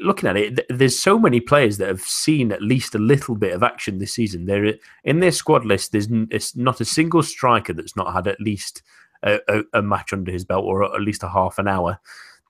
looking 0.00 0.28
at 0.28 0.36
it, 0.36 0.60
there's 0.68 0.98
so 0.98 1.18
many 1.18 1.40
players 1.40 1.78
that 1.78 1.88
have 1.88 2.00
seen 2.00 2.52
at 2.52 2.62
least 2.62 2.94
a 2.94 2.98
little 2.98 3.34
bit 3.34 3.52
of 3.52 3.62
action 3.62 3.98
this 3.98 4.14
season. 4.14 4.46
They're 4.46 4.74
in 5.04 5.20
their 5.20 5.32
squad 5.32 5.64
list. 5.64 5.92
There's 5.92 6.08
not 6.56 6.80
a 6.80 6.84
single 6.84 7.22
striker 7.22 7.72
that's 7.72 7.96
not 7.96 8.12
had 8.12 8.26
at 8.26 8.40
least 8.40 8.82
a, 9.22 9.40
a, 9.48 9.62
a 9.74 9.82
match 9.82 10.12
under 10.12 10.32
his 10.32 10.44
belt 10.44 10.64
or 10.64 10.84
at 10.84 11.00
least 11.00 11.22
a 11.22 11.28
half 11.28 11.58
an 11.58 11.68
hour. 11.68 12.00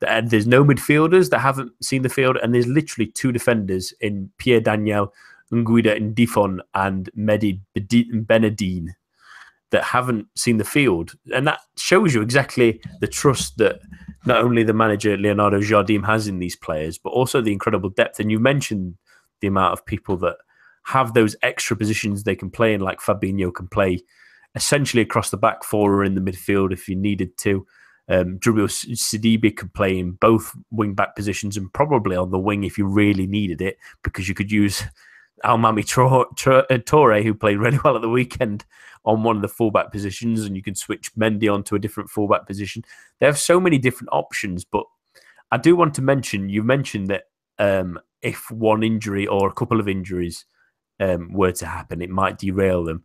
And 0.05 0.31
there's 0.31 0.47
no 0.47 0.65
midfielders 0.65 1.31
that 1.31 1.41
haven't 1.41 1.73
seen 1.83 2.03
the 2.03 2.09
field, 2.09 2.39
and 2.43 2.55
there's 2.55 2.67
literally 2.67 3.11
two 3.11 3.33
defenders 3.33 3.93
in 4.01 4.31
Pierre 4.39 4.61
Daniel, 4.61 5.13
Nguida 5.53 6.15
Ndifon, 6.15 6.61
and 6.75 7.11
Mehdi 7.17 7.61
Benedine 7.77 8.95
that 9.71 9.85
haven't 9.85 10.27
seen 10.37 10.59
the 10.59 10.65
field. 10.65 11.15
And 11.35 11.47
that 11.47 11.61
shows 11.77 12.15
you 12.15 12.23
exactly 12.23 12.81
the 13.01 13.09
trust 13.09 13.59
that 13.59 13.81
not 14.25 14.39
only 14.39 14.63
the 14.63 14.73
manager 14.73 15.17
Leonardo 15.17 15.61
Jardim 15.61 16.07
has 16.07 16.29
in 16.29 16.39
these 16.39 16.57
players, 16.57 16.97
but 16.97 17.11
also 17.11 17.41
the 17.41 17.53
incredible 17.53 17.91
depth. 17.91 18.21
And 18.21 18.31
you 18.31 18.39
mentioned 18.39 18.95
the 19.41 19.49
amount 19.49 19.73
of 19.73 19.85
people 19.85 20.17
that 20.19 20.37
have 20.85 21.15
those 21.15 21.35
extra 21.43 21.77
positions 21.77 22.23
they 22.23 22.37
can 22.37 22.51
play 22.51 22.75
in, 22.75 22.81
like 22.81 23.01
Fabinho 23.01 23.53
can 23.53 23.67
play 23.67 24.01
essentially 24.55 25.03
across 25.03 25.31
the 25.31 25.37
back 25.37 25.65
four 25.65 25.93
or 25.95 26.05
in 26.05 26.15
the 26.15 26.21
midfield 26.21 26.73
if 26.73 26.89
you 26.89 26.95
needed 26.95 27.37
to. 27.39 27.67
Um, 28.09 28.39
Djibril 28.39 28.69
Sidibe 28.69 29.57
could 29.57 29.73
play 29.73 29.99
in 29.99 30.13
both 30.13 30.53
wing 30.71 30.95
back 30.95 31.17
positions 31.17 31.57
and 31.57 31.73
probably 31.73 32.17
on 32.17 32.31
the 32.31 32.39
wing 32.39 32.65
if 32.65 32.77
you 32.77 32.87
really 32.87 33.27
needed 33.27 33.63
it, 33.63 33.79
because 34.03 34.29
you 34.29 34.35
could 34.35 34.53
use 34.53 34.83
Almamy 35.45 35.85
Toure, 35.85 37.23
who 37.23 37.35
played 37.35 37.59
really 37.59 37.79
well 37.83 37.97
at 37.97 38.03
the 38.03 38.09
weekend, 38.09 38.65
on 39.05 39.23
one 39.23 39.37
of 39.37 39.43
the 39.43 39.49
fullback 39.49 39.91
positions, 39.93 40.45
and 40.45 40.57
you 40.57 40.63
can 40.63 40.75
switch 40.75 41.15
Mendy 41.15 41.53
onto 41.53 41.75
a 41.75 41.79
different 41.79 42.11
fullback 42.11 42.47
position. 42.47 42.83
They 43.21 43.27
have 43.27 43.39
so 43.39 43.61
many 43.61 43.79
different 43.79 44.09
options, 44.13 44.65
but 44.65 44.85
I 45.51 45.59
do 45.59 45.77
want 45.77 45.95
to 45.95 46.03
mention 46.03 46.49
you 46.49 46.63
mentioned 46.63 47.09
that 47.09 47.25
um, 47.59 48.01
if 48.23 48.51
one 48.51 48.83
injury 48.83 49.27
or 49.27 49.49
a 49.49 49.53
couple 49.53 49.81
of 49.81 49.89
injuries 49.89 50.47
um, 51.01 51.33
were 51.33 51.53
to 51.53 51.67
happen, 51.67 52.01
it 52.01 52.11
might 52.11 52.39
derail 52.39 52.85
them. 52.85 53.05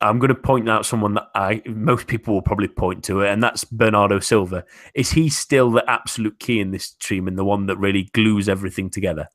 I'm 0.00 0.18
going 0.18 0.28
to 0.28 0.34
point 0.34 0.68
out 0.68 0.84
someone 0.84 1.14
that 1.14 1.28
I 1.34 1.62
most 1.66 2.06
people 2.06 2.34
will 2.34 2.42
probably 2.42 2.68
point 2.68 3.04
to 3.04 3.20
it, 3.20 3.30
and 3.30 3.42
that's 3.42 3.64
Bernardo 3.64 4.18
Silva. 4.20 4.64
Is 4.94 5.12
he 5.12 5.28
still 5.28 5.70
the 5.70 5.88
absolute 5.88 6.38
key 6.40 6.60
in 6.60 6.72
this 6.72 6.90
team 6.90 7.26
and 7.28 7.38
the 7.38 7.44
one 7.44 7.66
that 7.66 7.78
really 7.78 8.10
glues 8.12 8.48
everything 8.48 8.90
together? 8.90 9.28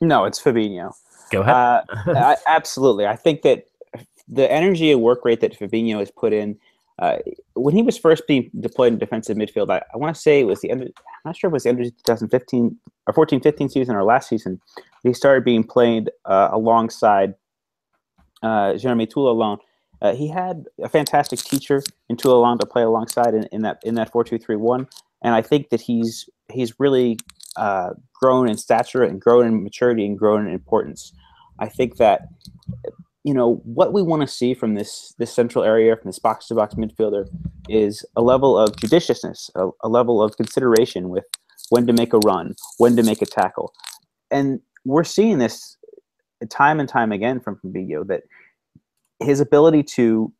No, 0.00 0.24
it's 0.24 0.40
Fabinho. 0.40 0.92
Go 1.30 1.40
ahead. 1.40 1.54
Uh, 1.54 1.82
I, 2.06 2.36
absolutely, 2.46 3.06
I 3.06 3.16
think 3.16 3.42
that 3.42 3.66
the 4.28 4.50
energy 4.50 4.92
and 4.92 5.02
work 5.02 5.24
rate 5.24 5.40
that 5.40 5.58
Fabinho 5.58 5.98
has 5.98 6.10
put 6.10 6.32
in 6.32 6.58
uh, 6.98 7.18
when 7.54 7.74
he 7.74 7.82
was 7.82 7.98
first 7.98 8.26
being 8.28 8.50
deployed 8.60 8.92
in 8.92 8.98
defensive 8.98 9.36
midfield, 9.36 9.70
I, 9.70 9.82
I 9.92 9.96
want 9.96 10.14
to 10.14 10.20
say 10.20 10.40
it 10.40 10.44
was 10.44 10.60
the 10.60 10.70
end. 10.70 10.82
Of, 10.82 10.88
I'm 10.88 11.30
not 11.30 11.36
sure 11.36 11.48
if 11.48 11.52
it 11.52 11.54
was 11.54 11.62
the 11.64 11.70
end 11.70 11.80
of 11.80 11.86
2015 11.86 12.78
or 13.06 13.12
14, 13.12 13.40
15 13.40 13.68
season 13.70 13.96
or 13.96 14.04
last 14.04 14.28
season. 14.28 14.60
He 15.02 15.12
started 15.12 15.44
being 15.44 15.64
played 15.64 16.10
uh, 16.26 16.50
alongside 16.52 17.34
uh, 18.42 18.74
Jeremy 18.74 19.06
Toulalan 19.06 19.58
uh, 20.02 20.14
he 20.14 20.28
had 20.28 20.64
a 20.82 20.88
fantastic 20.88 21.38
teacher 21.38 21.82
in 22.08 22.16
Toulalan 22.16 22.58
to 22.58 22.66
play 22.66 22.82
alongside 22.82 23.34
in, 23.34 23.44
in 23.52 23.62
that 23.62 23.78
in 23.84 23.94
that 23.94 24.10
four 24.10 24.24
two 24.24 24.36
three 24.36 24.56
one, 24.56 24.88
and 25.22 25.34
I 25.34 25.42
think 25.42 25.70
that 25.70 25.80
he's 25.80 26.28
he's 26.50 26.78
really 26.80 27.18
uh, 27.56 27.90
grown 28.12 28.48
in 28.48 28.56
stature 28.56 29.04
and 29.04 29.20
grown 29.20 29.46
in 29.46 29.62
maturity 29.62 30.04
and 30.04 30.18
grown 30.18 30.46
in 30.46 30.52
importance. 30.52 31.12
I 31.60 31.68
think 31.68 31.98
that 31.98 32.22
you 33.22 33.32
know 33.32 33.62
what 33.64 33.92
we 33.92 34.02
want 34.02 34.22
to 34.22 34.28
see 34.28 34.54
from 34.54 34.74
this 34.74 35.14
this 35.18 35.32
central 35.32 35.62
area 35.64 35.94
from 35.94 36.08
this 36.08 36.18
box 36.18 36.48
to 36.48 36.56
box 36.56 36.74
midfielder 36.74 37.28
is 37.68 38.04
a 38.16 38.22
level 38.22 38.58
of 38.58 38.76
judiciousness, 38.76 39.50
a, 39.54 39.68
a 39.84 39.88
level 39.88 40.20
of 40.20 40.36
consideration 40.36 41.10
with 41.10 41.24
when 41.70 41.86
to 41.86 41.92
make 41.92 42.12
a 42.12 42.18
run, 42.18 42.56
when 42.78 42.96
to 42.96 43.04
make 43.04 43.22
a 43.22 43.26
tackle. 43.26 43.72
And 44.32 44.60
we're 44.84 45.04
seeing 45.04 45.38
this 45.38 45.76
time 46.50 46.80
and 46.80 46.88
time 46.88 47.12
again 47.12 47.38
from 47.38 47.60
Fabinho 47.64 48.04
that 48.08 48.24
his 49.22 49.40
ability 49.40 49.82
to 49.82 50.32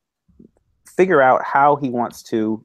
figure 0.86 1.22
out 1.22 1.42
how 1.44 1.76
he 1.76 1.88
wants 1.88 2.22
to 2.24 2.64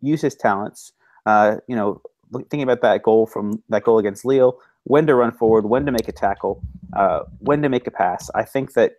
use 0.00 0.20
his 0.20 0.34
talents. 0.34 0.92
Uh, 1.26 1.56
you 1.68 1.76
know, 1.76 2.00
thinking 2.32 2.62
about 2.62 2.82
that 2.82 3.02
goal 3.02 3.26
from 3.26 3.62
that 3.68 3.84
goal 3.84 3.98
against 3.98 4.24
Lille, 4.24 4.58
when 4.84 5.06
to 5.06 5.14
run 5.14 5.32
forward, 5.32 5.66
when 5.66 5.86
to 5.86 5.92
make 5.92 6.08
a 6.08 6.12
tackle, 6.12 6.62
uh, 6.96 7.20
when 7.38 7.62
to 7.62 7.68
make 7.68 7.86
a 7.86 7.90
pass. 7.90 8.30
I 8.34 8.44
think 8.44 8.74
that 8.74 8.94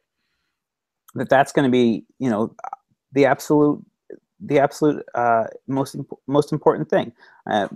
that 1.15 1.29
that's 1.29 1.51
going 1.51 1.65
to 1.65 1.71
be 1.71 2.05
you 2.19 2.29
know 2.29 2.55
the 3.11 3.25
absolute 3.25 3.83
the 4.39 4.59
absolute 4.59 5.03
uh, 5.15 5.45
most 5.67 5.95
most 6.27 6.51
important 6.51 6.89
thing. 6.89 7.11
Uh, 7.49 7.67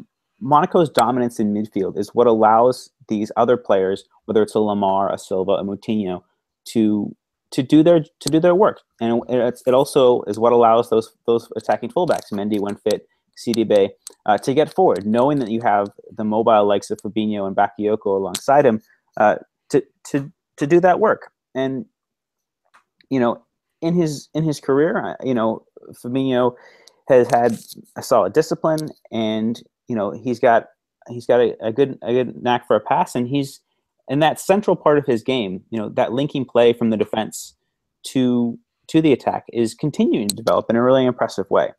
Monaco's 0.42 0.90
dominance 0.90 1.40
in 1.40 1.54
midfield 1.54 1.98
is 1.98 2.14
what 2.14 2.28
allows 2.28 2.92
these 3.08 3.32
other 3.38 3.58
players, 3.58 4.04
whether 4.26 4.44
it's 4.44 4.54
a 4.54 4.60
Lemar, 4.60 5.12
a 5.12 5.18
Silva, 5.18 5.54
a 5.54 5.64
Moutinho, 5.64 6.22
to 6.66 7.16
to 7.52 7.64
do 7.64 7.84
their 7.84 8.02
to 8.02 8.30
do 8.30 8.40
their 8.40 8.56
work, 8.56 8.82
and 9.00 9.22
it 9.30 9.74
also 9.74 10.22
is 10.24 10.38
what 10.40 10.54
allows 10.54 10.90
those 10.90 11.14
those 11.26 11.50
attacking 11.56 11.90
fullbacks, 11.90 12.32
Mendy 12.32 12.60
when 12.60 12.76
fit, 12.76 13.08
Sidibe, 13.38 13.90
uh, 14.26 14.38
to 14.40 14.54
get 14.54 14.74
forward, 14.74 15.06
knowing 15.06 15.40
that 15.40 15.50
you 15.50 15.62
have 15.62 15.90
the 16.12 16.24
mobile 16.24 16.66
likes 16.66 16.90
of 16.90 17.00
Fabinho 17.00 17.48
and 17.48 17.56
Bakayoko 17.56 18.08
alongside 18.08 18.66
him 18.66 18.82
uh, 19.18 19.36
to 19.70 19.84
to 20.08 20.32
to 20.58 20.68
do 20.68 20.80
that 20.82 21.00
work. 21.00 21.32
And 21.56 21.86
you 23.10 23.20
know, 23.20 23.44
in 23.82 23.94
his 23.94 24.30
in 24.34 24.44
his 24.44 24.60
career, 24.60 25.04
uh, 25.04 25.16
you 25.24 25.34
know, 25.34 25.66
Fabinho 26.04 26.56
has 27.08 27.28
had 27.30 27.58
a 27.96 28.04
solid 28.04 28.34
discipline, 28.34 28.90
and 29.12 29.62
you 29.88 29.96
know 29.96 30.12
he's 30.12 30.40
got 30.40 30.66
he's 31.10 31.26
got 31.26 31.40
a, 31.40 31.56
a 31.62 31.72
good 31.72 31.98
a 32.02 32.12
good 32.12 32.42
knack 32.42 32.68
for 32.68 32.76
a 32.76 32.82
pass, 32.82 33.16
and 33.16 33.28
he's 33.28 33.62
and 34.10 34.22
that 34.22 34.40
central 34.40 34.76
part 34.76 34.98
of 34.98 35.06
his 35.06 35.24
game, 35.24 35.64
you 35.70 35.80
know, 35.80 35.90
that 35.90 36.14
linking 36.14 36.46
play 36.46 36.74
from 36.74 36.90
the 36.90 36.98
defense 36.98 37.56
to 38.04 38.58
to 38.88 39.02
the 39.02 39.12
attack 39.12 39.46
is 39.52 39.74
continuing 39.74 40.30
to 40.30 40.36
develop 40.36 40.70
in 40.70 40.76
a 40.78 40.84
really 40.84 41.06
impressive 41.06 41.50
way. 41.50 41.74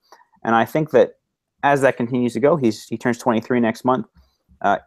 And 0.44 0.54
I 0.54 0.66
think 0.66 0.90
that 0.90 1.12
as 1.62 1.80
that 1.80 1.96
continues 1.96 2.34
to 2.34 2.40
go, 2.40 2.56
he's 2.56 2.84
he 2.86 2.96
turns 2.96 3.18
23 3.18 3.60
next 3.60 3.84
month. 3.84 4.06
Uh, 4.60 4.78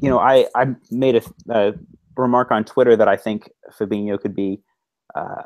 you 0.00 0.08
know, 0.08 0.18
I 0.18 0.46
I 0.54 0.74
made 0.90 1.16
a, 1.16 1.22
a, 1.50 1.74
remark 2.16 2.50
on 2.50 2.64
Twitter 2.64 2.94
that 2.94 3.08
I 3.08 3.16
think 3.16 3.50
Fabinho 3.72 4.20
could 4.20 4.34
be 4.34 4.60
uh, 5.14 5.42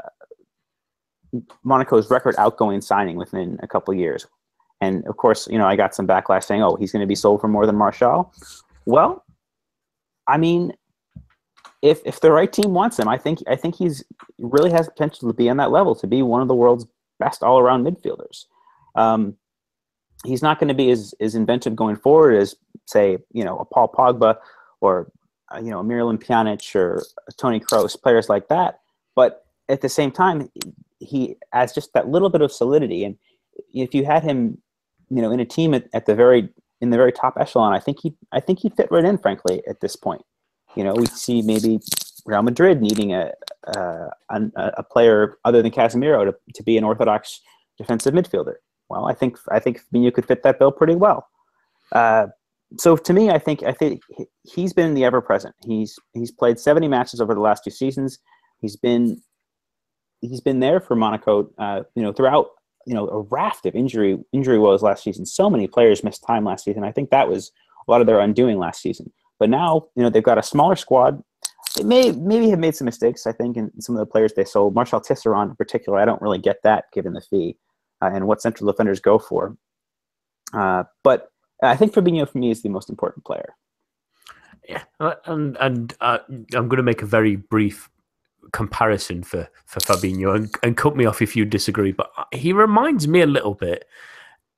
Monaco's 1.65 2.11
record 2.11 2.35
outgoing 2.39 2.81
signing 2.81 3.17
within 3.17 3.59
a 3.63 3.69
couple 3.69 3.95
years. 3.95 4.27
And 4.81 5.07
of 5.07 5.17
course, 5.17 5.47
you 5.47 5.59
know, 5.59 5.67
I 5.67 5.77
got 5.77 5.95
some 5.95 6.07
backlash 6.07 6.45
saying, 6.45 6.63
"Oh, 6.63 6.77
he's 6.77 6.93
going 6.93 7.01
to 7.01 7.07
be 7.07 7.15
sold 7.15 7.41
for 7.41 7.49
more 7.49 7.67
than 7.67 7.77
Martial." 7.77 8.33
Well, 8.85 9.25
I 10.27 10.37
mean, 10.37 10.73
if 11.83 12.01
if 12.05 12.21
the 12.21 12.33
right 12.33 12.53
team 12.53 12.73
wants 12.73 12.99
him, 12.99 13.09
I 13.09 13.19
think 13.19 13.41
I 13.49 13.57
think 13.57 13.77
he's 13.77 14.05
really 14.39 14.71
has 14.71 14.89
potential 14.89 15.29
to 15.29 15.35
be 15.35 15.49
on 15.49 15.57
that 15.59 15.71
level 15.71 15.95
to 15.97 16.07
be 16.07 16.23
one 16.23 16.43
of 16.43 16.49
the 16.49 16.55
world's 16.55 16.87
best 17.19 17.43
all 17.43 17.59
around 17.59 17.85
midfielders. 17.85 18.45
Um, 18.95 19.37
he's 20.25 20.43
not 20.43 20.59
going 20.59 20.69
to 20.69 20.75
be 20.75 20.91
as, 20.91 21.15
as 21.21 21.35
inventive 21.35 21.77
going 21.77 21.97
forward 21.97 22.37
as 22.37 22.55
say 22.87 23.19
you 23.33 23.45
know 23.45 23.59
a 23.59 23.65
Paul 23.65 23.93
Pogba 23.93 24.37
or 24.81 25.11
uh, 25.55 25.59
you 25.59 25.71
know 25.71 25.81
a 25.81 25.85
Miralem 25.85 26.23
Pjanic 26.23 26.75
or 26.75 27.03
Tony 27.37 27.61
Kroos, 27.61 28.01
players 28.01 28.29
like 28.29 28.49
that. 28.49 28.81
But 29.15 29.45
at 29.69 29.81
the 29.81 29.89
same 29.89 30.11
time, 30.11 30.51
he 31.01 31.37
adds 31.53 31.73
just 31.73 31.93
that 31.93 32.09
little 32.09 32.31
bit 32.31 32.43
of 32.43 32.53
solidity. 32.53 33.05
And 33.05 33.17
if 33.73 33.95
you 33.95 34.05
had 34.05 34.23
him, 34.23 34.59
you 35.11 35.23
know, 35.23 35.31
in 35.31 35.41
a 35.41 35.45
team 35.45 35.75
at, 35.75 35.89
at 35.93 36.07
the 36.07 36.15
very 36.15 36.49
in 36.81 36.91
the 36.91 36.97
very 36.97 37.13
top 37.13 37.35
echelon, 37.39 37.73
I 37.73 37.81
think 37.81 37.99
he 38.03 38.15
I 38.33 38.41
think 38.41 38.61
he'd 38.61 38.77
fit 38.77 38.91
right 38.91 39.05
in. 39.05 39.19
Frankly, 39.19 39.63
at 39.69 39.81
this 39.81 39.97
point, 39.97 40.23
you 40.77 40.85
know, 40.85 40.95
we 40.95 41.07
see 41.07 41.43
maybe 41.43 41.81
Real 42.25 42.43
Madrid 42.43 42.81
needing 42.81 43.15
a 43.15 43.33
a, 43.75 44.11
a 44.31 44.83
player 44.83 45.39
other 45.45 45.61
than 45.61 45.73
Casemiro 45.73 46.25
to, 46.25 46.35
to 46.55 46.63
be 46.63 46.77
an 46.77 46.85
orthodox 46.85 47.41
defensive 47.79 48.15
midfielder. 48.15 48.55
Well, 48.89 49.07
I 49.07 49.15
think 49.15 49.39
I 49.51 49.59
think 49.59 49.81
Fabinho 49.81 50.13
could 50.15 50.27
fit 50.27 50.43
that 50.45 50.59
bill 50.59 50.71
pretty 50.71 50.95
well. 50.95 51.27
Uh, 51.93 52.27
so 52.79 52.97
to 52.97 53.13
me, 53.13 53.31
I 53.31 53.39
think 53.39 53.63
I 53.63 53.73
think 53.73 54.03
he's 54.45 54.73
been 54.73 54.95
the 54.95 55.05
ever 55.05 55.21
present. 55.21 55.55
He's 55.65 55.99
he's 56.13 56.31
played 56.31 56.59
70 56.59 56.89
matches 56.89 57.21
over 57.21 57.35
the 57.35 57.41
last 57.41 57.65
two 57.65 57.71
seasons. 57.71 58.19
He's 58.61 58.77
been 58.77 59.21
he's 60.21 60.41
been 60.41 60.61
there 60.61 60.81
for 60.81 60.95
Monaco. 60.97 61.51
Uh, 61.59 61.83
you 61.95 62.03
know, 62.03 62.13
throughout 62.13 62.49
you 62.87 62.95
know 62.95 63.09
a 63.09 63.21
raft 63.23 63.67
of 63.67 63.75
injury 63.75 64.19
injury 64.33 64.59
woes 64.59 64.83
last 64.83 65.03
season. 65.03 65.27
So 65.27 65.51
many 65.51 65.67
players 65.67 66.05
missed 66.05 66.25
time 66.27 66.45
last 66.45 66.65
season. 66.65 66.85
I 66.85 66.93
think 66.93 67.11
that 67.11 67.29
was 67.29 67.51
a 67.87 67.91
lot 67.91 68.01
of 68.01 68.07
their 68.07 68.21
undoing 68.21 68.59
last 68.59 68.81
season. 68.81 69.13
But 69.39 69.51
now 69.51 69.87
you 69.95 70.03
know 70.03 70.11
they've 70.11 70.23
got 70.23 70.39
a 70.39 70.43
smaller 70.43 70.77
squad. 70.77 71.23
They 71.77 71.85
may 71.85 72.13
maybe 72.13 72.49
have 72.51 72.59
made 72.59 72.75
some 72.75 72.87
mistakes. 72.87 73.27
I 73.27 73.33
think 73.33 73.57
in 73.57 73.71
some 73.81 73.95
of 73.95 74.01
the 74.01 74.07
players 74.07 74.33
they 74.35 74.45
sold. 74.45 74.75
Marcel 74.75 75.01
Tisserand 75.01 75.51
in 75.51 75.57
particular. 75.57 75.99
I 75.99 76.05
don't 76.05 76.23
really 76.23 76.39
get 76.39 76.63
that 76.63 76.87
given 76.93 77.13
the 77.13 77.21
fee 77.21 77.57
uh, 78.03 78.11
and 78.13 78.27
what 78.27 78.41
central 78.41 78.71
defenders 78.71 79.01
go 79.01 79.19
for. 79.19 79.57
Uh, 80.53 80.85
but 81.03 81.31
I 81.63 81.77
think 81.77 81.93
Fabinho 81.93 82.29
for 82.29 82.39
me 82.39 82.51
is 82.51 82.63
the 82.63 82.69
most 82.69 82.89
important 82.89 83.25
player. 83.25 83.55
Yeah, 84.69 84.83
uh, 85.01 85.15
and 85.27 85.57
and 85.61 85.95
uh, 86.01 86.19
I'm 86.29 86.69
going 86.69 86.79
to 86.79 86.83
make 86.83 87.03
a 87.03 87.07
very 87.07 87.37
brief 87.37 87.89
comparison 88.53 89.23
for 89.23 89.49
for 89.67 89.81
Fabinho 89.81 90.35
and, 90.35 90.55
and 90.63 90.77
cut 90.77 90.97
me 90.97 91.05
off 91.05 91.23
if 91.23 91.37
you 91.37 91.45
disagree, 91.45 91.93
but 91.93 92.11
he 92.33 92.53
reminds 92.53 93.07
me 93.07 93.21
a 93.21 93.27
little 93.27 93.55
bit 93.55 93.85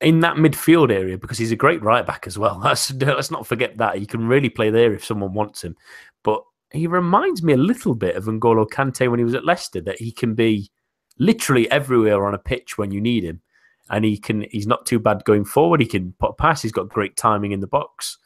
in 0.01 0.21
that 0.21 0.37
midfield 0.37 0.91
area 0.91 1.17
because 1.17 1.37
he's 1.37 1.51
a 1.51 1.57
great 1.57 1.81
right 1.81 2.05
back 2.05 2.25
as 2.25 2.37
well. 2.37 2.59
Let's, 2.63 2.91
let's 2.93 3.31
not 3.31 3.47
forget 3.47 3.77
that 3.77 3.97
he 3.97 4.05
can 4.05 4.27
really 4.27 4.49
play 4.49 4.69
there 4.69 4.93
if 4.93 5.03
someone 5.03 5.33
wants 5.33 5.63
him. 5.63 5.75
But 6.23 6.41
he 6.71 6.87
reminds 6.87 7.43
me 7.43 7.53
a 7.53 7.57
little 7.57 7.95
bit 7.95 8.15
of 8.15 8.25
N'Golo 8.25 8.67
Kante 8.67 9.09
when 9.09 9.19
he 9.19 9.25
was 9.25 9.33
at 9.33 9.45
Leicester, 9.45 9.81
that 9.81 9.99
he 9.99 10.11
can 10.11 10.35
be 10.35 10.71
literally 11.17 11.69
everywhere 11.71 12.25
on 12.25 12.33
a 12.33 12.39
pitch 12.39 12.77
when 12.77 12.91
you 12.91 13.01
need 13.01 13.23
him, 13.23 13.41
and 13.89 14.05
he 14.05 14.17
can. 14.17 14.45
He's 14.51 14.67
not 14.67 14.85
too 14.85 14.99
bad 14.99 15.23
going 15.25 15.45
forward. 15.45 15.81
He 15.81 15.87
can 15.87 16.13
put 16.19 16.31
a 16.31 16.33
pass. 16.33 16.61
He's 16.61 16.71
got 16.71 16.89
great 16.89 17.17
timing 17.17 17.51
in 17.51 17.59
the 17.59 17.67
box. 17.67 18.17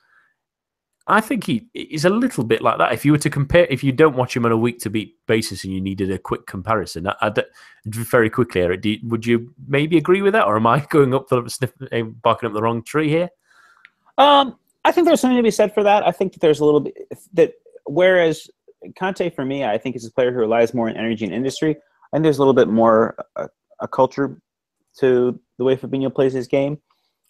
I 1.05 1.19
think 1.19 1.45
he 1.45 1.67
is 1.73 2.05
a 2.05 2.09
little 2.09 2.45
bit 2.45 2.61
like 2.61 2.77
that. 2.77 2.93
If 2.93 3.03
you 3.03 3.11
were 3.11 3.17
to 3.17 3.29
compare, 3.29 3.65
if 3.69 3.83
you 3.83 3.91
don't 3.91 4.15
watch 4.15 4.35
him 4.35 4.45
on 4.45 4.53
a 4.53 4.57
week 4.57 4.79
to 4.79 4.89
week 4.89 5.17
basis 5.27 5.65
and 5.65 5.73
you 5.73 5.81
needed 5.81 6.09
a 6.09 6.17
quick 6.17 6.45
comparison, 6.47 7.07
I, 7.07 7.15
I, 7.19 7.33
very 7.85 8.29
quickly, 8.29 8.61
Eric, 8.61 8.85
you, 8.85 8.99
would 9.03 9.25
you 9.25 9.53
maybe 9.67 9.97
agree 9.97 10.21
with 10.21 10.31
that, 10.33 10.45
or 10.45 10.55
am 10.55 10.67
I 10.67 10.79
going 10.89 11.13
up 11.13 11.27
the 11.27 11.47
sniff, 11.49 11.73
eh, 11.91 12.03
barking 12.03 12.47
up 12.47 12.53
the 12.53 12.61
wrong 12.61 12.83
tree 12.83 13.09
here? 13.09 13.29
Um, 14.17 14.57
I 14.85 14.91
think 14.91 15.05
there's 15.05 15.19
something 15.19 15.37
to 15.37 15.43
be 15.43 15.51
said 15.51 15.73
for 15.73 15.83
that. 15.83 16.07
I 16.07 16.11
think 16.11 16.33
that 16.33 16.39
there's 16.39 16.61
a 16.61 16.65
little 16.65 16.79
bit 16.79 16.95
that 17.33 17.53
whereas 17.85 18.49
Kante, 18.91 19.33
for 19.33 19.45
me, 19.45 19.63
I 19.65 19.77
think 19.77 19.95
is 19.95 20.05
a 20.05 20.11
player 20.11 20.31
who 20.31 20.39
relies 20.39 20.73
more 20.73 20.89
on 20.89 20.97
energy 20.97 21.25
and 21.25 21.33
industry. 21.33 21.75
And 22.11 22.23
there's 22.23 22.37
a 22.37 22.41
little 22.41 22.53
bit 22.53 22.67
more 22.67 23.15
a, 23.35 23.49
a 23.79 23.87
culture 23.87 24.39
to 24.99 25.39
the 25.57 25.63
way 25.63 25.75
Fabinho 25.75 26.13
plays 26.13 26.33
his 26.33 26.47
game. 26.47 26.79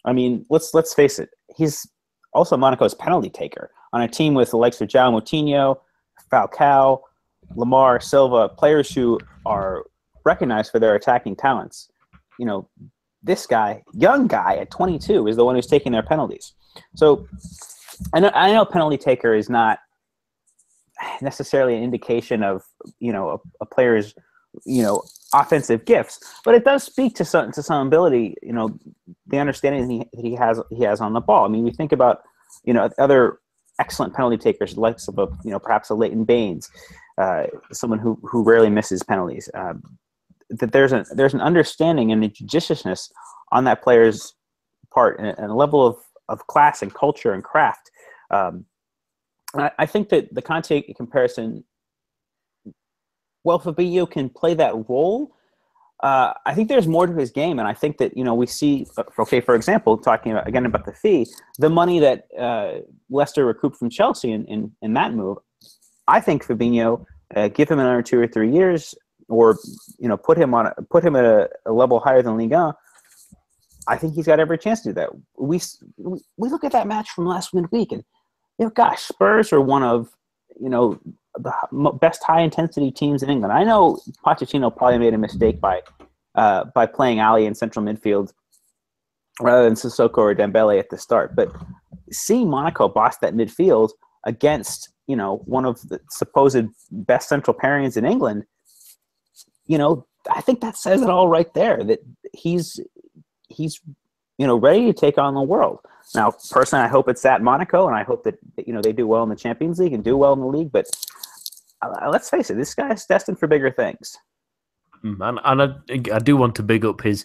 I 0.04 0.12
mean, 0.12 0.44
let's 0.50 0.74
let's 0.74 0.92
face 0.92 1.18
it, 1.18 1.30
he's 1.56 1.88
also 2.34 2.56
Monaco's 2.56 2.94
penalty 2.94 3.30
taker 3.30 3.70
on 3.92 4.02
a 4.02 4.08
team 4.08 4.34
with 4.34 4.50
the 4.50 4.56
likes 4.56 4.80
of 4.80 4.88
João 4.88 5.12
Moutinho, 5.12 5.78
Falcao, 6.30 7.00
Lemar 7.54 8.02
Silva, 8.02 8.48
players 8.48 8.92
who 8.92 9.18
are 9.46 9.84
recognized 10.24 10.72
for 10.72 10.78
their 10.78 10.94
attacking 10.94 11.36
talents. 11.36 11.90
You 12.38 12.46
know, 12.46 12.68
this 13.22 13.46
guy, 13.46 13.82
young 13.92 14.26
guy 14.26 14.56
at 14.56 14.70
22, 14.70 15.28
is 15.28 15.36
the 15.36 15.44
one 15.44 15.54
who's 15.54 15.66
taking 15.66 15.92
their 15.92 16.02
penalties. 16.02 16.52
So 16.96 17.26
I 18.12 18.20
know, 18.20 18.30
I 18.34 18.52
know 18.52 18.64
penalty 18.64 18.98
taker 18.98 19.34
is 19.34 19.48
not 19.48 19.78
necessarily 21.20 21.76
an 21.76 21.82
indication 21.82 22.42
of 22.42 22.62
you 22.98 23.12
know 23.12 23.30
a, 23.30 23.64
a 23.64 23.66
player's 23.66 24.14
you 24.64 24.82
know 24.82 25.02
offensive 25.34 25.84
gifts, 25.84 26.20
but 26.44 26.54
it 26.54 26.64
does 26.64 26.82
speak 26.82 27.14
to 27.16 27.24
some 27.24 27.52
to 27.52 27.62
some 27.62 27.86
ability. 27.86 28.36
You 28.42 28.52
know, 28.52 28.78
the 29.26 29.38
understanding 29.38 29.90
he 29.90 30.20
he 30.20 30.34
has 30.36 30.60
he 30.70 30.84
has 30.84 31.00
on 31.00 31.12
the 31.12 31.20
ball. 31.20 31.44
I 31.44 31.48
mean, 31.48 31.64
we 31.64 31.70
think 31.70 31.92
about 31.92 32.22
you 32.64 32.72
know 32.72 32.88
other 32.98 33.40
excellent 33.80 34.14
penalty 34.14 34.38
takers, 34.38 34.76
like 34.76 34.98
of 35.08 35.18
a 35.18 35.26
you 35.44 35.50
know 35.50 35.58
perhaps 35.58 35.90
a 35.90 35.94
Leighton 35.94 36.24
Baines, 36.24 36.70
uh, 37.18 37.44
someone 37.72 37.98
who 37.98 38.18
who 38.22 38.42
rarely 38.42 38.70
misses 38.70 39.02
penalties. 39.02 39.50
Uh, 39.54 39.74
that 40.50 40.72
there's 40.72 40.92
a 40.92 41.04
there's 41.14 41.34
an 41.34 41.40
understanding 41.40 42.12
and 42.12 42.24
a 42.24 42.28
judiciousness 42.28 43.10
on 43.52 43.64
that 43.64 43.82
player's 43.82 44.34
part 44.92 45.18
and, 45.18 45.28
and 45.38 45.50
a 45.50 45.54
level 45.54 45.86
of 45.86 45.96
of 46.28 46.46
class 46.46 46.82
and 46.82 46.94
culture 46.94 47.32
and 47.32 47.44
craft. 47.44 47.90
Um, 48.30 48.66
I, 49.54 49.70
I 49.80 49.86
think 49.86 50.08
that 50.10 50.34
the 50.34 50.42
Kante 50.42 50.94
comparison 50.96 51.64
well, 53.44 53.60
Fabinho 53.60 54.10
can 54.10 54.28
play 54.28 54.54
that 54.54 54.72
role, 54.88 55.34
uh, 56.04 56.34
I 56.44 56.54
think 56.54 56.68
there's 56.68 56.86
more 56.86 57.06
to 57.06 57.14
his 57.14 57.30
game, 57.30 57.58
and 57.58 57.66
I 57.66 57.72
think 57.72 57.96
that 57.96 58.14
you 58.14 58.24
know 58.24 58.34
we 58.34 58.46
see. 58.46 58.86
Okay, 59.18 59.40
for 59.40 59.54
example, 59.54 59.96
talking 59.96 60.32
about, 60.32 60.46
again 60.46 60.66
about 60.66 60.84
the 60.84 60.92
fee, 60.92 61.26
the 61.58 61.70
money 61.70 61.98
that 62.00 62.26
uh, 62.38 62.80
Leicester 63.08 63.46
recouped 63.46 63.78
from 63.78 63.88
Chelsea 63.88 64.30
in, 64.32 64.44
in, 64.46 64.72
in 64.82 64.92
that 64.94 65.14
move. 65.14 65.38
I 66.06 66.20
think 66.20 66.44
Fabinho, 66.44 67.06
uh, 67.34 67.48
give 67.48 67.70
him 67.70 67.78
another 67.78 68.02
two 68.02 68.20
or 68.20 68.26
three 68.26 68.52
years, 68.52 68.94
or 69.28 69.56
you 69.98 70.08
know, 70.08 70.18
put 70.18 70.36
him 70.36 70.52
on 70.52 70.66
a, 70.66 70.74
put 70.90 71.02
him 71.02 71.16
at 71.16 71.24
a, 71.24 71.48
a 71.64 71.72
level 71.72 72.00
higher 72.00 72.22
than 72.22 72.36
Liga. 72.36 72.74
I 73.88 73.96
think 73.96 74.14
he's 74.14 74.26
got 74.26 74.40
every 74.40 74.58
chance 74.58 74.82
to 74.82 74.90
do 74.90 74.92
that. 74.94 75.08
We 75.38 75.58
we 75.96 76.48
look 76.50 76.64
at 76.64 76.72
that 76.72 76.86
match 76.86 77.10
from 77.10 77.24
last 77.24 77.54
midweek, 77.54 77.92
and 77.92 78.04
you 78.58 78.66
know, 78.66 78.70
gosh, 78.70 79.02
Spurs 79.04 79.54
are 79.54 79.60
one 79.62 79.82
of 79.82 80.10
you 80.60 80.68
know 80.68 80.98
the 81.36 81.52
best 82.00 82.22
high 82.22 82.40
intensity 82.40 82.90
teams 82.90 83.22
in 83.22 83.30
England. 83.30 83.52
I 83.52 83.64
know 83.64 83.98
Pochettino 84.24 84.74
probably 84.74 84.98
made 84.98 85.14
a 85.14 85.18
mistake 85.18 85.60
by 85.60 85.82
uh, 86.34 86.64
by 86.74 86.86
playing 86.86 87.20
Alli 87.20 87.46
in 87.46 87.54
central 87.54 87.84
midfield 87.84 88.32
rather 89.40 89.64
than 89.64 89.74
Sissoko 89.74 90.18
or 90.18 90.34
Dembele 90.34 90.78
at 90.78 90.90
the 90.90 90.98
start, 90.98 91.34
but 91.34 91.48
seeing 92.10 92.48
Monaco 92.48 92.88
boss 92.88 93.18
that 93.18 93.34
midfield 93.34 93.90
against 94.24 94.90
you 95.06 95.16
know 95.16 95.38
one 95.44 95.64
of 95.64 95.80
the 95.88 96.00
supposed 96.10 96.66
best 96.90 97.28
central 97.28 97.56
pairings 97.56 97.96
in 97.96 98.04
England, 98.04 98.44
you 99.66 99.78
know, 99.78 100.06
I 100.30 100.40
think 100.40 100.60
that 100.60 100.76
says 100.76 101.02
it 101.02 101.10
all 101.10 101.28
right 101.28 101.52
there. 101.54 101.82
That 101.82 102.00
he's 102.32 102.80
he's 103.48 103.80
you 104.38 104.46
know 104.46 104.56
ready 104.56 104.86
to 104.86 104.92
take 104.92 105.18
on 105.18 105.34
the 105.34 105.42
world. 105.42 105.80
Now, 106.14 106.32
personally, 106.50 106.84
I 106.84 106.88
hope 106.88 107.08
it's 107.08 107.24
at 107.24 107.42
Monaco, 107.42 107.86
and 107.86 107.96
I 107.96 108.02
hope 108.02 108.24
that 108.24 108.38
you 108.56 108.72
know 108.72 108.82
they 108.82 108.92
do 108.92 109.06
well 109.06 109.22
in 109.22 109.28
the 109.28 109.36
Champions 109.36 109.78
League 109.78 109.92
and 109.92 110.04
do 110.04 110.16
well 110.16 110.32
in 110.32 110.40
the 110.40 110.46
league. 110.46 110.72
But 110.72 110.86
uh, 111.82 112.08
let's 112.10 112.30
face 112.30 112.50
it, 112.50 112.54
this 112.54 112.74
guy 112.74 112.92
is 112.92 113.04
destined 113.06 113.38
for 113.38 113.46
bigger 113.46 113.70
things. 113.70 114.16
Mm, 115.04 115.20
and, 115.20 115.40
and 115.44 115.62
I, 115.62 116.16
I 116.16 116.18
do 116.18 116.36
want 116.36 116.54
to 116.56 116.62
big 116.62 116.84
up 116.84 117.02
his 117.02 117.24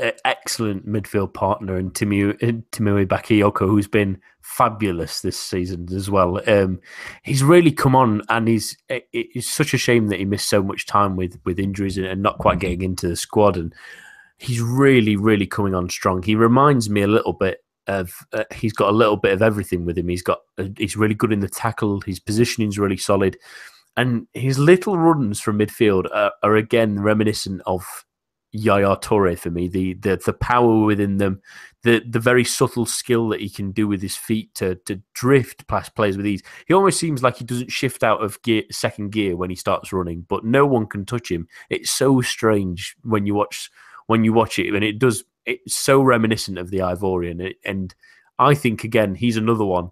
uh, 0.00 0.10
excellent 0.24 0.86
midfield 0.86 1.32
partner 1.34 1.78
in 1.78 1.90
Tiémoué 1.90 2.36
Tiémoué 2.72 3.06
Bakayoko, 3.06 3.66
who's 3.66 3.88
been 3.88 4.20
fabulous 4.42 5.20
this 5.20 5.38
season 5.38 5.88
as 5.94 6.10
well. 6.10 6.40
Um, 6.48 6.80
he's 7.22 7.42
really 7.42 7.72
come 7.72 7.94
on, 7.94 8.22
and 8.28 8.48
he's 8.48 8.76
it, 8.88 9.08
it's 9.12 9.50
such 9.50 9.74
a 9.74 9.78
shame 9.78 10.08
that 10.08 10.18
he 10.18 10.24
missed 10.24 10.48
so 10.48 10.62
much 10.62 10.86
time 10.86 11.16
with 11.16 11.38
with 11.44 11.58
injuries 11.58 11.98
and, 11.98 12.06
and 12.06 12.22
not 12.22 12.38
quite 12.38 12.60
getting 12.60 12.82
into 12.82 13.08
the 13.08 13.16
squad. 13.16 13.56
And 13.56 13.74
he's 14.38 14.60
really, 14.60 15.16
really 15.16 15.46
coming 15.46 15.74
on 15.74 15.90
strong. 15.90 16.22
He 16.22 16.34
reminds 16.34 16.88
me 16.88 17.02
a 17.02 17.08
little 17.08 17.32
bit 17.32 17.58
of 17.86 18.12
uh, 18.32 18.44
he's 18.54 18.72
got 18.72 18.90
a 18.90 18.96
little 18.96 19.16
bit 19.16 19.32
of 19.32 19.42
everything 19.42 19.84
with 19.84 19.98
him. 19.98 20.08
He's 20.08 20.22
got 20.22 20.40
uh, 20.58 20.68
he's 20.76 20.96
really 20.96 21.14
good 21.14 21.32
in 21.32 21.40
the 21.40 21.48
tackle. 21.48 22.00
His 22.02 22.20
positioning's 22.20 22.78
really 22.78 22.96
solid, 22.96 23.36
and 23.96 24.26
his 24.34 24.58
little 24.58 24.98
runs 24.98 25.40
from 25.40 25.58
midfield 25.58 26.06
are, 26.14 26.32
are 26.42 26.56
again 26.56 27.00
reminiscent 27.00 27.62
of 27.66 28.04
Yaya 28.52 28.96
Toure 28.96 29.38
for 29.38 29.50
me. 29.50 29.68
The 29.68 29.94
the 29.94 30.20
the 30.24 30.34
power 30.34 30.84
within 30.84 31.16
them, 31.16 31.40
the 31.82 32.02
the 32.08 32.20
very 32.20 32.44
subtle 32.44 32.86
skill 32.86 33.28
that 33.30 33.40
he 33.40 33.48
can 33.48 33.72
do 33.72 33.88
with 33.88 34.02
his 34.02 34.16
feet 34.16 34.54
to 34.56 34.74
to 34.86 35.00
drift 35.14 35.66
past 35.66 35.94
players 35.94 36.16
with 36.16 36.26
ease. 36.26 36.42
He 36.66 36.74
almost 36.74 37.00
seems 37.00 37.22
like 37.22 37.38
he 37.38 37.44
doesn't 37.44 37.72
shift 37.72 38.04
out 38.04 38.22
of 38.22 38.40
gear, 38.42 38.64
second 38.70 39.12
gear 39.12 39.34
when 39.34 39.50
he 39.50 39.56
starts 39.56 39.92
running, 39.92 40.26
but 40.28 40.44
no 40.44 40.66
one 40.66 40.86
can 40.86 41.06
touch 41.06 41.30
him. 41.30 41.48
It's 41.70 41.90
so 41.90 42.20
strange 42.20 42.96
when 43.02 43.26
you 43.26 43.34
watch 43.34 43.70
when 44.08 44.24
you 44.24 44.32
watch 44.32 44.58
it, 44.58 44.74
and 44.74 44.82
it 44.82 44.98
does. 44.98 45.22
It's 45.46 45.76
so 45.76 46.02
reminiscent 46.02 46.58
of 46.58 46.70
the 46.70 46.78
Ivorian, 46.78 47.54
and 47.64 47.94
I 48.38 48.54
think 48.54 48.82
again 48.82 49.14
he's 49.14 49.36
another 49.36 49.64
one. 49.64 49.90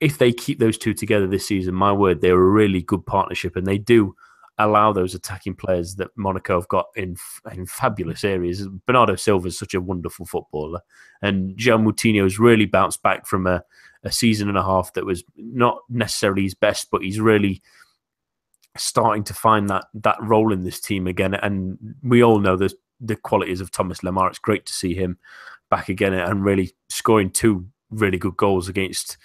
If 0.00 0.18
they 0.18 0.32
keep 0.32 0.58
those 0.58 0.76
two 0.76 0.94
together 0.94 1.26
this 1.26 1.46
season, 1.46 1.74
my 1.74 1.92
word, 1.92 2.20
they're 2.20 2.34
a 2.34 2.50
really 2.50 2.82
good 2.82 3.06
partnership, 3.06 3.54
and 3.54 3.66
they 3.66 3.78
do 3.78 4.16
allow 4.58 4.92
those 4.92 5.14
attacking 5.14 5.54
players 5.54 5.94
that 5.96 6.10
Monaco 6.16 6.58
have 6.58 6.68
got 6.68 6.86
in 6.96 7.16
in 7.52 7.66
fabulous 7.66 8.24
areas. 8.24 8.66
Bernardo 8.86 9.14
Silva 9.14 9.48
is 9.48 9.58
such 9.58 9.74
a 9.74 9.80
wonderful 9.80 10.26
footballer, 10.26 10.80
and 11.22 11.56
Moutinho 11.56 12.24
has 12.24 12.38
really 12.38 12.66
bounced 12.66 13.02
back 13.02 13.26
from 13.26 13.46
a, 13.46 13.62
a 14.04 14.10
season 14.10 14.48
and 14.48 14.58
a 14.58 14.64
half 14.64 14.94
that 14.94 15.06
was 15.06 15.22
not 15.36 15.78
necessarily 15.88 16.42
his 16.42 16.54
best, 16.54 16.88
but 16.90 17.02
he's 17.02 17.20
really 17.20 17.62
starting 18.76 19.24
to 19.24 19.34
find 19.34 19.68
that 19.68 19.84
that 19.94 20.16
role 20.22 20.52
in 20.52 20.64
this 20.64 20.80
team 20.80 21.06
again. 21.06 21.34
And 21.34 21.78
we 22.02 22.22
all 22.22 22.38
know 22.38 22.56
there's 22.56 22.74
the 23.00 23.16
qualities 23.16 23.60
of 23.60 23.70
Thomas 23.70 24.00
Lemar. 24.00 24.28
It's 24.28 24.38
great 24.38 24.66
to 24.66 24.72
see 24.72 24.94
him 24.94 25.18
back 25.70 25.88
again 25.88 26.12
and 26.12 26.44
really 26.44 26.72
scoring 26.88 27.30
two 27.30 27.66
really 27.90 28.18
good 28.18 28.36
goals 28.36 28.68
against 28.68 29.16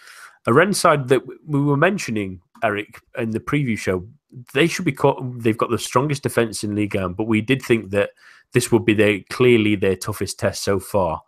a 0.48 0.54
Rennes 0.54 0.80
side 0.80 1.08
that 1.08 1.24
we 1.48 1.62
were 1.62 1.78
mentioning, 1.78 2.42
Eric, 2.64 3.02
in 3.18 3.32
the 3.32 3.40
preview 3.40 3.78
show. 3.78 4.08
They 4.54 4.68
should 4.68 4.86
be 4.86 4.92
caught, 4.92 5.22
they've 5.42 5.58
got 5.58 5.72
the 5.72 5.80
strongest 5.80 6.24
defense 6.24 6.64
in 6.64 6.76
Ligue 6.76 6.96
1, 6.96 7.14
but 7.14 7.28
we 7.28 7.42
did 7.42 7.62
think 7.62 7.92
that 7.92 8.12
this 8.54 8.72
would 8.72 8.86
be 8.86 8.94
their 8.94 9.20
clearly 9.30 9.76
their 9.76 9.96
toughest 9.96 10.40
test 10.40 10.64
so 10.64 10.80
far. 10.80 11.22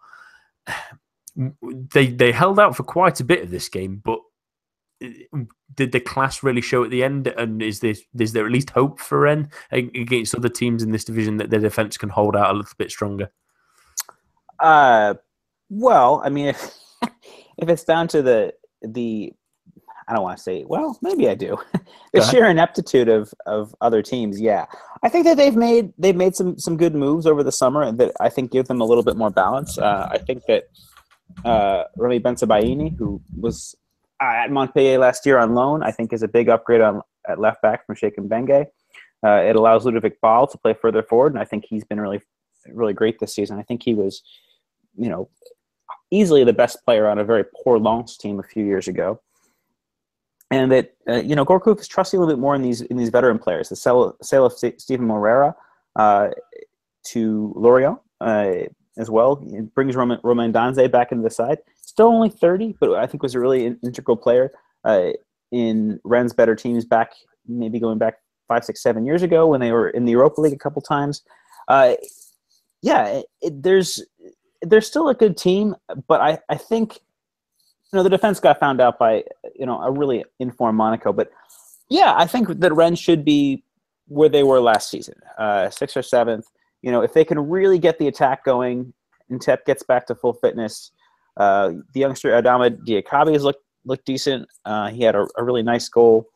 They 1.70 2.08
they 2.08 2.32
held 2.32 2.60
out 2.60 2.76
for 2.76 2.82
quite 2.82 3.20
a 3.20 3.24
bit 3.24 3.44
of 3.44 3.52
this 3.52 3.70
game, 3.70 4.02
but 4.04 4.18
did 5.00 5.92
the 5.92 6.00
class 6.00 6.44
really 6.44 6.62
show 6.62 6.84
at 6.84 6.90
the 6.90 7.04
end? 7.04 7.28
And 7.28 7.62
is 7.62 7.80
this 7.80 8.02
is 8.20 8.34
there 8.34 8.46
at 8.46 8.52
least 8.52 8.72
hope 8.72 9.00
for 9.00 9.22
Rennes 9.22 9.50
against 9.72 10.36
other 10.36 10.50
teams 10.50 10.84
in 10.84 10.92
this 10.92 11.04
division 11.04 11.38
that 11.38 11.50
their 11.50 11.60
defense 11.60 11.98
can 11.98 12.10
hold 12.10 12.36
out 12.36 12.52
a 12.52 12.58
little 12.58 12.72
bit 12.78 12.92
stronger? 12.92 13.32
Uh, 14.60 15.16
well, 15.70 16.22
I 16.24 16.30
mean, 16.30 16.48
if 16.48 16.78
if 17.58 17.70
it's 17.70 17.84
down 17.84 18.08
to 18.10 18.22
the 18.22 18.54
the 18.82 19.34
I 20.08 20.14
don't 20.14 20.24
want 20.24 20.38
to 20.38 20.44
say, 20.44 20.64
well, 20.66 20.98
maybe 21.02 21.28
I 21.28 21.36
do. 21.36 21.58
the 22.14 22.22
sheer 22.22 22.46
ineptitude 22.46 23.10
of, 23.10 23.34
of 23.46 23.76
other 23.82 24.02
teams, 24.02 24.40
yeah. 24.40 24.66
I 25.04 25.10
think 25.10 25.26
that 25.26 25.36
they've 25.36 25.56
made 25.56 25.92
they've 25.98 26.16
made 26.16 26.36
some 26.36 26.58
some 26.58 26.78
good 26.78 26.96
moves 26.96 27.26
over 27.26 27.44
the 27.44 27.52
summer 27.52 27.92
that 27.92 28.14
I 28.20 28.30
think 28.30 28.52
give 28.52 28.68
them 28.68 28.82
a 28.82 28.86
little 28.86 29.04
bit 29.04 29.18
more 29.18 29.30
balance. 29.30 29.78
Uh, 29.78 30.08
I 30.10 30.18
think 30.18 30.44
that 30.48 30.64
uh, 31.44 31.84
Remy 31.98 32.22
Bensebaini, 32.22 32.98
who 32.98 33.22
was 33.38 33.76
at 34.22 34.52
Montpellier 34.52 34.98
last 34.98 35.26
year 35.26 35.38
on 35.38 35.54
loan, 35.54 35.84
I 35.84 35.92
think 35.92 36.14
is 36.14 36.24
a 36.24 36.28
big 36.28 36.50
upgrade 36.50 36.82
on 36.82 37.02
at 37.28 37.40
left 37.40 37.62
back 37.62 37.86
from 37.86 37.96
Cheikh 37.96 38.18
M'Bengue. 38.18 38.66
Uh, 39.26 39.42
it 39.42 39.56
allows 39.56 39.86
Ludovic 39.86 40.20
Baal 40.22 40.48
to 40.48 40.58
play 40.58 40.74
further 40.74 41.04
forward, 41.04 41.34
and 41.34 41.42
I 41.42 41.46
think 41.46 41.66
he's 41.68 41.84
been 41.84 42.00
really, 42.00 42.22
really 42.68 42.94
great 42.94 43.20
this 43.20 43.34
season. 43.34 43.60
I 43.60 43.64
think 43.64 43.84
he 43.84 43.94
was, 43.94 44.22
you 44.96 45.10
know, 45.10 45.30
easily 46.12 46.44
the 46.44 46.54
best 46.54 46.84
player 46.86 47.08
on 47.08 47.18
a 47.18 47.24
very 47.24 47.44
poor 47.64 47.80
Lens 47.80 48.18
team 48.18 48.40
a 48.40 48.44
few 48.44 48.66
years 48.66 48.88
ago. 48.88 49.20
And 50.50 50.72
that 50.72 50.94
uh, 51.10 51.16
you 51.16 51.36
know, 51.36 51.46
Gourcuff 51.46 51.80
is 51.80 51.88
trusting 51.88 52.18
a 52.18 52.22
little 52.22 52.34
bit 52.34 52.40
more 52.40 52.56
in 52.56 52.62
these 52.62 52.82
in 52.82 52.96
these 52.96 53.10
veteran 53.10 53.38
players. 53.38 53.68
The 53.68 53.76
sale, 53.76 54.16
sale 54.22 54.46
of 54.46 54.54
Steven 54.54 55.06
Moreira 55.06 55.54
uh, 55.98 56.30
to 57.08 57.54
Lorient 57.56 58.00
uh, 58.22 58.54
as 58.98 59.10
well 59.10 59.42
it 59.46 59.74
brings 59.74 59.96
Romain, 59.96 60.20
Romain 60.24 60.52
Danze 60.52 60.92
back 60.92 61.12
into 61.12 61.24
the 61.24 61.30
side 61.30 61.60
still 61.98 62.10
only 62.10 62.30
30, 62.30 62.76
but 62.80 62.94
I 62.94 63.08
think 63.08 63.24
was 63.24 63.34
a 63.34 63.40
really 63.40 63.66
integral 63.66 64.18
player 64.18 64.52
uh, 64.86 65.14
in 65.52 66.00
Rennes' 66.04 66.32
better 66.32 66.56
teams 66.56 66.86
back, 66.86 67.14
maybe 67.48 67.80
going 67.80 67.98
back 67.98 68.20
five, 68.48 68.64
six, 68.64 68.84
seven 68.84 69.04
years 69.04 69.24
ago 69.24 69.48
when 69.48 69.60
they 69.60 69.72
were 69.72 69.90
in 69.90 70.06
the 70.06 70.12
Europa 70.12 70.40
League 70.40 70.54
a 70.54 70.60
couple 70.60 70.80
times. 70.80 71.24
Uh, 71.68 71.96
yeah, 72.84 73.22
it, 73.42 73.64
there's 73.64 74.06
there's 74.62 74.86
still 74.86 75.10
a 75.10 75.16
good 75.16 75.38
team, 75.38 75.76
but 76.08 76.22
I, 76.22 76.38
I 76.50 76.56
think 76.56 77.00
you 77.92 77.98
know 77.98 78.04
the 78.04 78.12
defense 78.12 78.40
got 78.40 78.60
found 78.60 78.80
out 78.80 79.00
by 79.00 79.24
you 79.56 79.66
know 79.66 79.82
a 79.82 79.90
really 79.90 80.24
informed 80.40 80.78
Monaco. 80.78 81.12
But 81.12 81.32
yeah, 81.90 82.14
I 82.16 82.28
think 82.28 82.60
that 82.60 82.74
Rennes 82.76 83.00
should 83.00 83.26
be 83.26 83.64
where 84.08 84.30
they 84.30 84.44
were 84.44 84.62
last 84.62 84.92
season, 84.92 85.16
uh, 85.40 85.72
sixth 85.72 85.98
or 85.98 86.04
seventh. 86.04 86.46
You 86.84 86.92
know, 86.92 87.02
if 87.02 87.14
they 87.14 87.26
can 87.26 87.40
really 87.40 87.80
get 87.80 87.98
the 87.98 88.08
attack 88.08 88.46
going, 88.46 88.94
and 89.30 89.42
Ntep 89.42 89.66
gets 89.66 89.82
back 89.82 90.06
to 90.08 90.16
full 90.16 90.34
fitness, 90.34 90.92
uh, 91.38 91.74
the 91.94 92.00
youngster 92.00 92.30
Adama 92.32 92.76
Diakhaby 92.86 93.34
has 93.34 93.44
looked 93.44 93.64
looked 93.86 94.06
decent. 94.06 94.48
Uh, 94.66 94.90
he 94.90 95.04
had 95.04 95.16
a, 95.16 95.26
a, 95.38 95.44
really 95.44 95.64
nice 95.64 95.88
goal, 95.88 96.28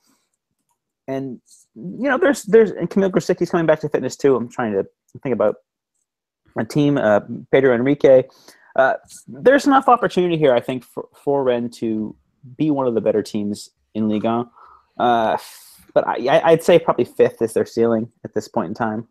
and 1.07 1.41
you 1.75 2.09
know, 2.09 2.17
there's 2.17 2.43
there's 2.43 2.71
and 2.71 2.89
Kamil 2.89 3.09
Grosicki's 3.09 3.49
coming 3.49 3.65
back 3.65 3.79
to 3.81 3.89
fitness 3.89 4.15
too. 4.15 4.35
I'm 4.35 4.49
trying 4.49 4.73
to 4.73 4.85
think 5.23 5.33
about 5.33 5.55
my 6.55 6.63
team. 6.63 6.97
Uh, 6.97 7.21
Pedro 7.51 7.73
Henrique. 7.73 8.29
Uh, 8.75 8.93
there's 9.27 9.67
enough 9.67 9.89
opportunity 9.89 10.37
here, 10.37 10.53
I 10.53 10.61
think, 10.61 10.85
for, 10.85 11.09
for 11.13 11.43
Rennes 11.43 11.77
to 11.79 12.15
be 12.57 12.71
one 12.71 12.87
of 12.87 12.93
the 12.93 13.01
better 13.01 13.21
teams 13.21 13.69
in 13.93 14.07
Ligue 14.07 14.23
1. 14.23 14.49
Uh, 14.97 15.37
but 15.93 16.07
I, 16.07 16.41
I'd 16.43 16.63
say 16.63 16.79
probably 16.79 17.05
fifth 17.05 17.41
is 17.41 17.53
their 17.53 17.65
ceiling 17.65 18.09
at 18.23 18.33
this 18.33 18.47
point 18.47 18.69
in 18.69 18.73
time. 18.73 19.07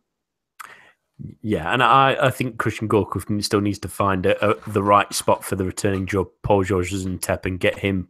Yeah, 1.42 1.72
and 1.72 1.83
I, 1.83 2.16
I 2.20 2.30
think 2.30 2.59
Christian 2.59 2.88
Gourcuff 2.88 3.42
still 3.44 3.61
needs 3.61 3.78
to 3.80 3.88
find 3.88 4.26
a, 4.26 4.50
a, 4.50 4.70
the 4.70 4.83
right 4.83 5.12
spot 5.12 5.44
for 5.44 5.56
the 5.56 5.64
returning 5.64 6.07
job, 6.07 6.28
Paul 6.42 6.64
Georges 6.64 7.07
Ntep, 7.07 7.47
and 7.47 7.61
get 7.61 7.78
him 7.78 8.09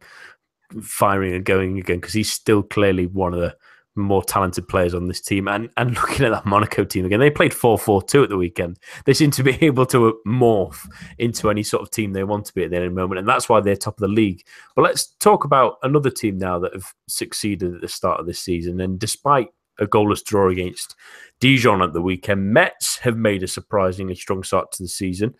firing 0.82 1.34
and 1.34 1.45
going 1.45 1.78
again 1.78 1.99
because 1.99 2.12
he's 2.12 2.30
still 2.30 2.62
clearly 2.62 3.07
one 3.07 3.34
of 3.34 3.41
the 3.41 3.57
more 3.97 4.22
talented 4.22 4.68
players 4.68 4.95
on 4.95 5.09
this 5.09 5.20
team. 5.20 5.49
And 5.49 5.70
and 5.76 5.95
looking 5.97 6.24
at 6.24 6.30
that 6.30 6.47
Monaco 6.47 6.84
team 6.84 7.05
again, 7.05 7.20
they 7.20 7.30
played 7.30 7.55
4 7.55 7.78
4 7.78 8.03
2 8.03 8.24
at 8.24 8.28
the 8.28 8.37
weekend. 8.37 8.78
They 9.05 9.14
seem 9.14 9.30
to 9.32 9.43
be 9.43 9.59
able 9.64 9.87
to 9.87 10.18
morph 10.26 10.89
into 11.18 11.51
any 11.51 11.62
sort 11.62 11.82
of 11.82 11.91
team 11.91 12.12
they 12.12 12.24
want 12.24 12.47
to 12.47 12.55
be 12.55 12.64
at 12.64 12.72
any 12.72 12.89
moment. 12.89 13.18
And 13.18 13.28
that's 13.28 13.49
why 13.49 13.61
they're 13.61 13.76
top 13.76 13.97
of 13.97 14.03
the 14.03 14.09
league. 14.09 14.45
But 14.76 14.82
let's 14.82 15.07
talk 15.20 15.45
about 15.45 15.78
another 15.82 16.11
team 16.11 16.39
now 16.39 16.59
that 16.61 16.74
have 16.74 16.93
succeeded 17.09 17.74
at 17.74 17.80
the 17.80 17.89
start 17.89 18.20
of 18.20 18.26
this 18.26 18.41
season. 18.41 18.80
And 18.80 18.99
despite 18.99 19.49
a 19.81 19.87
goalless 19.87 20.22
draw 20.24 20.49
against 20.49 20.95
Dijon 21.41 21.83
at 21.83 21.93
the 21.93 22.03
weekend. 22.03 22.53
Metz 22.53 22.99
have 22.99 23.16
made 23.16 23.43
a 23.43 23.49
surprisingly 23.49 24.14
strong 24.14 24.43
start 24.43 24.72
to 24.72 24.83
the 24.83 24.89
season. 24.89 25.35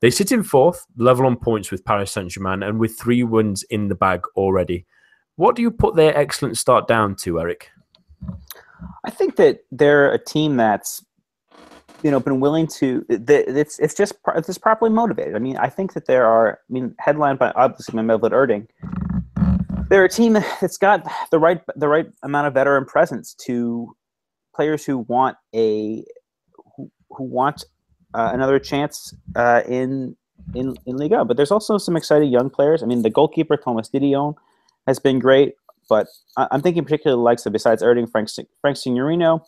They 0.00 0.10
sit 0.10 0.32
in 0.32 0.42
fourth, 0.42 0.84
level 0.96 1.26
on 1.26 1.36
points 1.36 1.70
with 1.70 1.84
Paris 1.84 2.10
Saint 2.10 2.30
Germain, 2.30 2.62
and 2.62 2.80
with 2.80 2.98
three 2.98 3.22
wins 3.22 3.62
in 3.64 3.88
the 3.88 3.94
bag 3.94 4.22
already. 4.36 4.84
What 5.36 5.54
do 5.54 5.62
you 5.62 5.70
put 5.70 5.94
their 5.94 6.16
excellent 6.16 6.58
start 6.58 6.88
down 6.88 7.14
to, 7.16 7.40
Eric? 7.40 7.70
I 9.04 9.10
think 9.10 9.36
that 9.36 9.60
they're 9.70 10.12
a 10.12 10.18
team 10.18 10.56
that's 10.56 11.04
you 12.02 12.10
know 12.10 12.18
been 12.18 12.40
willing 12.40 12.66
to 12.66 13.04
it's 13.08 13.78
it's 13.78 13.94
just 13.94 14.14
it's 14.34 14.48
just 14.48 14.60
properly 14.60 14.90
motivated. 14.90 15.36
I 15.36 15.38
mean, 15.38 15.56
I 15.56 15.68
think 15.68 15.92
that 15.94 16.06
there 16.06 16.26
are 16.26 16.58
I 16.68 16.72
mean 16.72 16.94
headlined 16.98 17.38
by 17.38 17.52
obviously 17.54 17.94
by 17.94 18.02
Mevlut 18.02 18.32
Erding, 18.32 18.66
they're 19.92 20.04
a 20.04 20.08
team 20.08 20.32
that's 20.60 20.78
got 20.78 21.06
the 21.30 21.38
right 21.38 21.60
the 21.76 21.86
right 21.86 22.06
amount 22.22 22.46
of 22.46 22.54
veteran 22.54 22.86
presence 22.86 23.34
to 23.34 23.94
players 24.56 24.84
who 24.86 24.98
want 25.00 25.36
a 25.54 26.02
who, 26.76 26.90
who 27.10 27.24
want 27.24 27.64
uh, 28.14 28.30
another 28.32 28.58
chance 28.58 29.14
uh, 29.36 29.60
in 29.68 30.16
in 30.54 30.74
in 30.86 30.96
Liga. 30.96 31.26
But 31.26 31.36
there's 31.36 31.50
also 31.50 31.76
some 31.76 31.94
exciting 31.94 32.32
young 32.32 32.48
players. 32.48 32.82
I 32.82 32.86
mean, 32.86 33.02
the 33.02 33.10
goalkeeper 33.10 33.58
Thomas 33.58 33.90
Didillon 33.90 34.34
has 34.86 34.98
been 34.98 35.18
great, 35.18 35.54
but 35.90 36.06
I, 36.38 36.48
am 36.52 36.62
thinking 36.62 36.84
particularly 36.84 37.20
the 37.20 37.24
likes 37.24 37.44
of 37.44 37.52
besides 37.52 37.82
Erding, 37.82 38.10
Frank 38.10 38.30
Frank 38.62 38.78
Signorino 38.78 39.44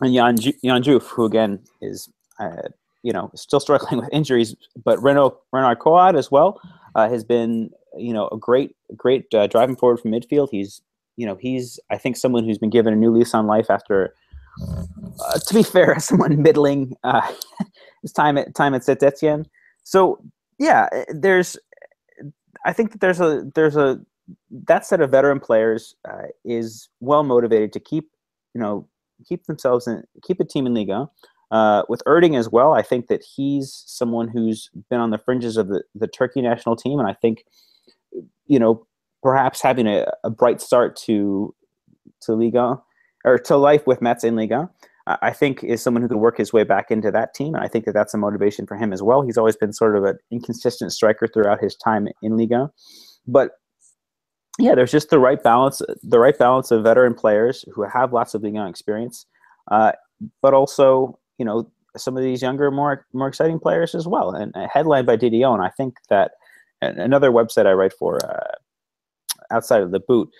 and 0.00 0.14
Jan 0.14 0.36
Yann 0.62 0.82
Jouffre, 0.82 1.06
who 1.06 1.26
again 1.26 1.60
is 1.82 2.08
uh, 2.40 2.68
you 3.02 3.12
know 3.12 3.30
still 3.34 3.60
struggling 3.60 4.00
with 4.00 4.08
injuries, 4.10 4.56
but 4.82 5.02
Renaud 5.02 5.36
Renard 5.52 5.80
Coad 5.80 6.16
as 6.16 6.30
well 6.30 6.58
uh, 6.94 7.10
has 7.10 7.24
been 7.24 7.70
you 7.98 8.12
know 8.12 8.28
a 8.32 8.36
great 8.36 8.74
great 8.96 9.26
uh, 9.34 9.46
driving 9.46 9.76
forward 9.76 9.98
from 9.98 10.12
midfield. 10.12 10.48
He's 10.50 10.82
you 11.16 11.26
know 11.26 11.36
he's 11.36 11.80
I 11.90 11.98
think 11.98 12.16
someone 12.16 12.44
who's 12.44 12.58
been 12.58 12.70
given 12.70 12.92
a 12.92 12.96
new 12.96 13.10
lease 13.10 13.34
on 13.34 13.46
life 13.46 13.70
after. 13.70 14.14
Uh, 14.62 15.38
to 15.38 15.54
be 15.54 15.62
fair, 15.74 15.98
someone 16.00 16.40
middling 16.40 16.94
uh, 17.04 17.32
his 18.02 18.12
time 18.12 18.38
at 18.38 18.54
time 18.54 18.74
at 18.74 18.84
Saint 18.84 19.02
Etienne. 19.02 19.46
So 19.84 20.20
yeah, 20.58 20.88
there's 21.08 21.56
I 22.64 22.72
think 22.72 22.92
that 22.92 23.00
there's 23.00 23.20
a 23.20 23.44
there's 23.54 23.76
a 23.76 24.00
that 24.66 24.84
set 24.84 25.00
of 25.00 25.10
veteran 25.10 25.40
players 25.40 25.94
uh, 26.08 26.28
is 26.44 26.88
well 27.00 27.22
motivated 27.22 27.72
to 27.74 27.80
keep 27.80 28.10
you 28.54 28.60
know 28.60 28.88
keep 29.26 29.46
themselves 29.46 29.86
in 29.86 30.02
keep 30.22 30.38
the 30.38 30.44
team 30.44 30.66
in 30.66 30.74
Liga. 30.74 31.08
Uh, 31.52 31.82
with 31.88 32.02
Erding 32.06 32.36
as 32.36 32.48
well, 32.48 32.72
I 32.72 32.82
think 32.82 33.06
that 33.06 33.22
he's 33.22 33.84
someone 33.86 34.26
who's 34.26 34.68
been 34.90 34.98
on 34.98 35.10
the 35.10 35.18
fringes 35.18 35.56
of 35.56 35.68
the, 35.68 35.84
the 35.94 36.08
Turkey 36.08 36.42
national 36.42 36.74
team, 36.74 36.98
and 36.98 37.08
I 37.08 37.12
think, 37.14 37.44
you 38.46 38.58
know, 38.58 38.86
perhaps 39.22 39.60
having 39.60 39.86
a, 39.86 40.06
a 40.24 40.30
bright 40.30 40.60
start 40.60 40.96
to 40.96 41.54
to 42.22 42.34
Liga 42.34 42.80
or 43.24 43.38
to 43.38 43.56
life 43.56 43.86
with 43.86 44.00
Metz 44.00 44.24
in 44.24 44.36
Liga, 44.36 44.70
I 45.06 45.32
think 45.32 45.62
is 45.62 45.82
someone 45.82 46.02
who 46.02 46.08
could 46.08 46.18
work 46.18 46.38
his 46.38 46.52
way 46.52 46.64
back 46.64 46.90
into 46.90 47.10
that 47.10 47.34
team, 47.34 47.54
and 47.54 47.64
I 47.64 47.68
think 47.68 47.84
that 47.84 47.92
that's 47.92 48.14
a 48.14 48.18
motivation 48.18 48.66
for 48.66 48.76
him 48.76 48.92
as 48.92 49.02
well. 49.02 49.22
He's 49.22 49.38
always 49.38 49.56
been 49.56 49.72
sort 49.72 49.96
of 49.96 50.04
an 50.04 50.18
inconsistent 50.30 50.92
striker 50.92 51.26
throughout 51.26 51.62
his 51.62 51.76
time 51.76 52.08
in 52.22 52.36
Liga, 52.36 52.70
but 53.26 53.52
yeah, 54.58 54.74
there's 54.74 54.92
just 54.92 55.10
the 55.10 55.18
right 55.18 55.42
balance, 55.42 55.82
the 56.02 56.18
right 56.18 56.36
balance 56.36 56.70
of 56.70 56.82
veteran 56.82 57.14
players 57.14 57.64
who 57.74 57.82
have 57.82 58.12
lots 58.12 58.34
of 58.34 58.42
Liga 58.42 58.66
experience, 58.66 59.26
uh, 59.70 59.92
but 60.42 60.54
also 60.54 61.18
you 61.38 61.44
know 61.44 61.70
some 61.96 62.16
of 62.16 62.22
these 62.22 62.42
younger, 62.42 62.70
more 62.70 63.06
more 63.12 63.28
exciting 63.28 63.58
players 63.58 63.94
as 63.94 64.06
well. 64.06 64.30
And 64.30 64.54
uh, 64.56 64.68
headlined 64.72 65.06
by 65.06 65.16
Didillon, 65.16 65.64
I 65.64 65.70
think 65.70 65.96
that 66.08 66.32
another 66.82 67.30
website 67.30 67.66
I 67.66 67.72
write 67.72 67.92
for 67.92 68.18
uh, 68.24 68.54
outside 69.50 69.82
of 69.82 69.90
the 69.90 70.00
boot, 70.00 70.30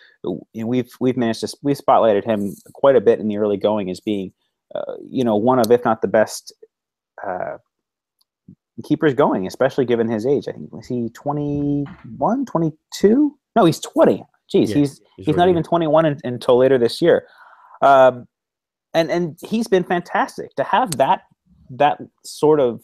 we've 0.55 0.91
we've 1.01 1.17
managed 1.17 1.41
to 1.41 1.57
we 1.63 1.75
spotlighted 1.75 2.25
him 2.25 2.55
quite 2.75 2.97
a 2.97 3.01
bit 3.01 3.21
in 3.21 3.29
the 3.29 3.39
early 3.39 3.57
going 3.57 3.91
as 3.91 4.01
being, 4.01 4.33
uh, 4.75 4.95
you 5.05 5.25
know, 5.25 5.37
one 5.37 5.59
of 5.59 5.71
if 5.71 5.85
not 5.85 6.03
the 6.03 6.09
best 6.09 6.53
uh, 7.27 7.57
keepers 8.85 9.15
going, 9.15 9.47
especially 9.47 9.85
given 9.85 10.09
his 10.09 10.27
age. 10.27 10.49
I 10.49 10.53
think 10.53 10.73
was 10.73 10.87
he 10.87 11.09
21, 11.11 12.47
22? 12.47 13.39
No, 13.55 13.65
he's 13.65 13.81
20. 13.81 14.19
Jeez, 14.19 14.25
yeah, 14.53 14.61
he's 14.61 15.01
he's, 15.17 15.27
he's 15.27 15.37
not 15.37 15.49
even 15.49 15.63
21 15.63 16.21
until 16.25 16.59
later 16.59 16.79
this 16.79 17.03
year. 17.03 17.27
Um, 17.83 18.27
and 18.95 19.11
and 19.11 19.39
he's 19.43 19.69
been 19.69 19.85
fantastic 19.85 20.55
to 20.55 20.65
have 20.65 20.93
that 20.99 21.23
that 21.71 21.99
sort 22.25 22.61
of 22.61 22.83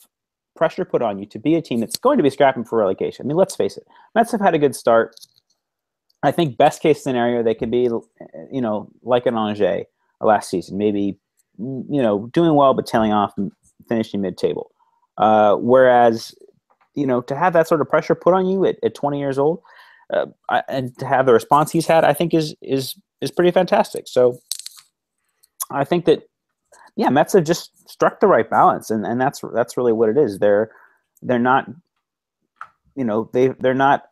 pressure 0.63 0.85
put 0.85 1.03
on 1.03 1.19
you 1.19 1.27
to 1.27 1.41
be 1.41 1.57
a 1.57 1.61
team 1.61 1.81
that's 1.81 1.97
going 1.97 2.17
to 2.17 2.23
be 2.23 2.31
scrapping 2.31 2.63
for 2.63 2.79
relegation. 2.79 3.27
I 3.27 3.27
mean, 3.27 3.37
let's 3.37 3.57
face 3.57 3.77
it, 3.77 3.85
Metz 4.15 4.31
have 4.31 4.41
had 4.41 4.55
a 4.55 4.61
good 4.61 4.77
start. 4.77 5.17
I 6.23 6.31
think 6.31 6.57
best 6.57 6.81
case 6.81 7.03
scenario 7.03 7.43
they 7.43 7.57
could 7.57 7.73
be, 7.73 7.89
you 8.53 8.61
know, 8.61 8.89
like 9.03 9.27
an 9.27 9.37
Angers 9.37 9.87
last 10.21 10.49
season, 10.49 10.79
maybe 10.79 11.19
you 11.59 12.01
know 12.01 12.31
doing 12.33 12.55
well 12.55 12.75
but 12.75 12.87
tailing 12.87 13.13
off 13.13 13.33
and 13.37 13.51
finishing 13.89 14.21
mid-table. 14.21 14.71
Uh, 15.19 15.57
whereas, 15.57 16.33
you 16.95 17.09
know, 17.09 17.21
to 17.23 17.35
have 17.35 17.55
that 17.55 17.67
sort 17.67 17.81
of 17.81 17.89
pressure 17.89 18.15
put 18.15 18.33
on 18.33 18.47
you 18.47 18.65
at, 18.65 18.77
at 18.85 18.95
20 18.95 19.19
years 19.19 19.41
old, 19.41 19.61
uh, 20.15 20.27
and 20.69 20.97
to 20.99 21.07
have 21.07 21.27
the 21.27 21.33
response 21.33 21.73
he's 21.73 21.89
had, 21.89 22.05
I 22.05 22.13
think 22.13 22.33
is 22.35 22.55
is 22.63 22.95
is 23.21 23.33
pretty 23.33 23.51
fantastic. 23.51 24.07
So 24.07 24.39
I 25.73 25.83
think 25.83 26.05
that 26.05 26.23
yeah, 26.97 27.09
Metz 27.09 27.33
have 27.33 27.45
just 27.45 27.89
struck 27.89 28.21
the 28.21 28.27
right 28.27 28.49
balance, 28.49 28.91
and, 28.91 29.07
and 29.07 29.21
that's 29.21 29.41
that's 29.55 29.77
really 29.77 29.93
what 29.93 30.09
it 30.09 30.19
is. 30.19 30.39
They're 30.39 30.71
they're 31.23 31.39
not, 31.39 31.69
you 32.95 33.05
know, 33.05 33.31
they 33.33 33.49
they're 33.49 33.75
not. 33.75 34.05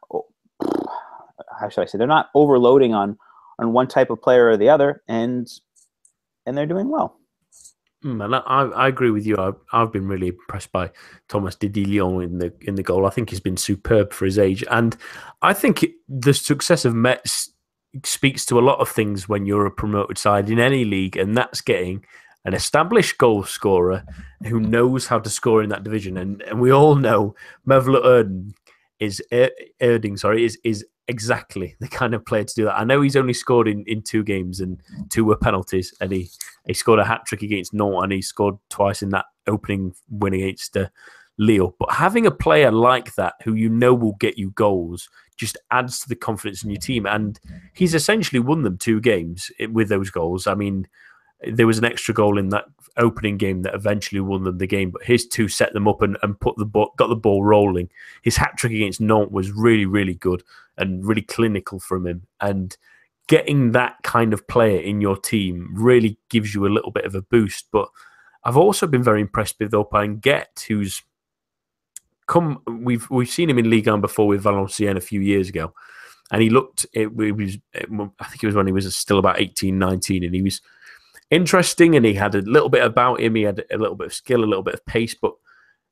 How 1.61 1.69
should 1.69 1.83
I 1.83 1.87
say? 1.87 1.99
They're 1.99 2.07
not 2.07 2.31
overloading 2.35 2.95
on 2.95 3.19
on 3.59 3.73
one 3.73 3.87
type 3.87 4.11
of 4.11 4.23
player 4.23 4.49
or 4.49 4.57
the 4.57 4.71
other, 4.71 5.03
and 5.09 5.47
and 6.47 6.57
they're 6.57 6.67
doing 6.67 6.89
well. 6.89 7.17
Mm, 8.05 8.25
and 8.25 8.35
I, 8.35 8.41
I 8.41 8.89
agree 8.89 9.11
with 9.11 9.27
you. 9.27 9.37
I've, 9.37 9.57
I've 9.73 9.93
been 9.93 10.09
really 10.09 10.29
impressed 10.29 10.73
by 10.73 10.91
Thomas 11.29 11.55
Didillon 11.55 12.25
in 12.25 12.39
the 12.39 12.53
in 12.63 12.77
the 12.77 12.83
goal. 12.83 13.05
I 13.05 13.11
think 13.11 13.29
he's 13.29 13.41
been 13.41 13.59
superb 13.59 14.15
for 14.15 14.25
his 14.25 14.39
age, 14.39 14.65
and 14.71 14.97
I 15.43 15.53
think 15.53 15.85
the 16.09 16.33
success 16.33 16.87
of 16.87 16.95
Metz 16.95 17.53
speaks 18.05 18.47
to 18.47 18.59
a 18.59 18.63
lot 18.63 18.79
of 18.79 18.89
things 18.89 19.29
when 19.29 19.45
you're 19.45 19.67
a 19.67 19.71
promoted 19.71 20.17
side 20.17 20.49
in 20.49 20.59
any 20.59 20.87
league, 20.87 21.17
and 21.17 21.37
that's 21.37 21.61
getting 21.61 22.03
an 22.45 22.55
established 22.55 23.19
goal 23.19 23.45
scorer 23.45 24.05
who 24.47 24.61
knows 24.61 25.07
how 25.07 25.19
to 25.19 25.29
score 25.29 25.63
in 25.63 25.69
that 25.71 25.85
division. 25.85 26.17
And, 26.17 26.43
and 26.43 26.61
we 26.61 26.71
all 26.71 26.95
know 26.95 27.35
Mevlut 27.67 28.05
Erding 28.05 28.53
is 28.99 29.23
Erding, 29.33 30.19
sorry, 30.19 30.45
is 30.45 30.59
is 30.65 30.85
exactly 31.09 31.75
the 31.81 31.89
kind 31.89 32.15
of 32.15 32.25
player 32.25 32.45
to 32.45 32.55
do 32.55 32.65
that. 32.65 32.79
I 32.79 32.85
know 32.85 33.01
he's 33.01 33.17
only 33.17 33.33
scored 33.33 33.67
in, 33.67 33.85
in 33.87 34.03
two 34.03 34.23
games 34.23 34.61
and 34.61 34.81
two 35.09 35.25
were 35.25 35.37
penalties, 35.37 35.93
and 36.01 36.13
he, 36.13 36.31
he 36.67 36.75
scored 36.75 37.01
a 37.01 37.05
hat 37.05 37.23
trick 37.27 37.43
against 37.43 37.75
Nantes 37.75 38.03
and 38.03 38.13
he 38.13 38.23
scored 38.23 38.57
twice 38.69 39.03
in 39.03 39.09
that 39.11 39.27
opening 39.47 39.95
win 40.09 40.35
against 40.35 40.77
uh, 40.77 40.89
Lille. 41.39 41.75
But 41.79 41.93
having 41.93 42.27
a 42.27 42.31
player 42.31 42.71
like 42.71 43.15
that 43.17 43.35
who 43.43 43.55
you 43.55 43.69
know 43.69 43.93
will 43.93 44.15
get 44.15 44.39
you 44.39 44.51
goals 44.53 45.09
just 45.37 45.57
adds 45.71 46.01
to 46.01 46.09
the 46.09 46.15
confidence 46.15 46.63
in 46.63 46.71
your 46.71 46.81
team. 46.81 47.07
And 47.07 47.41
he's 47.75 47.95
essentially 47.95 48.41
won 48.41 48.63
them 48.63 48.79
two 48.79 49.01
games 49.01 49.51
with 49.73 49.89
those 49.89 50.11
goals. 50.11 50.47
I 50.47 50.55
mean, 50.55 50.87
there 51.47 51.67
was 51.67 51.79
an 51.79 51.85
extra 51.85 52.15
goal 52.15 52.39
in 52.39 52.51
that 52.51 52.67
opening 52.97 53.39
game 53.39 53.63
that 53.63 53.75
eventually 53.75 54.21
won 54.21 54.45
them 54.45 54.59
the 54.59 54.67
game, 54.67 54.91
but 54.91 55.03
his 55.03 55.27
two 55.27 55.49
set 55.49 55.73
them 55.73 55.89
up 55.89 56.03
and, 56.03 56.19
and 56.23 56.39
put 56.41 56.57
the 56.57 56.67
ball, 56.67 56.93
got 56.97 57.09
the 57.09 57.17
ball 57.17 57.45
rolling. 57.45 57.89
His 58.23 58.37
hat 58.37 58.57
trick 58.57 58.73
against 58.73 59.01
Nantes 59.01 59.33
was 59.33 59.51
really, 59.53 59.87
really 59.87 60.15
good 60.15 60.43
and 60.77 61.05
really 61.05 61.23
clinical 61.23 61.79
from 61.79 62.07
him. 62.07 62.27
And 62.41 62.77
getting 63.27 63.73
that 63.73 63.97
kind 64.03 64.33
of 64.33 64.47
player 64.49 64.81
in 64.81 65.01
your 65.01 65.17
team 65.17 65.71
really 65.73 66.19
gives 66.29 66.55
you 66.55 66.67
a 66.67 66.69
little 66.69 66.91
bit 66.91 67.05
of 67.05 67.15
a 67.15 67.23
boost. 67.23 67.69
But 67.71 67.89
I've 68.45 68.57
also 68.57 68.87
been 68.87 69.03
very 69.03 69.21
impressed 69.21 69.57
with 69.61 69.73
Opa 69.73 70.21
Nguette, 70.21 70.67
who's 70.67 71.03
come 72.27 72.63
we've 72.67 73.09
we've 73.11 73.29
seen 73.29 73.51
him 73.51 73.59
in 73.59 73.69
Ligue 73.69 73.89
1 73.89 74.01
before 74.01 74.27
with 74.27 74.43
Valenciennes 74.43 74.97
a 74.97 75.01
few 75.01 75.21
years 75.21 75.49
ago, 75.49 75.75
and 76.31 76.41
he 76.43 76.51
looked. 76.51 76.87
It, 76.93 77.09
it 77.19 77.33
was 77.33 77.59
I 77.75 78.25
think 78.25 78.43
it 78.43 78.47
was 78.47 78.55
when 78.55 78.67
he 78.67 78.73
was 78.73 78.95
still 78.97 79.19
about 79.19 79.41
18, 79.41 79.79
19, 79.79 80.25
and 80.25 80.35
he 80.35 80.43
was 80.43 80.61
interesting, 81.31 81.95
and 81.97 82.05
he 82.05 82.15
had 82.15 82.35
a 82.35 82.43
little 82.43 82.69
bit 82.69 82.85
about 82.85 83.21
him. 83.21 83.35
He 83.35 83.43
had 83.43 83.65
a 83.71 83.79
little 83.79 83.97
bit 83.97 84.09
of 84.09 84.15
skill, 84.15 84.45
a 84.45 84.47
little 84.47 84.63
bit 84.63 84.75
of 84.75 84.87
pace, 84.87 85.15
but 85.15 85.33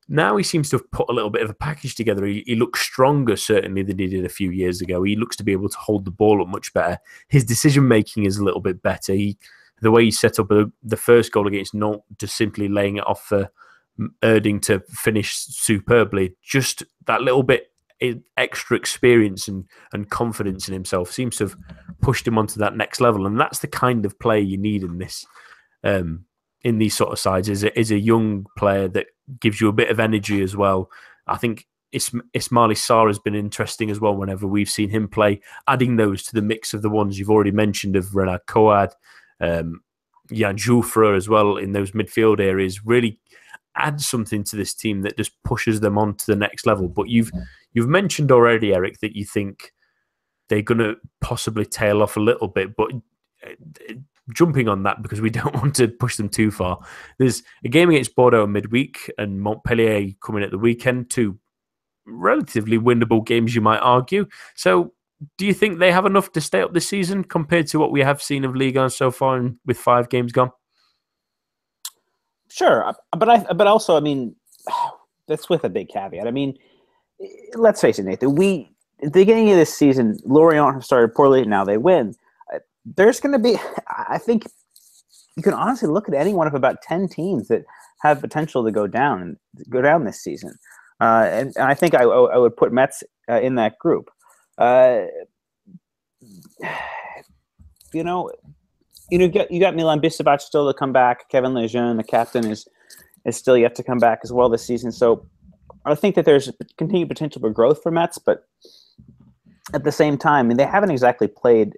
now 0.07 0.37
he 0.37 0.43
seems 0.43 0.69
to 0.69 0.77
have 0.77 0.91
put 0.91 1.09
a 1.09 1.13
little 1.13 1.29
bit 1.29 1.43
of 1.43 1.49
a 1.49 1.55
package 1.55 1.95
together. 1.95 2.25
He, 2.25 2.43
he, 2.45 2.55
looks 2.55 2.81
stronger, 2.81 3.35
certainly, 3.35 3.83
than 3.83 3.99
he 3.99 4.07
did 4.07 4.25
a 4.25 4.29
few 4.29 4.49
years 4.49 4.81
ago. 4.81 5.03
He 5.03 5.15
looks 5.15 5.35
to 5.37 5.43
be 5.43 5.51
able 5.51 5.69
to 5.69 5.77
hold 5.77 6.05
the 6.05 6.11
ball 6.11 6.41
up 6.41 6.47
much 6.47 6.73
better. 6.73 6.97
His 7.27 7.43
decision 7.43 7.87
making 7.87 8.25
is 8.25 8.37
a 8.37 8.43
little 8.43 8.59
bit 8.59 8.81
better. 8.81 9.13
He, 9.13 9.37
the 9.81 9.91
way 9.91 10.03
he 10.03 10.11
set 10.11 10.39
up 10.39 10.49
the 10.49 10.97
first 10.97 11.31
goal 11.31 11.47
against 11.47 11.75
Nantes, 11.75 12.03
just 12.17 12.35
simply 12.35 12.67
laying 12.67 12.97
it 12.97 13.07
off 13.07 13.23
for 13.23 13.49
Erding 14.23 14.61
to 14.63 14.79
finish 14.89 15.35
superbly. 15.35 16.35
Just 16.41 16.83
that 17.05 17.21
little 17.21 17.43
bit 17.43 17.68
extra 18.37 18.77
experience 18.77 19.47
and, 19.47 19.65
and 19.93 20.09
confidence 20.09 20.67
in 20.67 20.73
himself 20.73 21.11
seems 21.11 21.37
to 21.37 21.45
have 21.45 21.55
pushed 22.01 22.27
him 22.27 22.37
onto 22.37 22.59
that 22.59 22.75
next 22.75 23.01
level. 23.01 23.25
And 23.25 23.39
that's 23.39 23.59
the 23.59 23.67
kind 23.67 24.05
of 24.05 24.19
player 24.19 24.41
you 24.41 24.57
need 24.57 24.83
in 24.83 24.97
this 24.97 25.25
um, 25.83 26.25
in 26.63 26.77
these 26.77 26.95
sort 26.95 27.11
of 27.11 27.19
sides 27.19 27.49
is 27.49 27.63
a, 27.63 27.79
is 27.79 27.91
a 27.91 27.99
young 27.99 28.45
player 28.57 28.87
that 28.89 29.07
gives 29.39 29.61
you 29.61 29.69
a 29.69 29.73
bit 29.73 29.89
of 29.89 29.99
energy 29.99 30.41
as 30.41 30.55
well. 30.55 30.89
I 31.27 31.37
think 31.37 31.67
Is- 31.91 32.11
Ismaila 32.35 32.73
Sarr 32.73 33.07
has 33.07 33.19
been 33.19 33.35
interesting 33.35 33.89
as 33.89 33.99
well 33.99 34.15
whenever 34.15 34.45
we've 34.45 34.69
seen 34.69 34.89
him 34.89 35.07
play, 35.07 35.41
adding 35.67 35.95
those 35.95 36.23
to 36.23 36.33
the 36.33 36.41
mix 36.41 36.73
of 36.73 36.81
the 36.81 36.89
ones 36.89 37.17
you've 37.17 37.29
already 37.29 37.51
mentioned 37.51 37.95
of 37.95 38.15
Renaud 38.15 38.39
Cohade, 38.47 38.93
um, 39.39 39.81
Yann 40.31 40.57
Jouffre 40.57 41.15
as 41.15 41.29
well 41.29 41.57
in 41.57 41.71
those 41.71 41.91
midfield 41.91 42.39
areas 42.39 42.85
really 42.85 43.19
add 43.79 44.01
something 44.01 44.43
to 44.45 44.55
this 44.55 44.73
team 44.73 45.01
that 45.01 45.17
just 45.17 45.31
pushes 45.43 45.79
them 45.79 45.97
on 45.97 46.15
to 46.15 46.25
the 46.27 46.35
next 46.35 46.65
level. 46.65 46.87
But 46.87 47.09
you've 47.09 47.31
you've 47.73 47.87
mentioned 47.87 48.31
already, 48.31 48.73
Eric, 48.73 48.99
that 48.99 49.15
you 49.15 49.25
think 49.25 49.73
they're 50.49 50.61
going 50.61 50.79
to 50.79 50.95
possibly 51.21 51.65
tail 51.65 52.01
off 52.01 52.17
a 52.17 52.21
little 52.21 52.47
bit, 52.47 52.75
but 52.75 52.91
uh, 53.45 53.93
jumping 54.33 54.67
on 54.67 54.83
that 54.83 55.01
because 55.01 55.21
we 55.21 55.29
don't 55.29 55.55
want 55.55 55.75
to 55.75 55.87
push 55.87 56.17
them 56.17 56.29
too 56.29 56.51
far. 56.51 56.79
There's 57.17 57.43
a 57.63 57.69
game 57.69 57.89
against 57.89 58.15
Bordeaux 58.15 58.47
midweek 58.47 59.11
and 59.17 59.41
Montpellier 59.41 60.11
coming 60.23 60.43
at 60.43 60.51
the 60.51 60.57
weekend, 60.57 61.09
two 61.09 61.39
relatively 62.05 62.77
winnable 62.77 63.25
games, 63.25 63.53
you 63.53 63.61
might 63.61 63.79
argue. 63.79 64.27
So 64.55 64.93
do 65.37 65.45
you 65.45 65.53
think 65.53 65.79
they 65.79 65.91
have 65.91 66.05
enough 66.05 66.31
to 66.33 66.41
stay 66.41 66.61
up 66.61 66.73
this 66.73 66.87
season 66.87 67.23
compared 67.23 67.67
to 67.67 67.79
what 67.79 67.91
we 67.91 68.01
have 68.01 68.21
seen 68.21 68.45
of 68.45 68.55
Ligue 68.55 68.77
1 68.77 68.89
so 68.89 69.11
far 69.11 69.37
and 69.37 69.57
with 69.65 69.77
five 69.77 70.09
games 70.09 70.31
gone? 70.31 70.51
Sure, 72.49 72.85
uh, 72.87 72.93
but 73.17 73.29
I 73.29 73.53
but 73.53 73.67
also 73.67 73.95
I 73.95 73.99
mean 73.99 74.35
that's 75.27 75.49
with 75.49 75.63
a 75.63 75.69
big 75.69 75.89
caveat. 75.89 76.27
I 76.27 76.31
mean, 76.31 76.57
let's 77.53 77.81
face 77.81 77.99
it, 77.99 78.05
Nathan. 78.05 78.35
We 78.35 78.69
at 79.01 79.13
the 79.13 79.21
beginning 79.21 79.49
of 79.51 79.57
this 79.57 79.73
season, 79.73 80.17
Lorient 80.25 80.73
have 80.73 80.83
started 80.83 81.13
poorly. 81.13 81.45
Now 81.45 81.63
they 81.63 81.77
win. 81.77 82.15
Uh, 82.53 82.59
there's 82.85 83.19
going 83.19 83.31
to 83.31 83.39
be, 83.39 83.57
I 83.87 84.17
think, 84.17 84.45
you 85.37 85.43
can 85.43 85.53
honestly 85.53 85.87
look 85.87 86.09
at 86.09 86.15
any 86.15 86.33
one 86.33 86.47
of 86.47 86.53
about 86.53 86.81
ten 86.81 87.07
teams 87.07 87.47
that 87.47 87.63
have 88.01 88.21
potential 88.21 88.63
to 88.63 88.71
go 88.71 88.87
down 88.87 89.21
and 89.21 89.37
go 89.69 89.81
down 89.81 90.03
this 90.03 90.21
season. 90.21 90.53
Uh, 91.01 91.29
and, 91.31 91.53
and, 91.55 91.65
I 91.65 91.75
think 91.75 91.93
I, 91.93 92.03
I 92.03 92.37
would 92.37 92.57
put 92.57 92.73
Metz 92.73 93.03
uh, 93.29 93.39
in 93.39 93.55
that 93.55 93.79
group. 93.79 94.09
Uh, 94.57 95.03
you 97.93 98.03
know, 98.03 98.31
you 99.11 99.17
know, 99.17 99.25
you 99.25 99.31
got, 99.31 99.51
you 99.51 99.59
got 99.59 99.75
Milan 99.75 100.01
Bisevac 100.01 100.41
still 100.41 100.71
to 100.71 100.77
come 100.77 100.93
back. 100.93 101.29
Kevin 101.29 101.53
Lejeune, 101.53 101.97
the 101.97 102.03
captain, 102.03 102.45
is 102.45 102.67
is 103.25 103.35
still 103.35 103.57
yet 103.57 103.75
to 103.75 103.83
come 103.83 103.97
back 103.97 104.19
as 104.23 104.31
well 104.31 104.49
this 104.49 104.65
season. 104.65 104.91
So 104.91 105.25
I 105.85 105.95
think 105.95 106.15
that 106.15 106.25
there's 106.25 106.49
continued 106.77 107.09
potential 107.09 107.41
for 107.41 107.49
growth 107.49 107.81
for 107.83 107.91
Metz, 107.91 108.17
but 108.17 108.47
at 109.73 109.83
the 109.83 109.91
same 109.91 110.17
time, 110.17 110.45
I 110.45 110.47
mean, 110.47 110.57
they 110.57 110.65
haven't 110.65 110.91
exactly 110.91 111.27
played, 111.27 111.77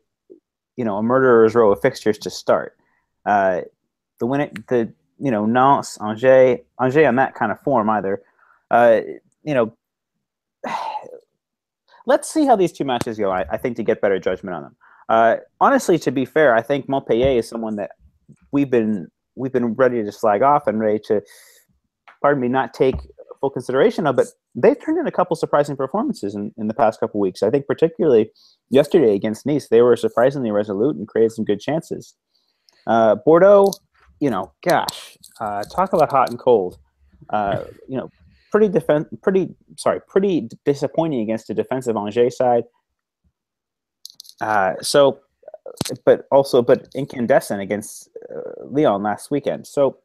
you 0.78 0.86
know, 0.86 0.98
a 0.98 1.04
murderer's 1.04 1.56
row 1.56 1.72
of 1.72 1.82
fixtures 1.82 2.18
to 2.20 2.30
start. 2.30 2.78
Uh, 3.26 3.62
the 4.20 4.26
win, 4.26 4.52
the 4.68 4.94
you 5.20 5.32
know, 5.32 5.46
Nantes, 5.46 5.98
Angers, 6.02 6.60
Angers 6.80 7.06
on 7.06 7.16
that 7.18 7.36
kind 7.36 7.52
of 7.52 7.60
form 7.62 7.90
either. 7.90 8.22
Uh, 8.70 9.02
you 9.44 9.54
know, 9.54 9.74
let's 12.06 12.32
see 12.32 12.46
how 12.46 12.56
these 12.56 12.72
two 12.72 12.86
matches 12.86 13.18
go. 13.18 13.32
I, 13.32 13.46
I 13.52 13.58
think 13.58 13.76
to 13.78 13.84
get 13.84 14.02
better 14.02 14.20
judgment 14.20 14.56
on 14.56 14.64
them. 14.64 14.76
Uh, 15.12 15.36
honestly, 15.59 15.99
to 15.99 16.09
be 16.09 16.24
fair, 16.24 16.55
I 16.55 16.62
think 16.62 16.88
Montpellier 16.88 17.38
is 17.38 17.49
someone 17.49 17.76
that 17.76 17.91
we've 18.53 18.72
been 18.72 19.09
we've 19.36 19.51
been 19.51 19.74
ready 19.74 20.01
to 20.01 20.12
slag 20.12 20.41
off 20.41 20.68
and 20.68 20.80
ready 20.80 20.99
to, 21.07 21.22
pardon 22.22 22.41
me, 22.41 22.47
not 22.47 22.74
take 22.74 22.95
full 23.41 23.49
consideration 23.49 24.07
of. 24.07 24.16
But 24.16 24.28
they've 24.55 24.80
turned 24.82 24.99
in 24.99 25.07
a 25.07 25.12
couple 25.12 25.36
surprising 25.36 25.76
performances 25.76 26.34
in, 26.34 26.53
in 26.57 26.70
the 26.70 26.74
past 26.74 27.01
couple 27.01 27.20
weeks. 27.20 27.43
I 27.43 27.49
think 27.49 27.68
particularly 27.68 28.32
yesterday 28.70 29.14
against 29.14 29.45
Nice, 29.45 29.68
they 29.68 29.82
were 29.82 29.97
surprisingly 29.97 30.51
resolute 30.51 30.95
and 30.95 31.05
created 31.09 31.34
some 31.34 31.43
good 31.43 31.59
chances. 31.59 32.16
Uh, 32.88 33.16
Bordeaux, 33.16 33.74
you 34.22 34.30
know, 34.30 34.53
gosh, 34.66 35.18
uh, 35.41 35.64
talk 35.64 35.91
about 35.91 36.09
hot 36.09 36.30
and 36.30 36.39
cold. 36.39 36.78
Uh, 37.30 37.66
you 37.89 37.97
know, 37.97 38.09
pretty 38.49 38.70
defense, 38.70 39.09
pretty 39.22 39.49
sorry, 39.78 39.99
pretty 40.07 40.47
disappointing 40.64 41.20
against 41.20 41.49
the 41.49 41.53
defensive 41.53 41.97
Angers 41.97 42.38
side. 42.38 42.64
Uh, 44.42 44.74
so, 44.82 45.20
but 46.04 46.28
also, 46.32 46.62
but 46.62 46.88
incandescent 46.96 47.62
against 47.62 48.10
uh, 48.36 48.66
Lyon 48.66 49.04
last 49.04 49.32
weekend. 49.32 49.68
So, 49.68 49.98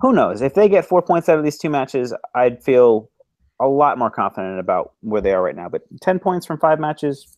who 0.00 0.12
knows? 0.12 0.42
If 0.42 0.54
they 0.54 0.68
get 0.68 0.84
four 0.84 1.02
points 1.02 1.28
out 1.28 1.38
of 1.38 1.44
these 1.44 1.58
two 1.58 1.70
matches, 1.70 2.14
I'd 2.34 2.62
feel 2.62 3.10
a 3.60 3.68
lot 3.68 3.98
more 3.98 4.10
confident 4.10 4.58
about 4.58 4.94
where 5.00 5.20
they 5.20 5.32
are 5.32 5.42
right 5.42 5.56
now. 5.56 5.68
But 5.68 5.82
ten 6.00 6.18
points 6.18 6.46
from 6.46 6.58
five 6.58 6.80
matches, 6.80 7.36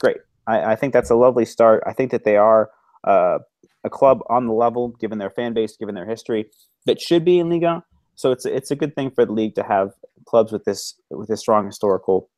great. 0.00 0.16
I, 0.46 0.72
I 0.72 0.76
think 0.76 0.92
that's 0.92 1.10
a 1.10 1.14
lovely 1.14 1.44
start. 1.44 1.82
I 1.86 1.92
think 1.92 2.10
that 2.10 2.24
they 2.24 2.36
are 2.36 2.70
uh, 3.04 3.38
a 3.84 3.90
club 3.90 4.20
on 4.28 4.46
the 4.46 4.52
level, 4.52 4.88
given 5.00 5.18
their 5.18 5.30
fan 5.30 5.52
base, 5.52 5.76
given 5.76 5.94
their 5.94 6.06
history, 6.06 6.46
that 6.86 7.00
should 7.00 7.24
be 7.24 7.38
in 7.38 7.50
Liga. 7.50 7.84
So 8.14 8.32
it's 8.32 8.46
it's 8.46 8.70
a 8.70 8.76
good 8.76 8.94
thing 8.94 9.10
for 9.10 9.26
the 9.26 9.32
league 9.32 9.54
to 9.56 9.62
have 9.62 9.92
clubs 10.24 10.52
with 10.52 10.64
this 10.64 10.94
with 11.10 11.28
this 11.28 11.40
strong 11.40 11.66
historical 11.66 12.30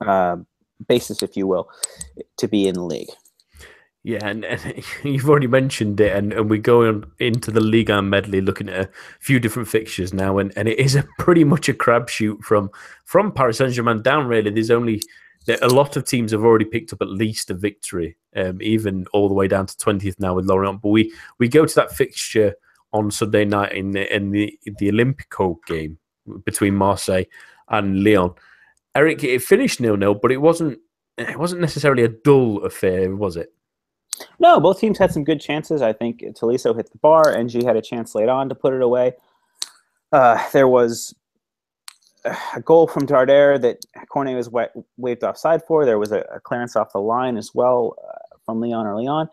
uh, 0.00 0.36
basis, 0.86 1.22
if 1.22 1.36
you 1.36 1.46
will, 1.46 1.68
to 2.38 2.48
be 2.48 2.68
in 2.68 2.74
the 2.74 2.84
league. 2.84 3.10
Yeah, 4.04 4.18
and, 4.22 4.44
and, 4.44 4.84
you've 5.02 5.28
already 5.28 5.46
mentioned 5.46 5.98
it, 6.00 6.14
and, 6.14 6.32
and 6.32 6.48
we're 6.48 6.60
going 6.60 7.04
into 7.18 7.50
the 7.50 7.60
league 7.60 7.88
Liga 7.88 8.02
medley, 8.02 8.40
looking 8.40 8.68
at 8.68 8.80
a 8.80 8.90
few 9.20 9.40
different 9.40 9.68
fixtures 9.68 10.12
now, 10.12 10.38
and, 10.38 10.52
and 10.56 10.68
it 10.68 10.78
is 10.78 10.94
a 10.94 11.04
pretty 11.18 11.42
much 11.42 11.68
a 11.68 11.74
crapshoot 11.74 12.40
from 12.42 12.70
from 13.04 13.32
Paris 13.32 13.58
Saint 13.58 13.72
Germain 13.72 14.02
down. 14.02 14.26
Really, 14.26 14.50
there's 14.50 14.70
only 14.70 15.00
a 15.60 15.68
lot 15.68 15.96
of 15.96 16.04
teams 16.04 16.32
have 16.32 16.44
already 16.44 16.64
picked 16.64 16.92
up 16.92 17.02
at 17.02 17.08
least 17.08 17.50
a 17.50 17.54
victory, 17.54 18.16
um, 18.36 18.60
even 18.62 19.06
all 19.12 19.28
the 19.28 19.34
way 19.34 19.48
down 19.48 19.66
to 19.66 19.76
twentieth 19.78 20.20
now 20.20 20.34
with 20.34 20.46
Lorient. 20.46 20.82
But 20.82 20.90
we 20.90 21.12
we 21.38 21.48
go 21.48 21.64
to 21.64 21.74
that 21.74 21.92
fixture 21.92 22.54
on 22.92 23.10
Sunday 23.10 23.46
night 23.46 23.72
in 23.72 23.92
the 23.92 24.14
in 24.14 24.30
the 24.30 24.58
the 24.78 24.90
Olympico 24.90 25.56
game 25.66 25.98
between 26.44 26.74
Marseille 26.74 27.24
and 27.70 28.04
Lyon. 28.04 28.32
Eric, 28.96 29.24
it 29.24 29.42
finished 29.42 29.80
nil 29.80 29.96
nil, 29.96 30.14
but 30.14 30.32
it 30.32 30.38
wasn't 30.38 30.78
it 31.18 31.38
wasn't 31.38 31.60
necessarily 31.60 32.04
a 32.04 32.08
dull 32.08 32.64
affair, 32.64 33.14
was 33.14 33.36
it? 33.36 33.52
No, 34.38 34.60
both 34.60 34.78
teams 34.78 34.98
had 34.98 35.12
some 35.12 35.24
good 35.24 35.40
chances. 35.40 35.82
I 35.82 35.92
think 35.92 36.20
Tolisso 36.20 36.74
hit 36.74 36.90
the 36.90 36.98
bar, 36.98 37.32
and 37.32 37.50
G 37.50 37.64
had 37.64 37.76
a 37.76 37.82
chance 37.82 38.14
late 38.14 38.28
on 38.28 38.48
to 38.48 38.54
put 38.54 38.72
it 38.72 38.82
away. 38.82 39.12
Uh, 40.12 40.40
there 40.52 40.68
was 40.68 41.14
a 42.24 42.60
goal 42.60 42.86
from 42.86 43.06
Darder 43.06 43.60
that 43.60 43.84
Cornet 44.08 44.36
was 44.36 44.50
waved 44.96 45.24
offside 45.24 45.62
for. 45.66 45.84
There 45.84 45.98
was 45.98 46.12
a, 46.12 46.20
a 46.32 46.40
clearance 46.40 46.76
off 46.76 46.92
the 46.92 47.00
line 47.00 47.36
as 47.36 47.50
well 47.54 47.96
uh, 48.08 48.36
from 48.44 48.60
Leon 48.60 48.86
early 48.86 49.06
on. 49.06 49.28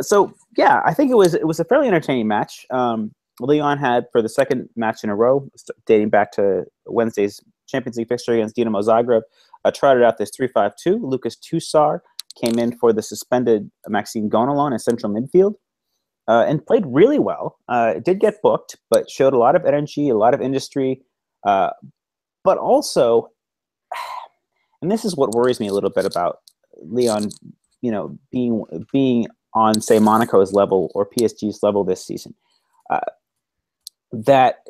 so 0.00 0.32
yeah, 0.56 0.82
I 0.84 0.92
think 0.94 1.10
it 1.10 1.16
was 1.16 1.34
it 1.34 1.46
was 1.46 1.60
a 1.60 1.64
fairly 1.64 1.86
entertaining 1.86 2.28
match. 2.28 2.66
Um, 2.70 3.12
Lyon 3.40 3.78
had 3.78 4.06
for 4.12 4.22
the 4.22 4.28
second 4.28 4.68
match 4.76 5.02
in 5.02 5.10
a 5.10 5.16
row, 5.16 5.48
dating 5.86 6.10
back 6.10 6.32
to 6.32 6.64
Wednesday's 6.86 7.40
Champions 7.74 7.96
League 7.96 8.08
fixture 8.08 8.32
against 8.34 8.56
Dinamo 8.56 8.82
Zagreb, 8.82 9.22
uh, 9.64 9.70
trotted 9.70 10.02
out 10.02 10.18
this 10.18 10.30
three-five-two. 10.34 11.04
Lucas 11.04 11.36
Tousart 11.36 12.00
came 12.40 12.58
in 12.58 12.76
for 12.76 12.92
the 12.92 13.02
suspended 13.02 13.70
Maxime 13.88 14.30
Gonalons 14.30 14.72
in 14.72 14.78
central 14.78 15.12
midfield. 15.12 15.54
Uh, 16.26 16.44
and 16.48 16.64
played 16.64 16.84
really 16.86 17.18
well. 17.18 17.58
Uh, 17.68 17.94
did 17.94 18.18
get 18.18 18.40
booked, 18.42 18.76
but 18.90 19.10
showed 19.10 19.34
a 19.34 19.38
lot 19.38 19.54
of 19.54 19.66
energy, 19.66 20.08
a 20.08 20.16
lot 20.16 20.32
of 20.32 20.40
industry, 20.40 21.02
uh, 21.44 21.68
but 22.42 22.56
also, 22.56 23.30
and 24.80 24.90
this 24.90 25.04
is 25.04 25.16
what 25.16 25.32
worries 25.32 25.60
me 25.60 25.68
a 25.68 25.72
little 25.72 25.90
bit 25.90 26.06
about 26.06 26.38
Lyon, 26.82 27.28
you 27.82 27.90
know, 27.90 28.18
being 28.30 28.64
being 28.90 29.26
on, 29.52 29.82
say, 29.82 29.98
Monaco's 29.98 30.54
level 30.54 30.90
or 30.94 31.06
PSG's 31.06 31.62
level 31.62 31.84
this 31.84 32.02
season. 32.04 32.34
That 34.14 34.66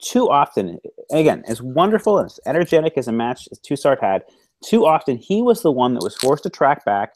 too 0.00 0.30
often, 0.30 0.78
again, 1.10 1.44
as 1.46 1.60
wonderful 1.60 2.18
and 2.18 2.26
as 2.26 2.40
energetic 2.46 2.94
as 2.96 3.08
a 3.08 3.12
match 3.12 3.46
as 3.52 3.58
Tousart 3.60 4.00
had, 4.00 4.22
too 4.64 4.86
often 4.86 5.18
he 5.18 5.42
was 5.42 5.60
the 5.60 5.70
one 5.70 5.92
that 5.94 6.02
was 6.02 6.16
forced 6.16 6.44
to 6.44 6.50
track 6.50 6.84
back 6.84 7.12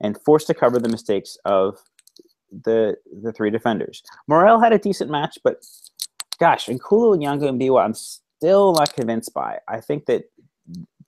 and 0.00 0.16
forced 0.24 0.46
to 0.46 0.54
cover 0.54 0.78
the 0.78 0.88
mistakes 0.88 1.36
of 1.44 1.78
the 2.62 2.96
the 3.22 3.32
three 3.32 3.50
defenders. 3.50 4.02
Morel 4.28 4.60
had 4.60 4.72
a 4.72 4.78
decent 4.78 5.10
match, 5.10 5.38
but 5.42 5.64
gosh, 6.38 6.66
N'Koulou 6.66 7.14
and 7.14 7.22
Yanga 7.22 7.50
M'Biwa, 7.50 7.84
I'm 7.84 7.94
still 7.94 8.72
not 8.74 8.94
convinced 8.94 9.34
by. 9.34 9.58
I 9.66 9.80
think 9.80 10.06
that 10.06 10.30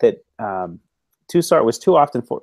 that 0.01 0.25
um, 0.41 0.81
Tousart 1.33 1.65
was 1.65 1.79
too 1.79 1.97
often 1.97 2.23
for, 2.23 2.43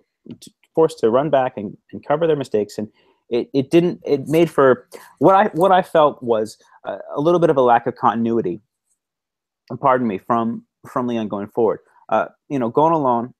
forced 0.73 0.99
to 0.99 1.09
run 1.09 1.29
back 1.29 1.57
and, 1.57 1.77
and 1.91 2.05
cover 2.05 2.27
their 2.27 2.37
mistakes, 2.37 2.77
and 2.77 2.87
it, 3.33 3.49
it 3.53 3.71
didn't 3.71 3.99
it 4.05 4.27
made 4.27 4.49
for 4.49 4.87
what 5.17 5.35
I 5.35 5.47
what 5.53 5.71
I 5.71 5.81
felt 5.81 6.21
was 6.21 6.57
a, 6.85 6.99
a 7.15 7.19
little 7.19 7.39
bit 7.39 7.49
of 7.49 7.57
a 7.57 7.61
lack 7.61 7.87
of 7.87 7.95
continuity. 7.95 8.61
Pardon 9.81 10.07
me 10.07 10.19
from 10.19 10.63
from 10.89 11.07
Lyon 11.07 11.27
going 11.27 11.47
forward. 11.47 11.79
Uh, 12.09 12.27
you 12.47 12.59
know, 12.59 12.71
Gonalons, 12.71 13.33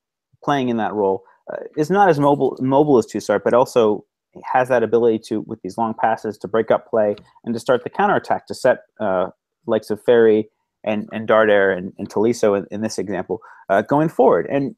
playing 0.44 0.70
in 0.70 0.78
that 0.78 0.94
role 0.94 1.24
uh, 1.52 1.58
is 1.78 1.92
not 1.92 2.10
as 2.10 2.20
mobile 2.20 2.58
mobile 2.60 2.98
as 2.98 3.06
Tousart, 3.06 3.44
but 3.44 3.54
also 3.54 4.04
has 4.44 4.68
that 4.70 4.82
ability 4.82 5.20
to 5.20 5.42
with 5.42 5.62
these 5.62 5.78
long 5.78 5.94
passes 5.94 6.40
to 6.40 6.48
break 6.48 6.72
up 6.72 6.90
play 6.90 7.16
and 7.44 7.54
to 7.54 7.60
start 7.60 7.84
the 7.84 7.90
counter 7.90 8.16
attack 8.16 8.48
to 8.48 8.56
set 8.56 8.80
uh, 9.00 9.28
likes 9.68 9.92
of 9.92 10.04
Ferri 10.04 10.50
and 10.84 11.08
and 11.14 11.28
Darder 11.28 11.78
and, 11.78 11.94
and 12.00 12.10
Tolisso 12.10 12.58
in, 12.58 12.66
in 12.72 12.82
this 12.82 12.98
example 12.98 13.42
uh, 13.70 13.84
going 13.84 14.10
forward. 14.10 14.48
And 14.50 14.76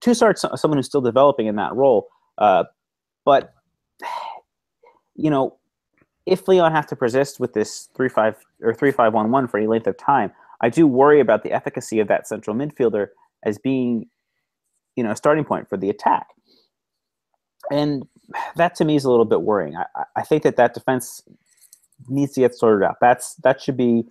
Tousart's 0.00 0.44
someone 0.60 0.78
who's 0.78 0.86
still 0.86 1.00
developing 1.00 1.46
in 1.46 1.54
that 1.56 1.74
role, 1.76 2.08
uh, 2.38 2.64
but 3.24 3.52
you 5.16 5.30
know, 5.30 5.56
if 6.24 6.48
Leon 6.48 6.72
have 6.72 6.86
to 6.88 6.96
persist 6.96 7.38
with 7.40 7.52
this 7.52 7.88
three 7.96 8.08
five 8.08 8.36
or 8.60 8.74
three 8.74 8.90
five 8.92 9.12
one 9.12 9.30
one 9.30 9.48
for 9.48 9.58
any 9.58 9.66
length 9.66 9.86
of 9.86 9.96
time, 9.96 10.32
I 10.60 10.68
do 10.68 10.86
worry 10.86 11.20
about 11.20 11.42
the 11.42 11.52
efficacy 11.52 12.00
of 12.00 12.08
that 12.08 12.26
central 12.26 12.56
midfielder 12.56 13.08
as 13.44 13.58
being, 13.58 14.06
you 14.96 15.04
know, 15.04 15.10
a 15.10 15.16
starting 15.16 15.44
point 15.44 15.68
for 15.68 15.76
the 15.76 15.90
attack. 15.90 16.28
And 17.70 18.06
that 18.56 18.74
to 18.76 18.84
me 18.84 18.96
is 18.96 19.04
a 19.04 19.10
little 19.10 19.24
bit 19.24 19.42
worrying. 19.42 19.76
I, 19.76 20.04
I 20.16 20.22
think 20.22 20.42
that 20.42 20.56
that 20.56 20.74
defense 20.74 21.22
needs 22.08 22.32
to 22.32 22.40
get 22.40 22.54
sorted 22.54 22.86
out. 22.86 22.96
That's 23.00 23.34
that 23.36 23.60
should 23.60 23.76
be, 23.76 24.04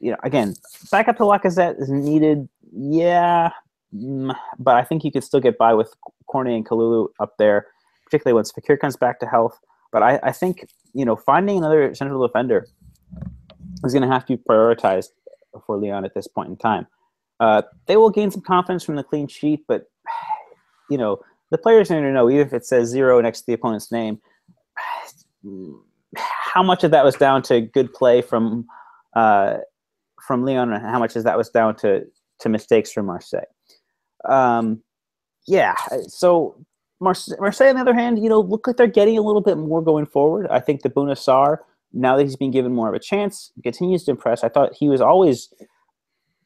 you 0.00 0.10
know, 0.10 0.18
again, 0.22 0.54
back 0.90 1.08
up 1.08 1.16
to 1.16 1.24
Lacazette 1.24 1.80
is 1.80 1.88
needed. 1.88 2.48
Yeah, 2.72 3.50
mm, 3.94 4.36
but 4.58 4.76
I 4.76 4.84
think 4.84 5.04
you 5.04 5.10
could 5.10 5.24
still 5.24 5.40
get 5.40 5.58
by 5.58 5.74
with 5.74 5.92
Cornet 6.26 6.54
and 6.54 6.66
Kalulu 6.66 7.08
up 7.18 7.34
there 7.38 7.66
particularly 8.06 8.34
once 8.34 8.52
Fekir 8.52 8.78
comes 8.78 8.96
back 8.96 9.20
to 9.20 9.26
health. 9.26 9.58
But 9.92 10.02
I, 10.02 10.20
I 10.22 10.32
think 10.32 10.66
you 10.92 11.04
know 11.04 11.16
finding 11.16 11.58
another 11.58 11.94
central 11.94 12.26
defender 12.26 12.66
is 13.84 13.92
going 13.92 14.02
to 14.02 14.08
have 14.08 14.24
to 14.26 14.36
be 14.36 14.42
prioritized 14.42 15.10
for 15.66 15.76
Lyon 15.78 16.04
at 16.04 16.14
this 16.14 16.26
point 16.26 16.50
in 16.50 16.56
time. 16.56 16.86
Uh, 17.40 17.62
they 17.86 17.96
will 17.96 18.10
gain 18.10 18.30
some 18.30 18.42
confidence 18.42 18.84
from 18.84 18.96
the 18.96 19.02
clean 19.02 19.28
sheet, 19.28 19.60
but 19.68 19.90
you 20.90 20.98
know 20.98 21.20
the 21.50 21.58
players 21.58 21.90
need 21.90 22.00
to 22.00 22.12
know, 22.12 22.28
even 22.28 22.46
if 22.46 22.52
it 22.52 22.66
says 22.66 22.88
zero 22.88 23.20
next 23.20 23.40
to 23.40 23.46
the 23.46 23.52
opponent's 23.52 23.92
name, 23.92 24.20
how 26.16 26.62
much 26.62 26.84
of 26.84 26.90
that 26.90 27.04
was 27.04 27.16
down 27.16 27.42
to 27.42 27.60
good 27.60 27.92
play 27.92 28.22
from 28.22 28.66
uh, 29.14 29.58
from 30.26 30.44
Lyon, 30.44 30.72
and 30.72 30.82
how 30.82 30.98
much 30.98 31.16
of 31.16 31.24
that 31.24 31.36
was 31.36 31.50
down 31.50 31.76
to 31.76 32.04
to 32.40 32.48
mistakes 32.48 32.92
from 32.92 33.06
Marseille. 33.06 33.40
Um, 34.28 34.82
yeah, 35.46 35.74
so 36.08 36.56
Marseille, 37.00 37.36
Marseille, 37.38 37.68
on 37.68 37.74
the 37.76 37.80
other 37.80 37.94
hand, 37.94 38.22
you 38.22 38.28
know, 38.28 38.40
look 38.40 38.66
like 38.66 38.76
they're 38.76 38.86
getting 38.86 39.18
a 39.18 39.22
little 39.22 39.40
bit 39.40 39.58
more 39.58 39.82
going 39.82 40.06
forward. 40.06 40.46
I 40.50 40.60
think 40.60 40.82
the 40.82 40.90
Bouna 40.90 41.12
Sarr, 41.12 41.58
now 41.92 42.16
that 42.16 42.24
he's 42.24 42.36
been 42.36 42.50
given 42.50 42.74
more 42.74 42.88
of 42.88 42.94
a 42.94 42.98
chance, 42.98 43.52
continues 43.62 44.04
to 44.04 44.12
impress. 44.12 44.42
I 44.42 44.48
thought 44.48 44.74
he 44.74 44.88
was 44.88 45.00
always, 45.00 45.52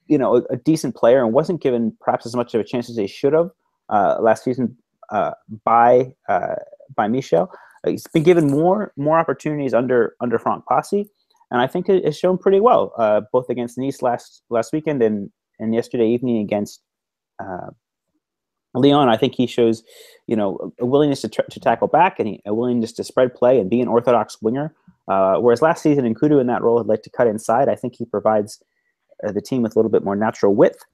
you 0.07 0.18
know, 0.18 0.36
a, 0.36 0.42
a 0.51 0.57
decent 0.57 0.96
player 0.96 1.24
and 1.24 1.32
wasn't 1.32 1.62
given 1.62 1.96
perhaps 2.01 2.26
as 2.26 2.34
much 2.34 2.55
of 2.55 2.61
a 2.61 2.64
chance 2.64 2.90
as 2.90 2.96
he 2.96 3.07
should 3.07 3.32
have 3.32 3.51
uh, 3.88 4.16
last 4.20 4.44
season 4.44 4.76
uh, 5.11 5.32
by 5.64 6.12
uh, 6.28 6.57
by 6.94 7.07
Michel. 7.09 7.53
He's 7.86 8.07
been 8.09 8.24
given 8.24 8.51
more 8.51 8.92
more 8.96 9.18
opportunities 9.18 9.72
under 9.72 10.14
under 10.20 10.38
Franck 10.38 10.64
Passi, 10.68 11.09
and 11.51 11.61
I 11.61 11.66
think 11.66 11.88
it 11.88 12.05
has 12.05 12.18
shown 12.18 12.38
pretty 12.38 12.61
well, 12.61 12.92
uh, 12.98 13.22
both 13.32 13.48
against 13.48 13.78
Nice 13.78 14.03
last 14.03 14.42
last 14.51 14.72
weekend 14.72 15.03
and 15.03 15.30
and 15.59 15.74
yesterday 15.74 16.09
evening 16.09 16.38
against 16.38 16.82
Lyon, 18.74 19.08
I 19.08 19.16
think 19.16 19.34
he 19.34 19.46
shows, 19.46 19.82
you 20.26 20.36
know, 20.36 20.72
a 20.78 20.86
willingness 20.86 21.22
to, 21.22 21.28
to 21.28 21.60
tackle 21.60 21.88
back 21.88 22.20
and 22.20 22.38
a 22.46 22.54
willingness 22.54 22.92
to 22.92 23.04
spread 23.04 23.34
play 23.34 23.58
and 23.58 23.68
be 23.68 23.80
an 23.80 23.88
orthodox 23.88 24.40
winger. 24.40 24.74
Uh, 25.08 25.36
whereas 25.38 25.62
last 25.62 25.82
season, 25.82 26.04
N'Koudou 26.04 26.40
in 26.40 26.46
that 26.46 26.62
role 26.62 26.78
had 26.78 26.86
like 26.86 27.02
to 27.02 27.10
cut 27.10 27.26
inside. 27.26 27.68
I 27.68 27.74
think 27.74 27.96
he 27.96 28.04
provides 28.04 28.62
uh, 29.26 29.32
the 29.32 29.40
team 29.40 29.62
with 29.62 29.74
a 29.74 29.78
little 29.78 29.90
bit 29.90 30.04
more 30.04 30.14
natural 30.14 30.54
width. 30.54 30.84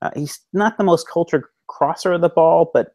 Uh, 0.00 0.10
he's 0.14 0.40
not 0.52 0.78
the 0.78 0.84
most 0.84 1.08
cultured 1.08 1.44
crosser 1.66 2.12
of 2.12 2.20
the 2.20 2.28
ball, 2.28 2.70
but 2.72 2.94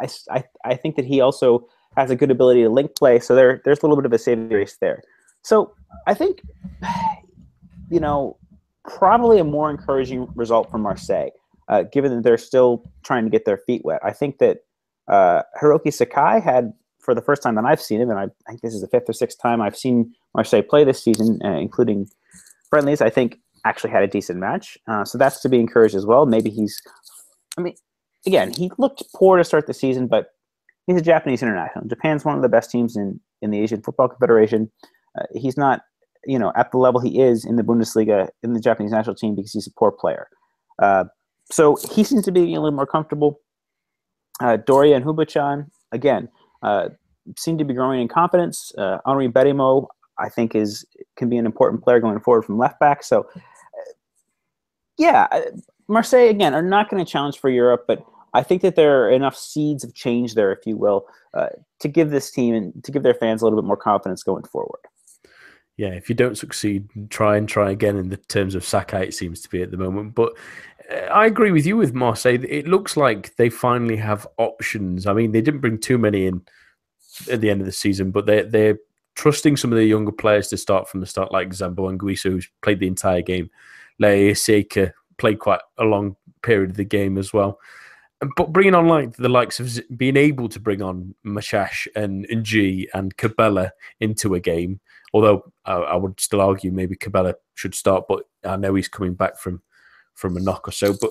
I, 0.00 0.08
I, 0.30 0.44
I 0.64 0.74
think 0.74 0.96
that 0.96 1.04
he 1.04 1.20
also 1.20 1.68
has 1.96 2.10
a 2.10 2.16
good 2.16 2.30
ability 2.30 2.62
to 2.62 2.68
link 2.68 2.96
play. 2.96 3.20
So 3.20 3.34
there, 3.34 3.60
there's 3.64 3.78
a 3.78 3.82
little 3.82 3.96
bit 3.96 4.06
of 4.06 4.12
a 4.12 4.18
saving 4.18 4.48
grace 4.48 4.76
there. 4.80 5.02
So 5.42 5.74
I 6.06 6.14
think, 6.14 6.42
you 7.90 8.00
know, 8.00 8.38
probably 8.84 9.38
a 9.38 9.44
more 9.44 9.70
encouraging 9.70 10.28
result 10.34 10.70
from 10.70 10.82
Marseille 10.82 11.30
uh, 11.70 11.84
given 11.84 12.14
that 12.14 12.22
they're 12.22 12.36
still 12.36 12.82
trying 13.04 13.24
to 13.24 13.30
get 13.30 13.44
their 13.46 13.58
feet 13.58 13.82
wet. 13.84 14.00
I 14.04 14.12
think 14.12 14.38
that 14.38 14.58
uh, 15.08 15.42
Hiroki 15.60 15.92
Sakai 15.92 16.40
had, 16.40 16.72
for 16.98 17.14
the 17.14 17.22
first 17.22 17.42
time 17.42 17.54
that 17.54 17.64
I've 17.64 17.80
seen 17.80 18.00
him, 18.00 18.10
and 18.10 18.18
I, 18.18 18.26
think 18.48 18.60
this 18.60 18.74
is 18.74 18.82
the 18.82 18.88
fifth 18.88 19.08
or 19.08 19.12
sixth 19.12 19.40
time 19.40 19.62
I've 19.62 19.76
seen 19.76 20.12
Marseille 20.34 20.62
play 20.62 20.84
this 20.84 21.02
season, 21.02 21.38
uh, 21.44 21.56
including 21.56 22.08
friendlies, 22.68 23.00
I 23.00 23.08
think 23.08 23.38
actually 23.64 23.90
had 23.90 24.02
a 24.02 24.08
decent 24.08 24.40
match. 24.40 24.76
Uh, 24.88 25.04
so 25.04 25.16
that's 25.16 25.40
to 25.40 25.48
be 25.48 25.60
encouraged 25.60 25.94
as 25.94 26.04
well. 26.04 26.26
Maybe 26.26 26.50
he's, 26.50 26.80
I 27.56 27.62
mean, 27.62 27.76
again, 28.26 28.52
he 28.52 28.70
looked 28.76 29.04
poor 29.14 29.38
to 29.38 29.44
start 29.44 29.66
the 29.66 29.74
season, 29.74 30.08
but 30.08 30.32
he's 30.86 30.96
a 30.96 31.02
Japanese 31.02 31.42
international. 31.42 31.86
Japan's 31.86 32.24
one 32.24 32.34
of 32.34 32.42
the 32.42 32.48
best 32.48 32.70
teams 32.70 32.96
in, 32.96 33.20
in 33.42 33.50
the 33.50 33.60
Asian 33.60 33.80
Football 33.80 34.08
Confederation. 34.08 34.70
Uh, 35.18 35.24
he's 35.34 35.56
not, 35.56 35.82
you 36.26 36.38
know, 36.38 36.52
at 36.56 36.72
the 36.72 36.78
level 36.78 37.00
he 37.00 37.20
is 37.20 37.44
in 37.44 37.56
the 37.56 37.62
Bundesliga 37.62 38.28
in 38.42 38.54
the 38.54 38.60
Japanese 38.60 38.90
national 38.90 39.14
team 39.14 39.36
because 39.36 39.52
he's 39.52 39.66
a 39.66 39.72
poor 39.78 39.92
player. 39.92 40.28
Uh, 40.80 41.04
so 41.50 41.76
he 41.92 42.04
seems 42.04 42.24
to 42.24 42.32
be 42.32 42.54
a 42.54 42.60
little 42.60 42.70
more 42.72 42.86
comfortable. 42.86 43.40
Uh, 44.40 44.56
Doria 44.56 44.96
and 44.96 45.04
Hubočan, 45.04 45.70
again, 45.92 46.28
uh, 46.62 46.88
seem 47.36 47.58
to 47.58 47.64
be 47.64 47.74
growing 47.74 48.00
in 48.00 48.08
confidence. 48.08 48.72
Uh, 48.76 48.98
Henri 49.04 49.28
Bedimo, 49.28 49.86
I 50.18 50.28
think, 50.28 50.54
is 50.54 50.84
can 51.16 51.28
be 51.28 51.36
an 51.36 51.46
important 51.46 51.82
player 51.82 52.00
going 52.00 52.20
forward 52.20 52.42
from 52.42 52.58
left 52.58 52.80
back. 52.80 53.02
So, 53.02 53.26
uh, 53.36 53.92
yeah, 54.98 55.28
uh, 55.30 55.42
Marseille 55.88 56.28
again 56.28 56.54
are 56.54 56.62
not 56.62 56.88
going 56.88 57.04
to 57.04 57.10
challenge 57.10 57.38
for 57.38 57.50
Europe, 57.50 57.84
but 57.86 58.04
I 58.32 58.42
think 58.42 58.62
that 58.62 58.76
there 58.76 59.04
are 59.04 59.10
enough 59.10 59.36
seeds 59.36 59.82
of 59.82 59.94
change 59.94 60.34
there, 60.34 60.52
if 60.52 60.64
you 60.64 60.76
will, 60.76 61.06
uh, 61.34 61.48
to 61.80 61.88
give 61.88 62.10
this 62.10 62.30
team 62.30 62.54
and 62.54 62.84
to 62.84 62.92
give 62.92 63.02
their 63.02 63.14
fans 63.14 63.42
a 63.42 63.44
little 63.44 63.60
bit 63.60 63.66
more 63.66 63.76
confidence 63.76 64.22
going 64.22 64.44
forward. 64.44 64.80
Yeah, 65.76 65.88
if 65.88 66.10
you 66.10 66.14
don't 66.14 66.36
succeed, 66.36 66.88
try 67.08 67.38
and 67.38 67.48
try 67.48 67.70
again. 67.70 67.96
In 67.96 68.10
the 68.10 68.18
terms 68.18 68.54
of 68.54 68.64
Sakai, 68.64 69.04
it 69.08 69.14
seems 69.14 69.40
to 69.40 69.48
be 69.48 69.62
at 69.62 69.70
the 69.70 69.78
moment, 69.78 70.14
but 70.14 70.34
I 70.90 71.26
agree 71.26 71.52
with 71.52 71.66
you 71.66 71.76
with 71.76 71.94
Marseille. 71.94 72.44
It 72.48 72.66
looks 72.66 72.96
like 72.96 73.36
they 73.36 73.48
finally 73.48 73.96
have 73.96 74.26
options. 74.38 75.06
I 75.06 75.12
mean, 75.12 75.32
they 75.32 75.40
didn't 75.40 75.60
bring 75.60 75.78
too 75.78 75.98
many 75.98 76.26
in 76.26 76.42
at 77.30 77.40
the 77.40 77.50
end 77.50 77.60
of 77.60 77.66
the 77.66 77.72
season, 77.72 78.10
but 78.10 78.26
they're 78.26 78.44
they're 78.44 78.78
trusting 79.14 79.56
some 79.56 79.72
of 79.72 79.78
the 79.78 79.84
younger 79.84 80.12
players 80.12 80.48
to 80.48 80.56
start 80.56 80.88
from 80.88 81.00
the 81.00 81.06
start, 81.06 81.32
like 81.32 81.50
Zambo 81.50 81.92
Anguissa, 81.96 82.30
who's 82.30 82.48
played 82.62 82.80
the 82.80 82.86
entire 82.86 83.22
game. 83.22 83.50
Leia 84.00 84.32
Seika 84.32 84.92
played 85.18 85.38
quite 85.38 85.60
a 85.78 85.84
long 85.84 86.16
period 86.42 86.70
of 86.70 86.76
the 86.76 86.84
game 86.84 87.18
as 87.18 87.32
well. 87.32 87.60
But 88.36 88.52
bringing 88.52 88.74
on 88.74 88.86
like 88.86 89.16
the 89.16 89.28
likes 89.28 89.60
of 89.60 89.78
being 89.96 90.16
able 90.16 90.48
to 90.50 90.60
bring 90.60 90.82
on 90.82 91.14
Machache 91.24 91.86
and 91.94 92.26
and 92.26 92.44
G 92.44 92.88
and 92.94 93.16
Cabella 93.16 93.72
into 94.00 94.34
a 94.34 94.40
game, 94.40 94.80
although 95.12 95.52
I, 95.64 95.74
I 95.74 95.96
would 95.96 96.20
still 96.20 96.40
argue 96.40 96.72
maybe 96.72 96.96
Cabella 96.96 97.34
should 97.54 97.74
start, 97.74 98.04
but 98.08 98.24
I 98.44 98.56
know 98.56 98.74
he's 98.74 98.88
coming 98.88 99.14
back 99.14 99.38
from 99.38 99.62
from 100.20 100.36
a 100.36 100.40
knock 100.40 100.68
or 100.68 100.72
so. 100.72 100.94
But 101.00 101.10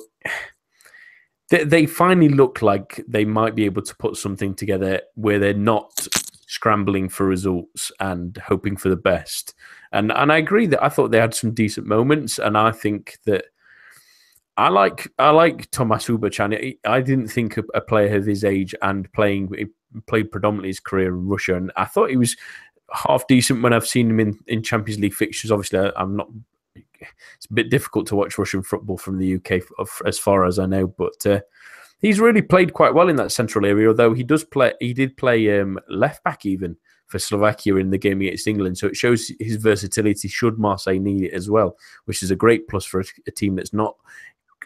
they, 1.50 1.64
they 1.64 1.86
finally 1.86 2.30
look 2.30 2.62
like 2.62 3.04
they 3.08 3.26
might 3.26 3.56
be 3.56 3.66
able 3.66 3.82
to 3.82 3.96
put 3.96 4.16
something 4.16 4.54
together 4.54 5.02
where 5.16 5.40
they're 5.40 5.54
not 5.54 6.08
scrambling 6.48 7.10
for 7.10 7.26
results 7.26 7.92
and 8.00 8.38
hoping 8.38 8.78
for 8.78 8.90
the 8.90 8.96
best. 8.96 9.54
And 9.92 10.12
and 10.12 10.32
I 10.32 10.38
agree 10.38 10.68
that 10.68 10.84
I 10.84 10.90
thought 10.90 11.12
they 11.12 11.20
had 11.20 11.34
some 11.34 11.54
decent 11.54 11.88
moments, 11.88 12.38
and 12.38 12.58
I 12.58 12.72
think 12.72 13.18
that 13.26 13.46
I 14.58 14.70
like 14.70 15.12
I 15.18 15.32
like 15.32 15.72
Thomas 15.72 16.08
Hubočan. 16.08 16.78
I 16.86 17.02
didn't 17.02 17.30
think 17.30 17.58
a, 17.58 17.64
a, 17.74 17.82
player 17.82 18.16
of 18.16 18.26
his 18.26 18.44
age 18.44 18.76
and 18.82 19.12
playing 19.14 19.50
played 20.06 20.32
predominantly 20.32 20.70
his 20.70 20.80
career 20.80 21.10
in 21.10 21.28
Russia, 21.28 21.56
and 21.56 21.72
I 21.76 21.86
thought 21.86 22.12
he 22.12 22.18
was 22.18 22.36
half 22.92 23.26
decent 23.28 23.62
when 23.62 23.74
I've 23.74 23.88
seen 23.88 24.10
him 24.10 24.20
in, 24.20 24.40
in 24.48 24.64
Champions 24.64 25.00
League 25.00 25.14
fixtures. 25.14 25.52
Obviously, 25.52 25.92
I'm 25.96 26.16
not 26.16 26.30
it's 27.36 27.46
a 27.50 27.54
bit 27.54 27.70
difficult 27.70 28.08
to 28.08 28.16
watch 28.16 28.38
Russian 28.38 28.64
football 28.64 28.98
from 28.98 29.18
the 29.18 29.36
UK 29.36 29.62
as 30.06 30.20
far 30.20 30.46
as 30.46 30.60
I 30.60 30.66
know, 30.66 30.88
but 30.88 31.26
uh, 31.26 31.42
he's 32.00 32.20
really 32.20 32.42
played 32.42 32.74
quite 32.74 32.94
well 32.94 33.10
in 33.10 33.16
that 33.18 33.32
central 33.32 33.66
area. 33.66 33.88
Although 33.88 34.14
he 34.14 34.24
does 34.24 34.44
play, 34.44 34.74
he 34.80 34.94
did 34.94 35.18
play 35.18 35.60
um, 35.60 35.80
left 35.90 36.24
back 36.24 36.46
even 36.46 36.78
for 37.08 37.20
Slovakia 37.20 37.76
in 37.76 37.90
the 37.90 37.98
game 37.98 38.22
against 38.22 38.48
England, 38.48 38.78
so 38.78 38.88
it 38.88 38.96
shows 38.96 39.32
his 39.40 39.56
versatility. 39.56 40.28
Should 40.28 40.60
Marseille 40.60 41.00
need 41.00 41.24
it 41.24 41.34
as 41.34 41.50
well, 41.50 41.76
which 42.06 42.22
is 42.22 42.32
a 42.32 42.36
great 42.36 42.68
plus 42.68 42.86
for 42.86 43.02
a, 43.02 43.06
a 43.28 43.32
team 43.32 43.56
that's 43.56 43.74
not 43.74 43.96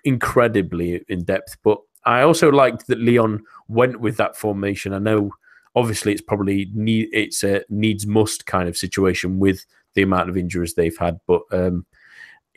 incredibly 0.03 1.03
in 1.07 1.23
depth. 1.23 1.57
But 1.63 1.79
I 2.05 2.21
also 2.21 2.49
liked 2.49 2.87
that 2.87 2.99
Leon 2.99 3.43
went 3.67 3.99
with 3.99 4.17
that 4.17 4.35
formation. 4.35 4.93
I 4.93 4.99
know 4.99 5.31
obviously 5.75 6.11
it's 6.11 6.21
probably 6.21 6.69
need 6.73 7.09
it's 7.11 7.43
a 7.43 7.63
needs 7.69 8.05
must 8.05 8.45
kind 8.45 8.69
of 8.69 8.77
situation 8.77 9.39
with 9.39 9.65
the 9.95 10.01
amount 10.01 10.29
of 10.29 10.37
injuries 10.37 10.73
they've 10.73 10.97
had, 10.97 11.19
but 11.27 11.41
um, 11.51 11.85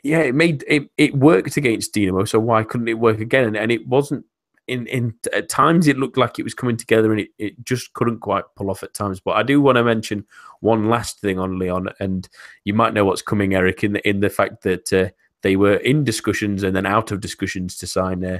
yeah, 0.03 0.19
it 0.19 0.35
made 0.35 0.63
it, 0.67 0.89
it 0.97 1.15
worked 1.15 1.57
against 1.57 1.93
Dinamo, 1.93 2.27
so 2.27 2.39
why 2.39 2.63
couldn't 2.63 2.87
it 2.87 2.99
work 2.99 3.19
again? 3.19 3.45
And, 3.45 3.57
and 3.57 3.71
it 3.71 3.87
wasn't 3.87 4.25
in 4.67 4.85
in 4.87 5.15
at 5.33 5.49
times 5.49 5.87
it 5.87 5.97
looked 5.97 6.17
like 6.17 6.37
it 6.37 6.43
was 6.43 6.53
coming 6.53 6.77
together 6.77 7.11
and 7.11 7.21
it, 7.21 7.29
it 7.37 7.65
just 7.65 7.93
couldn't 7.93 8.19
quite 8.19 8.43
pull 8.55 8.69
off 8.69 8.83
at 8.83 8.93
times. 8.93 9.19
But 9.19 9.37
I 9.37 9.43
do 9.43 9.61
want 9.61 9.77
to 9.77 9.83
mention 9.83 10.25
one 10.59 10.89
last 10.89 11.19
thing 11.19 11.39
on 11.39 11.57
Leon, 11.57 11.89
and 11.99 12.27
you 12.63 12.73
might 12.73 12.93
know 12.93 13.05
what's 13.05 13.21
coming, 13.21 13.55
Eric, 13.55 13.83
in 13.83 13.93
the 13.93 14.07
in 14.07 14.19
the 14.19 14.29
fact 14.29 14.63
that 14.63 14.93
uh, 14.93 15.09
they 15.41 15.55
were 15.55 15.75
in 15.75 16.03
discussions 16.03 16.63
and 16.63 16.75
then 16.75 16.85
out 16.85 17.11
of 17.11 17.21
discussions 17.21 17.77
to 17.77 17.87
sign 17.87 18.23
uh, 18.23 18.39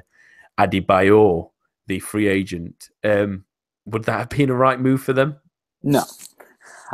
Adebayor, 0.59 1.49
the 1.87 1.99
free 1.99 2.27
agent. 2.27 2.89
Um, 3.03 3.45
would 3.85 4.03
that 4.03 4.19
have 4.19 4.29
been 4.29 4.49
a 4.49 4.55
right 4.55 4.79
move 4.79 5.01
for 5.01 5.13
them? 5.13 5.37
No. 5.81 6.03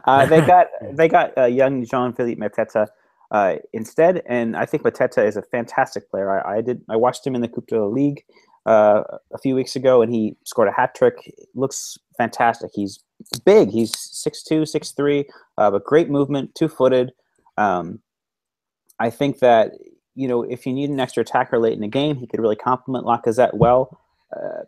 Uh, 0.06 0.26
they 0.26 0.42
got 0.42 0.68
they 0.94 1.08
got 1.08 1.38
uh, 1.38 1.46
young 1.46 1.86
Jean 1.86 2.14
Philippe 2.14 2.40
Mateta 2.40 2.88
uh, 3.34 3.56
instead. 3.74 4.22
And 4.28 4.56
I 4.56 4.66
think 4.66 4.84
Mateta 4.84 5.26
is 5.26 5.36
a 5.36 5.42
fantastic 5.42 6.10
player. 6.10 6.46
I, 6.46 6.58
I, 6.58 6.62
did 6.62 6.82
I 6.90 6.96
watched 6.96 7.26
him 7.26 7.36
in 7.36 7.42
the 7.42 7.48
Coupe 7.48 7.68
de 7.68 7.80
la 7.80 7.88
Ligue 7.88 8.24
uh, 8.66 9.04
a 9.34 9.38
few 9.40 9.56
weeks 9.56 9.76
ago, 9.76 10.02
and 10.02 10.14
he 10.14 10.38
scored 10.46 10.70
a 10.70 10.72
hat 10.72 10.96
trick. 10.96 11.34
Looks 11.56 11.98
fantastic. 12.18 12.72
He's 12.74 13.04
big. 13.44 13.70
He's 13.70 13.92
6'2", 13.92 14.62
6'3", 14.62 15.26
uh, 15.58 15.72
but 15.72 15.84
great 15.84 16.10
movement, 16.10 16.54
two 16.56 16.70
footed. 16.70 17.12
Um, 17.58 18.00
I 19.00 19.10
think 19.10 19.40
that 19.40 19.72
you 20.16 20.28
know 20.28 20.44
if 20.44 20.66
you 20.66 20.74
need 20.74 20.92
an 20.92 21.00
extra 21.00 21.22
attacker 21.22 21.60
late 21.60 21.74
in 21.74 21.82
the 21.82 21.88
game, 21.88 22.16
he 22.16 22.28
could 22.28 22.40
really 22.40 22.56
complement 22.56 23.06
Lacazette 23.06 23.56
well. 23.56 24.00
Uh, 24.36 24.64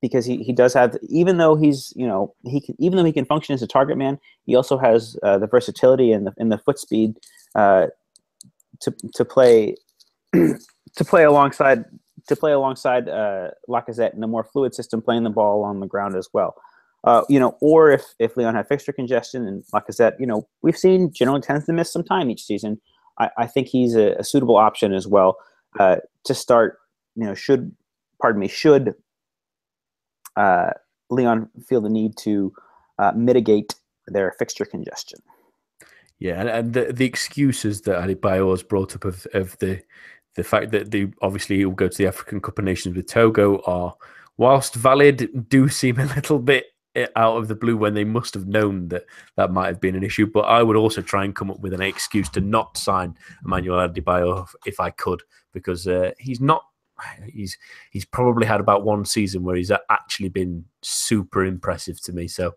because 0.00 0.24
he, 0.24 0.44
he 0.44 0.52
does 0.52 0.72
have 0.74 0.96
even 1.08 1.38
though 1.38 1.56
he's 1.56 1.92
you 1.96 2.06
know 2.06 2.32
he 2.44 2.60
can 2.60 2.76
even 2.78 2.96
though 2.96 3.04
he 3.04 3.12
can 3.12 3.24
function 3.24 3.52
as 3.52 3.62
a 3.62 3.66
target 3.66 3.98
man 3.98 4.16
he 4.46 4.54
also 4.54 4.78
has 4.78 5.16
uh, 5.24 5.36
the 5.38 5.48
versatility 5.48 6.12
and 6.12 6.24
the, 6.24 6.32
and 6.38 6.52
the 6.52 6.58
foot 6.58 6.78
speed 6.78 7.16
uh, 7.56 7.88
to 8.80 8.94
to 9.14 9.24
play 9.24 9.76
to 10.32 11.04
play 11.04 11.24
alongside 11.24 11.84
to 12.28 12.36
play 12.36 12.52
alongside 12.52 13.08
uh, 13.08 13.48
Lacazette 13.68 14.14
in 14.14 14.22
a 14.22 14.26
more 14.26 14.44
fluid 14.44 14.74
system, 14.74 15.00
playing 15.00 15.24
the 15.24 15.30
ball 15.30 15.64
on 15.64 15.80
the 15.80 15.86
ground 15.86 16.14
as 16.14 16.28
well. 16.32 16.54
Uh, 17.04 17.22
you 17.28 17.38
know, 17.38 17.56
or 17.60 17.90
if 17.90 18.04
if 18.18 18.36
Leon 18.36 18.54
had 18.54 18.68
fixture 18.68 18.92
congestion 18.92 19.46
and 19.46 19.64
Lacazette, 19.74 20.18
you 20.18 20.26
know, 20.26 20.46
we've 20.62 20.76
seen 20.76 21.12
generally 21.12 21.40
tends 21.40 21.64
to 21.66 21.72
miss 21.72 21.92
some 21.92 22.04
time 22.04 22.30
each 22.30 22.44
season. 22.44 22.80
I, 23.18 23.30
I 23.38 23.46
think 23.46 23.68
he's 23.68 23.94
a, 23.94 24.12
a, 24.14 24.24
suitable 24.24 24.56
option 24.56 24.92
as 24.92 25.06
well 25.06 25.36
uh, 25.78 25.96
to 26.24 26.34
start. 26.34 26.78
You 27.14 27.24
know, 27.24 27.34
should 27.34 27.74
pardon 28.20 28.40
me, 28.40 28.48
should 28.48 28.94
uh, 30.36 30.70
Lyon 31.10 31.48
feel 31.66 31.80
the 31.80 31.88
need 31.88 32.16
to 32.18 32.52
uh, 32.98 33.12
mitigate 33.14 33.74
their 34.06 34.32
fixture 34.38 34.64
congestion. 34.64 35.20
Yeah, 36.20 36.40
and, 36.40 36.48
and 36.48 36.72
the, 36.74 36.92
the 36.92 37.04
excuses 37.04 37.82
that 37.82 38.02
Adebayor 38.02 38.50
has 38.50 38.62
brought 38.62 38.96
up 38.96 39.04
of, 39.04 39.26
of 39.34 39.56
the 39.58 39.80
the 40.38 40.44
fact 40.44 40.70
that 40.70 40.92
they 40.92 41.10
obviously 41.20 41.64
will 41.64 41.74
go 41.74 41.88
to 41.88 41.98
the 41.98 42.06
African 42.06 42.40
Cup 42.40 42.58
of 42.58 42.64
Nations 42.64 42.94
with 42.94 43.08
Togo 43.08 43.60
are, 43.66 43.92
whilst 44.36 44.76
valid, 44.76 45.48
do 45.48 45.68
seem 45.68 45.98
a 45.98 46.04
little 46.14 46.38
bit 46.38 46.66
eh, 46.94 47.08
out 47.16 47.36
of 47.36 47.48
the 47.48 47.56
blue 47.56 47.76
when 47.76 47.94
they 47.94 48.04
must 48.04 48.34
have 48.34 48.46
known 48.46 48.86
that 48.88 49.02
that 49.36 49.50
might 49.50 49.66
have 49.66 49.80
been 49.80 49.96
an 49.96 50.04
issue. 50.04 50.26
But 50.26 50.42
I 50.42 50.62
would 50.62 50.76
also 50.76 51.02
try 51.02 51.24
and 51.24 51.34
come 51.34 51.50
up 51.50 51.58
with 51.58 51.72
an 51.72 51.82
excuse 51.82 52.28
to 52.30 52.40
not 52.40 52.76
sign 52.76 53.16
Emmanuel 53.44 53.88
Adebayor 53.88 54.46
if 54.64 54.78
I 54.78 54.90
could, 54.90 55.22
because 55.52 55.86
uh, 55.86 56.12
he's 56.18 56.40
not. 56.40 56.62
He's 57.32 57.56
he's 57.92 58.04
probably 58.04 58.44
had 58.44 58.60
about 58.60 58.84
one 58.84 59.04
season 59.04 59.44
where 59.44 59.54
he's 59.54 59.70
actually 59.88 60.30
been 60.30 60.64
super 60.82 61.44
impressive 61.44 62.00
to 62.02 62.12
me. 62.12 62.26
So 62.26 62.54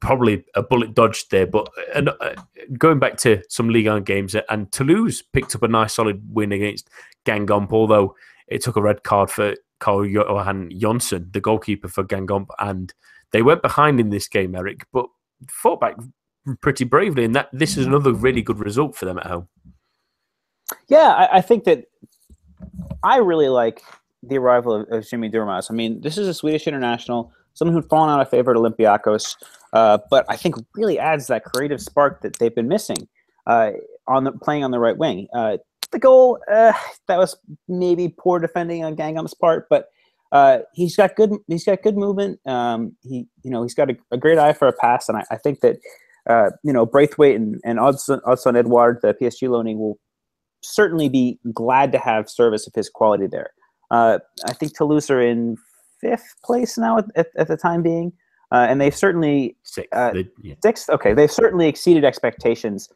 probably 0.00 0.44
a 0.54 0.62
bullet 0.62 0.94
dodged 0.94 1.30
there. 1.30 1.46
But 1.46 1.68
uh, 1.94 2.10
uh, 2.20 2.34
going 2.76 2.98
back 2.98 3.16
to 3.18 3.42
some 3.48 3.68
Ligue 3.68 3.86
1 3.86 4.04
games, 4.04 4.36
and 4.48 4.70
Toulouse 4.72 5.22
picked 5.22 5.54
up 5.54 5.62
a 5.62 5.68
nice 5.68 5.94
solid 5.94 6.22
win 6.32 6.52
against 6.52 6.88
Guingamp, 7.24 7.72
although 7.72 8.14
it 8.46 8.62
took 8.62 8.76
a 8.76 8.82
red 8.82 9.02
card 9.02 9.30
for 9.30 9.54
Karl 9.80 10.06
Johan 10.06 10.70
Johnsson, 10.76 11.28
the 11.32 11.40
goalkeeper 11.40 11.88
for 11.88 12.04
Guingamp, 12.04 12.48
and 12.58 12.92
they 13.32 13.42
went 13.42 13.62
behind 13.62 14.00
in 14.00 14.10
this 14.10 14.28
game, 14.28 14.54
Eric, 14.54 14.86
but 14.92 15.06
fought 15.50 15.80
back 15.80 15.96
pretty 16.60 16.84
bravely, 16.84 17.24
and 17.24 17.34
that 17.34 17.48
this 17.52 17.76
is 17.76 17.86
another 17.86 18.12
really 18.12 18.42
good 18.42 18.58
result 18.58 18.96
for 18.96 19.04
them 19.04 19.18
at 19.18 19.26
home. 19.26 19.48
Yeah, 20.88 21.08
I, 21.08 21.38
I 21.38 21.40
think 21.40 21.64
that 21.64 21.84
I 23.02 23.18
really 23.18 23.48
like 23.48 23.82
the 24.22 24.38
arrival 24.38 24.74
of, 24.74 24.88
of 24.90 25.08
Jimmy 25.08 25.30
Durmaz. 25.30 25.70
I 25.70 25.74
mean, 25.74 26.00
this 26.00 26.18
is 26.18 26.26
a 26.26 26.34
Swedish 26.34 26.66
international 26.66 27.32
someone 27.58 27.74
who'd 27.74 27.88
fallen 27.90 28.08
out 28.08 28.20
of 28.20 28.30
favor 28.30 28.52
at 28.52 28.56
Olympiacos, 28.56 29.36
uh, 29.72 29.98
but 30.10 30.24
I 30.28 30.36
think 30.36 30.56
really 30.74 30.98
adds 30.98 31.26
that 31.26 31.44
creative 31.44 31.80
spark 31.80 32.22
that 32.22 32.38
they've 32.38 32.54
been 32.54 32.68
missing 32.68 33.08
uh, 33.46 33.72
on 34.06 34.24
the 34.24 34.32
playing 34.32 34.64
on 34.64 34.70
the 34.70 34.78
right 34.78 34.96
wing. 34.96 35.28
Uh, 35.34 35.58
the 35.90 35.98
goal 35.98 36.38
uh, 36.50 36.72
that 37.06 37.18
was 37.18 37.36
maybe 37.66 38.14
poor 38.18 38.38
defending 38.38 38.84
on 38.84 38.96
Guingamp's 38.96 39.34
part, 39.34 39.66
but 39.68 39.88
uh, 40.32 40.58
he's 40.74 40.96
got 40.96 41.16
good 41.16 41.32
he's 41.46 41.64
got 41.64 41.82
good 41.82 41.96
movement. 41.96 42.40
Um, 42.46 42.96
he 43.02 43.26
you 43.42 43.50
know 43.50 43.62
he's 43.62 43.74
got 43.74 43.90
a, 43.90 43.96
a, 44.10 44.18
great 44.18 44.38
eye 44.38 44.52
for 44.52 44.68
a 44.68 44.72
pass, 44.72 45.08
and 45.08 45.18
I, 45.18 45.24
I 45.30 45.36
think 45.36 45.60
that 45.60 45.76
you 46.62 46.72
know 46.72 46.84
Braithwaite 46.84 47.36
and 47.36 47.60
and 47.64 47.78
Odsonne 47.78 48.56
Edouard, 48.56 48.98
the 49.02 49.14
PSG 49.14 49.48
loaning, 49.48 49.78
will 49.78 49.98
certainly 50.62 51.08
be 51.08 51.38
glad 51.54 51.92
to 51.92 51.98
have 51.98 52.28
service 52.28 52.66
of 52.66 52.74
his 52.74 52.90
quality 52.90 53.26
there. 53.26 53.50
I 53.90 54.18
think 54.58 54.76
Toulouse 54.76 55.08
are 55.10 55.22
in 55.22 55.56
fifth 56.00 56.34
place 56.44 56.76
now 56.76 56.98
at, 56.98 57.06
at, 57.16 57.26
at 57.38 57.48
the 57.48 57.56
time 57.56 57.82
being, 57.82 58.12
uh, 58.52 58.66
and 58.68 58.80
they've 58.80 58.96
certainly 58.96 59.56
sixth. 59.62 59.92
Uh, 59.92 60.12
yeah. 60.42 60.54
sixth. 60.62 60.88
Okay, 60.90 61.12
they've 61.12 61.30
certainly 61.30 61.68
exceeded 61.68 62.04
expectations 62.04 62.88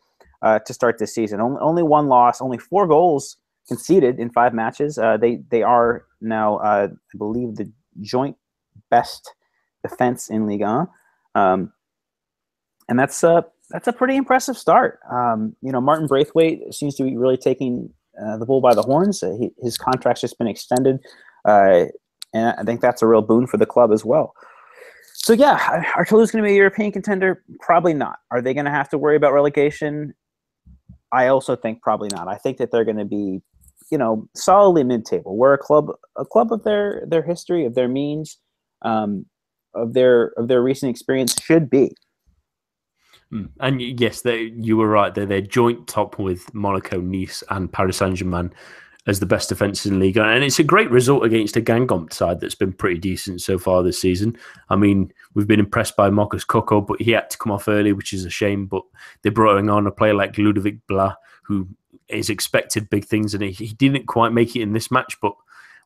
uh, 0.42 0.58
to 0.60 0.72
start 0.72 0.98
this 0.98 1.14
season. 1.14 1.40
Only, 1.40 1.58
only 1.60 1.82
one 1.82 2.08
loss, 2.08 2.40
only 2.40 2.58
four 2.58 2.86
goals 2.86 3.36
conceded 3.68 4.18
in 4.18 4.30
five 4.30 4.54
matches. 4.54 4.98
Uh, 4.98 5.16
they 5.16 5.40
they 5.50 5.62
are 5.62 6.04
now, 6.20 6.56
uh, 6.58 6.88
I 6.90 7.18
believe, 7.18 7.56
the 7.56 7.70
joint 8.00 8.36
best 8.90 9.34
defense 9.82 10.30
in 10.30 10.46
Ligue 10.46 10.62
1. 10.62 10.88
Um, 11.34 11.72
and 12.88 12.98
that's 12.98 13.22
a 13.22 13.44
that's 13.70 13.88
a 13.88 13.92
pretty 13.92 14.16
impressive 14.16 14.56
start. 14.56 15.00
Um, 15.10 15.56
you 15.62 15.72
know, 15.72 15.80
Martin 15.80 16.06
Braithwaite 16.06 16.74
seems 16.74 16.94
to 16.96 17.04
be 17.04 17.16
really 17.16 17.36
taking 17.38 17.90
uh, 18.22 18.36
the 18.36 18.44
bull 18.44 18.60
by 18.60 18.74
the 18.74 18.82
horns. 18.82 19.22
Uh, 19.22 19.34
he, 19.38 19.50
his 19.62 19.78
contract's 19.78 20.20
just 20.20 20.38
been 20.38 20.48
extended. 20.48 20.98
Uh, 21.44 21.86
and 22.34 22.54
I 22.58 22.62
think 22.64 22.80
that's 22.80 23.02
a 23.02 23.06
real 23.06 23.22
boon 23.22 23.46
for 23.46 23.56
the 23.56 23.66
club 23.66 23.92
as 23.92 24.04
well. 24.04 24.34
So 25.22 25.34
yeah, 25.34 25.84
are 25.96 26.04
Toulouse 26.04 26.32
going 26.32 26.42
to 26.42 26.48
be 26.48 26.54
a 26.54 26.56
European 26.56 26.90
contender? 26.90 27.44
Probably 27.60 27.94
not. 27.94 28.18
Are 28.32 28.42
they 28.42 28.54
going 28.54 28.64
to 28.64 28.72
have 28.72 28.88
to 28.88 28.98
worry 28.98 29.14
about 29.14 29.32
relegation? 29.32 30.14
I 31.12 31.28
also 31.28 31.54
think 31.54 31.80
probably 31.80 32.08
not. 32.10 32.26
I 32.26 32.36
think 32.36 32.56
that 32.56 32.72
they're 32.72 32.84
going 32.84 32.96
to 32.96 33.04
be, 33.04 33.40
you 33.90 33.98
know, 33.98 34.28
solidly 34.34 34.82
mid-table. 34.82 35.36
We're 35.36 35.52
a 35.52 35.58
club, 35.58 35.92
a 36.16 36.24
club 36.24 36.52
of 36.52 36.64
their 36.64 37.04
their 37.06 37.22
history, 37.22 37.64
of 37.64 37.74
their 37.74 37.88
means, 37.88 38.38
um, 38.82 39.26
of 39.74 39.92
their 39.94 40.32
of 40.38 40.48
their 40.48 40.62
recent 40.62 40.90
experience 40.90 41.40
should 41.40 41.70
be. 41.70 41.94
Hmm. 43.30 43.46
And 43.60 43.80
yes, 43.80 44.22
they, 44.22 44.52
you 44.56 44.76
were 44.76 44.88
right. 44.88 45.14
They're, 45.14 45.26
they're 45.26 45.40
joint 45.40 45.86
top 45.86 46.18
with 46.18 46.52
Monaco, 46.52 47.00
Nice, 47.00 47.44
and 47.48 47.72
Paris 47.72 47.98
Saint 47.98 48.16
Germain 48.16 48.52
as 49.06 49.18
the 49.18 49.26
best 49.26 49.48
defences 49.48 49.86
in 49.86 49.98
the 49.98 50.06
league, 50.06 50.16
and 50.16 50.44
it's 50.44 50.60
a 50.60 50.64
great 50.64 50.90
result 50.90 51.24
against 51.24 51.56
a 51.56 51.60
Guingamp 51.60 52.12
side 52.12 52.38
that's 52.38 52.54
been 52.54 52.72
pretty 52.72 53.00
decent 53.00 53.40
so 53.40 53.58
far 53.58 53.82
this 53.82 54.00
season. 54.00 54.36
I 54.68 54.76
mean, 54.76 55.12
we've 55.34 55.48
been 55.48 55.58
impressed 55.58 55.96
by 55.96 56.08
Marcus 56.10 56.44
Coco, 56.44 56.80
but 56.80 57.02
he 57.02 57.10
had 57.10 57.28
to 57.30 57.38
come 57.38 57.50
off 57.50 57.66
early, 57.66 57.92
which 57.92 58.12
is 58.12 58.24
a 58.24 58.30
shame. 58.30 58.66
But 58.66 58.82
they 59.22 59.30
brought 59.30 59.58
on 59.58 59.86
a 59.86 59.90
player 59.90 60.14
like 60.14 60.38
Ludovic 60.38 60.86
Blas, 60.86 61.16
who 61.42 61.68
is 62.08 62.30
expected 62.30 62.90
big 62.90 63.04
things, 63.04 63.34
and 63.34 63.42
he, 63.42 63.74
didn't 63.74 64.06
quite 64.06 64.32
make 64.32 64.54
it 64.54 64.62
in 64.62 64.72
this 64.72 64.90
match, 64.90 65.16
but 65.20 65.32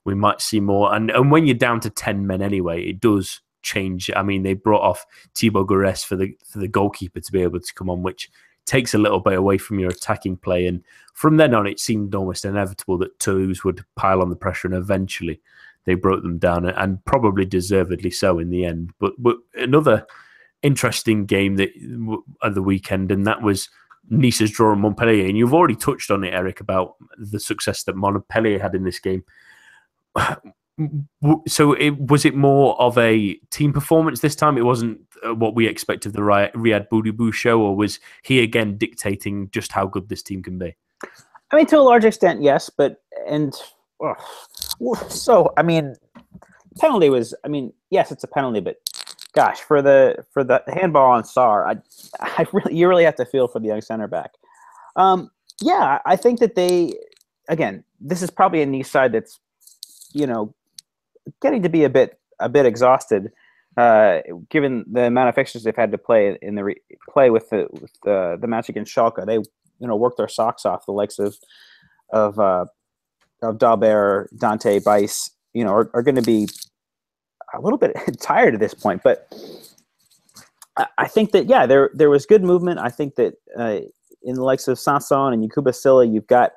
we 0.04 0.14
might 0.14 0.42
see 0.42 0.60
more. 0.60 0.94
And 0.94 1.10
and 1.10 1.30
when 1.30 1.46
you're 1.46 1.54
down 1.54 1.80
to 1.80 1.90
ten 1.90 2.26
men 2.26 2.42
anyway, 2.42 2.84
it 2.84 3.00
does 3.00 3.40
change. 3.62 4.10
I 4.14 4.22
mean, 4.22 4.42
they 4.42 4.54
brought 4.54 4.82
off 4.82 5.06
Thibaut 5.34 5.68
Giresse 5.68 6.04
for 6.04 6.16
the 6.16 6.36
for 6.46 6.58
the 6.58 6.68
goalkeeper 6.68 7.20
to 7.20 7.32
be 7.32 7.40
able 7.40 7.60
to 7.60 7.74
come 7.74 7.88
on, 7.88 8.02
which 8.02 8.30
takes 8.66 8.94
a 8.94 8.98
little 8.98 9.20
bit 9.20 9.34
away 9.34 9.58
from 9.58 9.78
your 9.78 9.90
attacking 9.90 10.36
play. 10.36 10.66
And 10.66 10.82
from 11.14 11.36
then 11.36 11.54
on, 11.54 11.66
it 11.66 11.80
seemed 11.80 12.14
almost 12.14 12.44
inevitable 12.44 12.98
that 12.98 13.18
Toulouse 13.18 13.64
would 13.64 13.84
pile 13.94 14.20
on 14.20 14.28
the 14.28 14.36
pressure, 14.36 14.68
and 14.68 14.76
eventually 14.76 15.40
they 15.84 15.94
broke 15.94 16.22
them 16.22 16.38
down, 16.38 16.68
and 16.68 17.04
probably 17.04 17.44
deservedly 17.44 18.10
so 18.10 18.38
in 18.38 18.50
the 18.50 18.64
end. 18.64 18.92
But, 18.98 19.14
but 19.18 19.36
another 19.54 20.06
interesting 20.62 21.26
game 21.26 21.56
that 21.56 21.70
at 22.42 22.54
the 22.54 22.62
weekend, 22.62 23.12
and 23.12 23.26
that 23.26 23.42
was 23.42 23.68
Nice's 24.10 24.50
draw 24.50 24.72
on 24.72 24.80
Montpellier. 24.80 25.26
And 25.26 25.38
you've 25.38 25.54
already 25.54 25.76
touched 25.76 26.10
on 26.10 26.24
it, 26.24 26.34
Eric, 26.34 26.60
about 26.60 26.96
the 27.18 27.40
success 27.40 27.84
that 27.84 27.96
Montpellier 27.96 28.58
had 28.58 28.74
in 28.74 28.84
this 28.84 28.98
game 28.98 29.24
so 31.48 31.72
it, 31.72 31.98
was 31.98 32.24
it 32.24 32.34
more 32.34 32.80
of 32.80 32.98
a 32.98 33.34
team 33.50 33.72
performance 33.72 34.20
this 34.20 34.36
time? 34.36 34.58
It 34.58 34.64
wasn't 34.64 35.00
uh, 35.26 35.34
what 35.34 35.54
we 35.54 35.66
expect 35.66 36.06
of 36.06 36.12
the 36.12 36.20
Ryad 36.20 36.88
Boudebouz 36.88 37.32
show, 37.32 37.60
or 37.60 37.74
was 37.74 37.98
he 38.22 38.42
again 38.42 38.76
dictating 38.76 39.50
just 39.50 39.72
how 39.72 39.86
good 39.86 40.08
this 40.08 40.22
team 40.22 40.42
can 40.42 40.58
be? 40.58 40.76
I 41.50 41.56
mean, 41.56 41.66
to 41.66 41.78
a 41.78 41.80
large 41.80 42.04
extent, 42.04 42.42
yes, 42.42 42.70
but 42.70 43.02
and 43.26 43.54
so 45.08 45.52
I 45.56 45.62
mean, 45.62 45.94
penalty 46.78 47.08
was. 47.08 47.34
I 47.44 47.48
mean, 47.48 47.72
yes, 47.90 48.12
it's 48.12 48.24
a 48.24 48.28
penalty, 48.28 48.60
but 48.60 48.76
gosh, 49.32 49.60
for 49.60 49.80
the 49.80 50.24
for 50.32 50.44
the 50.44 50.62
handball 50.68 51.12
on 51.12 51.22
Sarr, 51.22 51.66
I, 51.66 51.76
I 52.20 52.46
really 52.52 52.76
you 52.76 52.88
really 52.88 53.04
have 53.04 53.16
to 53.16 53.24
feel 53.24 53.48
for 53.48 53.60
the 53.60 53.68
young 53.68 53.80
center 53.80 54.08
back. 54.08 54.32
Um, 54.96 55.30
yeah, 55.62 56.00
I 56.04 56.16
think 56.16 56.40
that 56.40 56.54
they 56.54 56.94
again, 57.48 57.84
this 58.00 58.22
is 58.22 58.30
probably 58.30 58.62
a 58.62 58.66
Nice 58.66 58.90
side 58.90 59.12
that's 59.12 59.40
you 60.12 60.26
know 60.26 60.54
getting 61.40 61.62
to 61.62 61.68
be 61.68 61.84
a 61.84 61.90
bit 61.90 62.18
a 62.38 62.48
bit 62.48 62.66
exhausted, 62.66 63.32
uh, 63.76 64.20
given 64.50 64.84
the 64.90 65.04
amount 65.04 65.28
of 65.28 65.34
fixtures 65.34 65.62
they've 65.62 65.76
had 65.76 65.92
to 65.92 65.98
play 65.98 66.38
in 66.42 66.54
the 66.54 66.64
re- 66.64 66.80
play 67.08 67.30
with 67.30 67.48
the 67.50 67.66
with 67.72 67.92
the, 68.04 68.38
the 68.40 68.46
match 68.46 68.68
against 68.68 68.94
Schalke. 68.94 69.24
They 69.26 69.34
you 69.34 69.86
know 69.86 69.96
work 69.96 70.16
their 70.16 70.28
socks 70.28 70.64
off. 70.64 70.86
The 70.86 70.92
likes 70.92 71.18
of 71.18 71.36
of 72.10 72.38
uh, 72.38 72.66
of 73.42 73.58
Dalbert, 73.58 74.28
Dante, 74.38 74.80
Baysse, 74.80 75.30
you 75.52 75.64
know, 75.64 75.72
are, 75.72 75.90
are 75.94 76.02
going 76.02 76.16
to 76.16 76.22
be 76.22 76.48
a 77.54 77.60
little 77.60 77.78
bit 77.78 77.96
tired 78.20 78.54
at 78.54 78.60
this 78.60 78.74
point. 78.74 79.02
But 79.02 79.32
I 80.98 81.08
think 81.08 81.32
that 81.32 81.46
yeah, 81.46 81.66
there 81.66 81.90
there 81.94 82.10
was 82.10 82.26
good 82.26 82.42
movement. 82.42 82.78
I 82.78 82.90
think 82.90 83.14
that 83.16 83.34
uh, 83.58 83.80
in 84.22 84.34
the 84.34 84.42
likes 84.42 84.68
of 84.68 84.78
Sanson 84.78 85.32
and 85.32 85.42
Yacouba 85.42 85.74
Sylla, 85.74 86.04
you've 86.04 86.26
got 86.26 86.52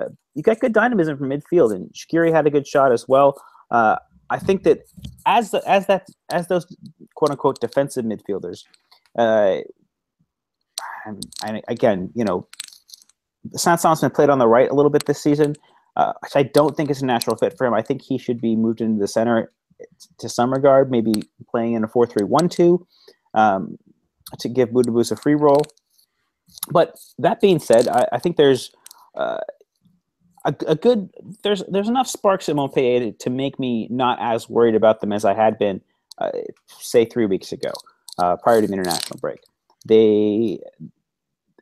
uh, 0.00 0.08
you 0.34 0.42
got 0.42 0.60
good 0.60 0.72
dynamism 0.72 1.16
from 1.16 1.30
midfield, 1.30 1.74
and 1.74 1.90
Skhiri 1.92 2.32
had 2.32 2.46
a 2.46 2.50
good 2.50 2.66
shot 2.66 2.92
as 2.92 3.06
well. 3.08 3.40
Uh, 3.74 3.96
I 4.30 4.38
think 4.38 4.62
that 4.62 4.84
as 5.26 5.50
the, 5.50 5.60
as 5.68 5.88
that 5.88 6.06
as 6.30 6.46
those 6.46 6.64
quote 7.16 7.32
unquote 7.32 7.60
defensive 7.60 8.04
midfielders, 8.04 8.62
uh, 9.18 9.58
and, 11.04 11.60
again, 11.68 12.10
you 12.14 12.24
know, 12.24 12.46
Sanson 13.54 13.94
been 14.00 14.10
played 14.10 14.30
on 14.30 14.38
the 14.38 14.46
right 14.46 14.70
a 14.70 14.74
little 14.74 14.90
bit 14.90 15.06
this 15.06 15.20
season, 15.20 15.56
uh, 15.96 16.12
which 16.22 16.36
I 16.36 16.44
don't 16.44 16.76
think 16.76 16.88
is 16.88 17.02
a 17.02 17.06
natural 17.06 17.36
fit 17.36 17.58
for 17.58 17.66
him. 17.66 17.74
I 17.74 17.82
think 17.82 18.00
he 18.00 18.16
should 18.16 18.40
be 18.40 18.54
moved 18.54 18.80
into 18.80 19.00
the 19.00 19.08
center 19.08 19.50
to 20.18 20.28
some 20.28 20.52
regard, 20.52 20.90
maybe 20.90 21.12
playing 21.50 21.72
in 21.72 21.82
a 21.82 21.88
4 21.88 22.06
3 22.06 22.24
1 22.24 22.48
2 22.48 22.86
um, 23.34 23.76
to 24.38 24.48
give 24.48 24.68
Boudebouz 24.70 25.10
a 25.10 25.16
free 25.16 25.34
role. 25.34 25.62
But 26.70 26.96
that 27.18 27.40
being 27.40 27.58
said, 27.58 27.88
I, 27.88 28.06
I 28.12 28.18
think 28.20 28.36
there's 28.36 28.70
uh, 29.16 29.40
a, 30.44 30.54
a, 30.66 30.74
good 30.74 31.10
there's 31.42 31.62
there's 31.68 31.88
enough 31.88 32.06
sparks 32.06 32.48
in 32.48 32.56
Montpellier 32.56 33.00
to, 33.00 33.12
to, 33.12 33.30
make 33.30 33.58
me 33.58 33.88
not 33.90 34.18
as 34.20 34.48
worried 34.48 34.74
about 34.74 35.00
them 35.00 35.12
as 35.12 35.24
I 35.24 35.34
had 35.34 35.58
been, 35.58 35.80
uh, 36.18 36.30
say 36.78 37.04
three 37.04 37.26
weeks 37.26 37.52
ago, 37.52 37.72
uh, 38.18 38.36
prior 38.36 38.60
to 38.60 38.66
the 38.66 38.72
international 38.72 39.18
break. 39.20 39.40
They 39.86 40.58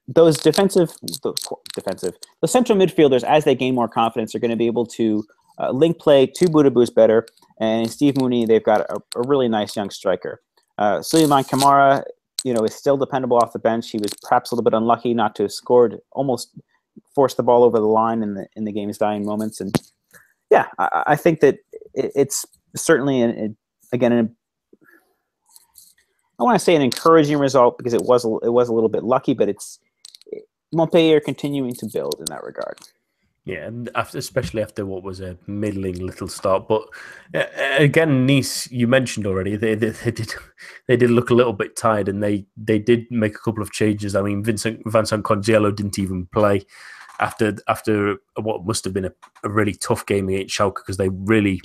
those 0.09 0.37
defensive 0.37 0.93
those 1.23 1.43
defensive 1.75 2.15
the 2.41 2.49
central 2.49 2.77
midfielders 2.77 3.23
as 3.23 3.45
they 3.45 3.55
gain 3.55 3.75
more 3.75 3.89
confidence 3.89 4.35
are 4.35 4.41
going 4.41 4.51
to 4.51 4.57
be 4.57 4.67
able 4.67 4.87
to 4.87 5.25
uh, 5.59 5.71
link 5.71 5.99
play 5.99 6.27
to 6.27 6.49
Boo's 6.49 6.91
better, 6.91 7.27
and 7.61 7.91
Steve 7.91 8.15
Mounié, 8.15 8.47
they've 8.47 8.65
got 8.65 8.81
a, 8.91 9.01
a 9.17 9.23
really 9.23 9.49
nice 9.49 9.77
young 9.77 9.91
striker. 9.91 10.41
Uh, 10.79 10.99
Souleymane 10.99 11.49
Camara, 11.49 12.05
you 12.43 12.53
know, 12.53 12.65
is 12.65 12.75
still 12.75 12.97
dependable 12.97 13.37
off 13.37 13.53
the 13.53 13.59
bench. 13.59 13.91
He 13.91 13.99
was 13.99 14.13
perhaps 14.23 14.51
a 14.51 14.55
little 14.55 14.69
bit 14.69 14.77
unlucky 14.77 15.15
not 15.15 15.37
to 15.37 15.45
have 15.45 15.53
scored, 15.53 16.01
almost 16.13 16.51
forced 17.15 17.37
the 17.37 17.43
ball 17.43 17.65
over 17.65 17.79
the 17.79 17.87
line 17.87 18.23
in 18.23 18.35
the 18.35 18.47
in 18.57 18.65
the 18.65 18.73
game's 18.73 18.99
dying 18.99 19.25
moments. 19.25 19.61
And 19.61 19.75
yeah, 20.51 20.67
I, 20.79 21.03
I 21.09 21.17
think 21.17 21.41
that 21.41 21.57
it, 21.95 22.13
it's 22.15 22.45
certainly 22.77 23.21
an, 23.21 23.57
again 23.93 24.13
an, 24.13 24.37
I 26.39 26.43
want 26.43 26.59
to 26.59 26.65
say 26.65 26.75
an 26.75 26.83
encouraging 26.83 27.39
result 27.39 27.79
because 27.79 27.95
it 27.95 28.03
was 28.03 28.25
it 28.43 28.53
was 28.53 28.69
a 28.69 28.73
little 28.73 28.89
bit 28.89 29.05
lucky, 29.05 29.35
but 29.35 29.49
it's 29.49 29.79
Montpellier 30.73 31.21
continuing 31.21 31.75
to 31.75 31.87
build 31.93 32.17
in 32.19 32.27
that 32.27 32.43
regard. 32.43 32.79
Yeah, 33.45 33.71
after, 33.97 34.19
especially 34.19 34.63
after 34.63 34.87
what 34.87 35.03
was 35.03 35.21
a 35.21 35.37
middling 35.49 35.97
little 35.97 36.29
start, 36.29 36.69
but 36.69 36.83
uh, 37.35 37.45
again, 37.77 38.25
Nice, 38.25 38.71
you 38.71 38.87
mentioned 38.87 39.27
already, 39.27 39.57
they, 39.57 39.75
they, 39.75 39.89
they 39.89 40.13
did 40.13 40.33
they 40.87 40.97
did 40.97 41.11
look 41.11 41.31
a 41.31 41.35
little 41.35 41.53
bit 41.53 41.75
tired, 41.75 42.09
and 42.09 42.23
they 42.23 42.47
they 42.57 42.79
did 42.79 43.05
make 43.11 43.35
a 43.35 43.41
couple 43.41 43.61
of 43.63 43.73
changes. 43.73 44.15
I 44.15 44.23
mean, 44.23 44.45
Vincent 44.45 44.81
Vincent 44.87 45.25
Koziello 45.25 45.75
didn't 45.75 45.99
even 45.99 46.27
play 46.27 46.63
after 47.19 47.57
after 47.67 48.19
what 48.37 48.65
must 48.65 48.85
have 48.85 48.95
been 48.95 49.07
a, 49.07 49.13
a 49.43 49.51
really 49.51 49.75
tough 49.75 50.07
game 50.07 50.29
against 50.29 50.57
Schalke 50.57 50.77
because 50.77 50.97
they 50.97 51.09
really 51.09 51.61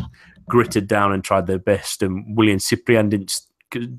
gritted 0.49 0.87
down 0.87 1.13
and 1.13 1.23
tried 1.23 1.45
their 1.45 1.59
best. 1.59 2.01
And 2.01 2.35
Wylan 2.35 2.59
Cyprien 2.59 3.09
didn't 3.11 3.39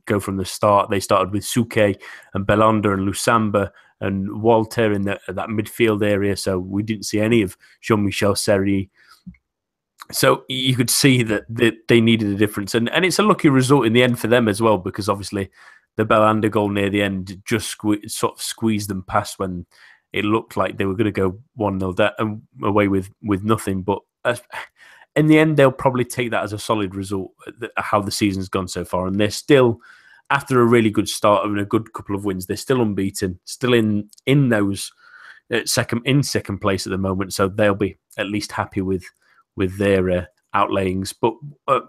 go 0.07 0.19
from 0.19 0.37
the 0.37 0.45
start. 0.45 0.91
They 0.91 1.01
started 1.01 1.33
with 1.33 1.45
Souquet 1.45 2.01
and 2.35 2.47
Belhanda 2.47 2.93
and 2.93 3.07
Lusamba 3.07 3.71
and 4.01 4.43
Walter 4.43 4.93
in 4.93 5.03
the, 5.03 5.19
that 5.29 5.49
midfield 5.49 6.05
area. 6.05 6.37
So 6.37 6.59
we 6.59 6.83
didn't 6.83 7.05
see 7.05 7.21
any 7.21 7.43
of 7.43 7.57
Jean 7.81 8.05
Michel 8.05 8.37
Seri. 8.37 8.91
So 10.11 10.45
you 10.49 10.77
could 10.77 10.91
see 10.91 11.23
that, 11.25 11.45
that 11.49 11.89
they 11.89 12.01
needed 12.01 12.29
a 12.29 12.37
difference. 12.37 12.75
And, 12.75 12.89
and 12.91 13.05
it's 13.05 13.19
a 13.19 13.25
lucky 13.25 13.49
result 13.49 13.87
in 13.87 13.93
the 13.93 14.03
end 14.03 14.19
for 14.19 14.27
them 14.27 14.49
as 14.49 14.63
well, 14.63 14.79
because 14.79 15.09
obviously 15.09 15.51
the 15.97 16.07
Belhanda 16.07 16.51
goal 16.51 16.71
near 16.71 16.91
the 16.91 17.03
end 17.03 17.43
just 17.45 17.77
sque- 17.77 18.11
sort 18.11 18.35
of 18.35 18.43
squeezed 18.43 18.89
them 18.89 19.03
past 19.03 19.39
when 19.39 19.67
it 20.13 20.25
looked 20.25 20.57
like 20.57 20.79
they 20.79 20.87
were 20.87 20.95
going 20.95 21.05
to 21.05 21.11
go 21.11 21.39
1 21.57 21.81
0 21.81 21.95
um, 22.19 22.43
away 22.63 22.89
with, 22.89 23.11
with 23.23 23.43
nothing. 23.43 23.83
But 23.83 23.99
in 25.17 25.27
the 25.27 25.39
end, 25.39 25.57
they'll 25.57 25.73
probably 25.73 26.05
take 26.05 26.31
that 26.31 26.45
as 26.45 26.53
a 26.53 26.59
solid 26.59 26.95
result, 26.95 27.33
uh, 27.47 27.67
how 27.77 28.01
the 28.01 28.11
season's 28.11 28.49
gone 28.49 28.69
so 28.69 28.85
far. 28.85 29.07
And 29.07 29.21
they're 29.21 29.31
still 29.31 29.81
after 30.31 30.61
a 30.61 30.67
really 30.67 30.91
good 30.91 31.09
start 31.09 31.47
and 31.47 31.59
a 31.59 31.65
good 31.65 31.93
couple 31.93 32.15
of 32.15 32.25
wins, 32.25 32.47
they're 32.47 32.57
still 32.57 32.83
unbeaten, 32.83 33.39
still 33.45 33.75
in 33.75 34.09
in 34.27 34.49
those 34.49 34.93
uh, 35.53 35.61
second 35.65 36.03
in 36.05 36.23
second 36.23 36.59
place 36.59 36.87
at 36.87 36.91
the 36.91 36.99
moment. 36.99 37.33
So 37.35 37.49
they'll 37.49 37.75
be 37.75 37.97
at 38.17 38.27
least 38.27 38.53
happy 38.53 38.81
with 38.81 39.05
with 39.57 39.79
their 39.79 40.11
uh, 40.11 40.25
outlayings. 40.55 41.15
But 41.19 41.35
uh, 41.67 41.81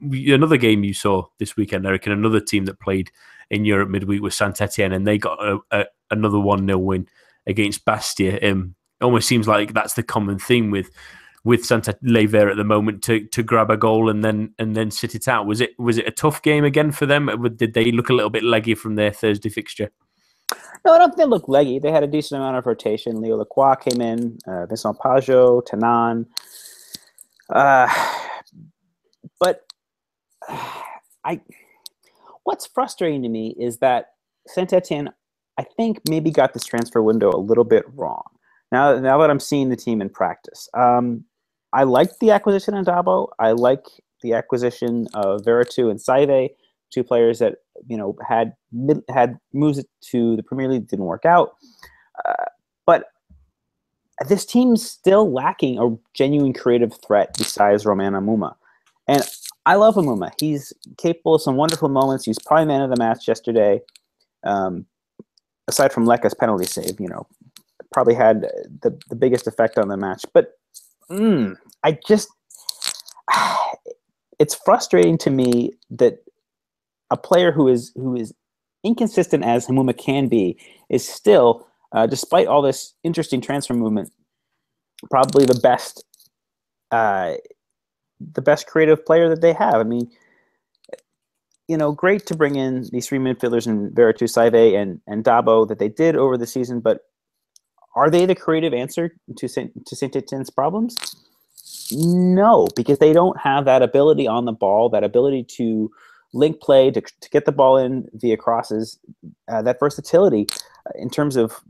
another 0.00 0.56
game 0.56 0.84
you 0.84 0.94
saw 0.94 1.26
this 1.38 1.56
weekend, 1.56 1.86
Eric, 1.86 2.06
and 2.06 2.14
another 2.14 2.40
team 2.40 2.66
that 2.66 2.80
played 2.80 3.10
in 3.50 3.64
Europe 3.64 3.90
midweek 3.90 4.22
was 4.22 4.36
Saint 4.36 4.60
Etienne, 4.60 4.92
and 4.92 5.06
they 5.06 5.18
got 5.18 5.42
a, 5.42 5.58
a, 5.70 5.84
another 6.10 6.40
one 6.40 6.66
0 6.66 6.78
win 6.78 7.08
against 7.46 7.84
Bastia. 7.84 8.38
Um, 8.50 8.74
it 9.00 9.04
almost 9.04 9.28
seems 9.28 9.48
like 9.48 9.72
that's 9.72 9.94
the 9.94 10.02
common 10.02 10.38
theme 10.38 10.70
with 10.70 10.90
with 11.44 11.64
Santa 11.64 11.96
Lever 12.02 12.48
at 12.48 12.56
the 12.56 12.64
moment 12.64 13.02
to 13.04 13.26
to 13.26 13.42
grab 13.42 13.70
a 13.70 13.76
goal 13.76 14.08
and 14.08 14.24
then 14.24 14.54
and 14.58 14.76
then 14.76 14.90
sit 14.90 15.14
it 15.14 15.28
out. 15.28 15.46
Was 15.46 15.60
it 15.60 15.70
was 15.78 15.98
it 15.98 16.06
a 16.06 16.12
tough 16.12 16.42
game 16.42 16.64
again 16.64 16.92
for 16.92 17.06
them? 17.06 17.30
Did 17.56 17.74
they 17.74 17.90
look 17.90 18.10
a 18.10 18.14
little 18.14 18.30
bit 18.30 18.44
leggy 18.44 18.74
from 18.74 18.94
their 18.94 19.12
Thursday 19.12 19.48
fixture? 19.48 19.90
No, 20.84 20.92
I 20.92 20.98
don't 20.98 21.10
think 21.10 21.18
they 21.18 21.24
looked 21.26 21.48
leggy. 21.48 21.78
They 21.78 21.92
had 21.92 22.02
a 22.02 22.08
decent 22.08 22.40
amount 22.40 22.56
of 22.56 22.66
rotation. 22.66 23.20
Leo 23.20 23.36
Lacroix 23.36 23.76
came 23.76 24.00
in, 24.00 24.38
uh, 24.46 24.66
Vincent 24.66 24.98
Pajot, 24.98 25.66
Tanan. 25.68 26.26
Uh, 27.48 27.88
but 29.40 29.64
I, 31.24 31.40
what's 32.42 32.66
frustrating 32.66 33.22
to 33.22 33.28
me 33.28 33.54
is 33.58 33.78
that 33.78 34.06
Saint 34.48 34.72
Etienne, 34.72 35.10
I 35.56 35.64
think, 35.76 36.00
maybe 36.08 36.32
got 36.32 36.52
this 36.52 36.64
transfer 36.64 37.00
window 37.00 37.30
a 37.30 37.38
little 37.38 37.64
bit 37.64 37.84
wrong. 37.94 38.24
Now, 38.72 38.98
now 38.98 39.18
that 39.18 39.30
I'm 39.30 39.40
seeing 39.40 39.68
the 39.68 39.76
team 39.76 40.00
in 40.00 40.08
practice, 40.08 40.68
um, 40.74 41.24
I 41.72 41.84
like 41.84 42.18
the 42.20 42.30
acquisition 42.30 42.74
of 42.74 42.86
Dabo. 42.86 43.28
I 43.38 43.52
like 43.52 43.86
the 44.22 44.34
acquisition 44.34 45.08
of 45.14 45.42
Veretout 45.42 45.90
and 45.90 46.00
Saivet, 46.00 46.50
two 46.90 47.02
players 47.02 47.38
that 47.38 47.56
you 47.88 47.96
know 47.96 48.16
had 48.26 48.54
had 49.08 49.38
moves 49.52 49.84
to 50.10 50.36
the 50.36 50.42
Premier 50.42 50.68
League 50.68 50.88
didn't 50.88 51.06
work 51.06 51.24
out. 51.24 51.56
Uh, 52.24 52.44
but 52.86 53.06
this 54.28 54.44
team's 54.44 54.88
still 54.88 55.32
lacking 55.32 55.78
a 55.78 55.96
genuine 56.14 56.52
creative 56.52 56.94
threat 57.04 57.34
besides 57.36 57.84
Romain 57.84 58.12
Hamouma. 58.12 58.54
And 59.08 59.22
I 59.66 59.76
love 59.76 59.94
Hamouma. 59.94 60.30
He's 60.38 60.72
capable 60.98 61.34
of 61.34 61.42
some 61.42 61.56
wonderful 61.56 61.88
moments. 61.88 62.24
He's 62.24 62.38
probably 62.38 62.66
man 62.66 62.82
of 62.82 62.90
the 62.90 62.96
match 62.96 63.26
yesterday. 63.26 63.80
Um, 64.44 64.86
aside 65.68 65.92
from 65.92 66.06
Leca's 66.06 66.34
penalty 66.34 66.66
save, 66.66 67.00
you 67.00 67.08
know, 67.08 67.26
probably 67.92 68.14
had 68.14 68.42
the, 68.82 68.98
the 69.08 69.16
biggest 69.16 69.46
effect 69.46 69.78
on 69.78 69.88
the 69.88 69.96
match. 69.96 70.24
But 70.32 70.58
mm, 71.12 71.56
I 71.84 71.98
just, 72.06 72.28
it's 74.38 74.54
frustrating 74.54 75.18
to 75.18 75.30
me 75.30 75.72
that 75.90 76.18
a 77.10 77.16
player 77.16 77.52
who 77.52 77.68
is 77.68 77.92
who 77.94 78.16
is 78.16 78.32
inconsistent 78.84 79.44
as 79.44 79.66
Hamouma 79.66 79.96
can 79.96 80.28
be 80.28 80.58
is 80.88 81.06
still, 81.06 81.68
uh, 81.92 82.06
despite 82.06 82.46
all 82.46 82.62
this 82.62 82.94
interesting 83.04 83.40
transfer 83.40 83.74
movement, 83.74 84.10
probably 85.10 85.44
the 85.44 85.60
best, 85.62 86.04
uh, 86.90 87.34
the 88.20 88.42
best 88.42 88.66
creative 88.66 89.04
player 89.04 89.28
that 89.28 89.42
they 89.42 89.52
have. 89.52 89.74
I 89.74 89.84
mean, 89.84 90.10
you 91.68 91.76
know, 91.76 91.92
great 91.92 92.26
to 92.26 92.36
bring 92.36 92.56
in 92.56 92.88
these 92.92 93.06
three 93.06 93.18
midfielders 93.18 93.66
and 93.66 93.94
Veretout 93.94 94.32
Saivet 94.32 94.74
and 94.74 95.00
and 95.06 95.24
Dabo 95.24 95.68
that 95.68 95.78
they 95.78 95.88
did 95.88 96.16
over 96.16 96.36
the 96.36 96.46
season, 96.46 96.80
but 96.80 97.00
are 97.94 98.10
they 98.10 98.26
the 98.26 98.34
creative 98.34 98.72
answer 98.72 99.14
to 99.36 99.48
to 99.48 99.96
Saint 99.96 100.16
Etienne's 100.16 100.50
problems? 100.50 100.96
No, 101.90 102.68
because 102.74 102.98
they 102.98 103.12
don't 103.12 103.38
have 103.38 103.64
that 103.66 103.82
ability 103.82 104.26
on 104.26 104.44
the 104.44 104.52
ball, 104.52 104.88
that 104.90 105.04
ability 105.04 105.44
to 105.56 105.90
link 106.32 106.60
play, 106.60 106.90
to, 106.90 107.00
to 107.00 107.30
get 107.30 107.44
the 107.44 107.52
ball 107.52 107.76
in 107.76 108.08
via 108.14 108.36
crosses, 108.36 108.98
uh, 109.48 109.60
that 109.62 109.78
versatility 109.78 110.46
uh, 110.86 110.90
in 110.94 111.10
terms 111.10 111.36
of 111.36 111.60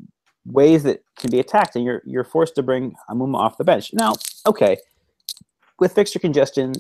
ways 0.47 0.83
that 0.85 1.03
can 1.19 1.31
be 1.31 1.41
attacked, 1.41 1.77
and 1.77 1.85
you're 1.85 2.03
you're 2.05 2.25
forced 2.25 2.55
to 2.55 2.63
bring 2.63 2.95
Hamouma 3.11 3.37
off 3.37 3.59
the 3.59 3.65
bench. 3.65 3.91
Now, 3.93 4.15
okay, 4.47 4.77
with 5.79 5.93
fixture 5.95 6.19
congestion, 6.19 6.73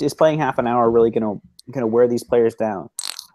is 0.00 0.14
playing 0.14 0.38
half 0.38 0.58
an 0.58 0.66
hour 0.66 0.90
really 0.90 1.10
going 1.10 1.40
to 1.72 1.86
wear 1.86 2.06
these 2.06 2.24
players 2.24 2.54
down? 2.54 2.90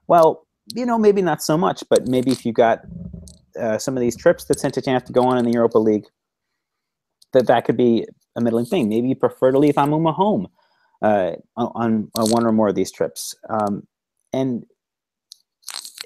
Well, 0.07 0.45
you 0.73 0.86
know, 0.86 0.97
maybe 0.97 1.21
not 1.21 1.41
so 1.41 1.57
much, 1.57 1.83
but 1.89 2.07
maybe 2.07 2.31
if 2.31 2.45
you've 2.45 2.55
got 2.55 2.81
uh, 3.60 3.78
some 3.78 3.95
of 3.97 4.01
these 4.01 4.16
trips 4.16 4.45
that 4.45 4.60
Saint 4.60 4.78
Etienne 4.78 4.95
have 4.95 5.06
to 5.06 5.14
go 5.14 5.24
on 5.24 5.38
in 5.38 5.45
the 5.45 5.51
Europa 5.51 5.78
League, 5.78 6.06
that 7.34 7.47
that 7.47 7.66
could 7.66 7.78
be 7.78 8.06
a 8.36 8.41
middling 8.41 8.66
thing. 8.66 8.89
Maybe 8.89 9.08
you 9.08 9.16
prefer 9.16 9.51
to 9.51 9.60
leave 9.60 9.76
Hamouma 9.76 10.14
home 10.14 10.47
uh, 11.01 11.32
on, 11.58 12.10
on 12.16 12.30
one 12.32 12.45
or 12.45 12.51
more 12.51 12.70
of 12.70 12.76
these 12.76 12.91
trips. 12.91 13.36
Um, 13.49 13.88
and 14.34 14.66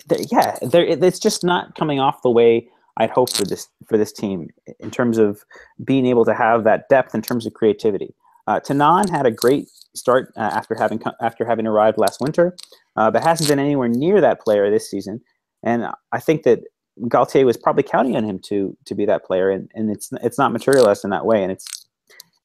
yeah, 0.09 0.57
it's 0.61 1.19
just 1.19 1.43
not 1.43 1.75
coming 1.75 1.99
off 1.99 2.21
the 2.21 2.31
way 2.31 2.67
I'd 2.97 3.09
hoped 3.09 3.37
for 3.37 3.45
this 3.45 3.67
for 3.87 3.97
this 3.97 4.11
team 4.11 4.49
in 4.79 4.91
terms 4.91 5.17
of 5.17 5.43
being 5.83 6.05
able 6.05 6.25
to 6.25 6.33
have 6.33 6.63
that 6.65 6.89
depth 6.89 7.15
in 7.15 7.21
terms 7.21 7.45
of 7.45 7.53
creativity. 7.53 8.13
Uh, 8.47 8.59
Tanan 8.59 9.09
had 9.09 9.25
a 9.25 9.31
great 9.31 9.69
start 9.95 10.33
uh, 10.35 10.41
after 10.41 10.75
having 10.75 11.01
after 11.21 11.45
having 11.45 11.65
arrived 11.65 11.97
last 11.97 12.19
winter, 12.19 12.55
uh, 12.95 13.09
but 13.09 13.23
hasn't 13.23 13.49
been 13.49 13.59
anywhere 13.59 13.87
near 13.87 14.19
that 14.19 14.41
player 14.41 14.69
this 14.69 14.89
season. 14.89 15.21
And 15.63 15.87
I 16.11 16.19
think 16.19 16.43
that 16.43 16.59
Galtier 17.03 17.45
was 17.45 17.57
probably 17.57 17.83
counting 17.83 18.15
on 18.15 18.23
him 18.23 18.39
to 18.45 18.75
to 18.85 18.95
be 18.95 19.05
that 19.05 19.25
player, 19.25 19.49
and, 19.49 19.69
and 19.73 19.89
it's 19.89 20.11
it's 20.21 20.37
not 20.37 20.51
materialized 20.51 21.03
in 21.03 21.11
that 21.11 21.25
way, 21.25 21.41
and 21.43 21.51
it's 21.51 21.87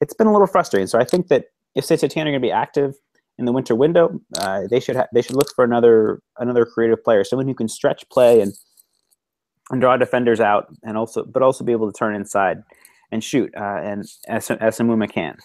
it's 0.01 0.13
been 0.13 0.27
a 0.27 0.31
little 0.31 0.47
frustrating. 0.47 0.87
So 0.87 0.99
I 0.99 1.03
think 1.03 1.27
that 1.27 1.45
if 1.75 1.89
Etienne 1.91 2.27
are 2.27 2.31
going 2.31 2.41
to 2.41 2.45
be 2.45 2.51
active 2.51 2.95
in 3.37 3.45
the 3.45 3.51
winter 3.51 3.75
window, 3.75 4.19
uh, 4.39 4.63
they 4.69 4.79
should 4.79 4.95
ha- 4.95 5.07
they 5.13 5.21
should 5.21 5.35
look 5.35 5.53
for 5.55 5.65
another 5.65 6.21
another 6.37 6.65
creative 6.65 7.03
player, 7.03 7.23
someone 7.23 7.47
who 7.47 7.53
can 7.53 7.67
stretch 7.67 8.07
play 8.09 8.41
and 8.41 8.53
and 9.71 9.81
draw 9.81 9.97
defenders 9.97 10.39
out, 10.39 10.67
and 10.83 10.97
also 10.97 11.23
but 11.25 11.41
also 11.41 11.63
be 11.63 11.71
able 11.71 11.91
to 11.91 11.97
turn 11.97 12.15
inside 12.15 12.63
and 13.11 13.23
shoot, 13.23 13.53
uh, 13.57 13.79
and 13.83 14.05
as 14.27 14.49
as 14.51 14.77
Hamouma 14.77 15.11
can. 15.11 15.37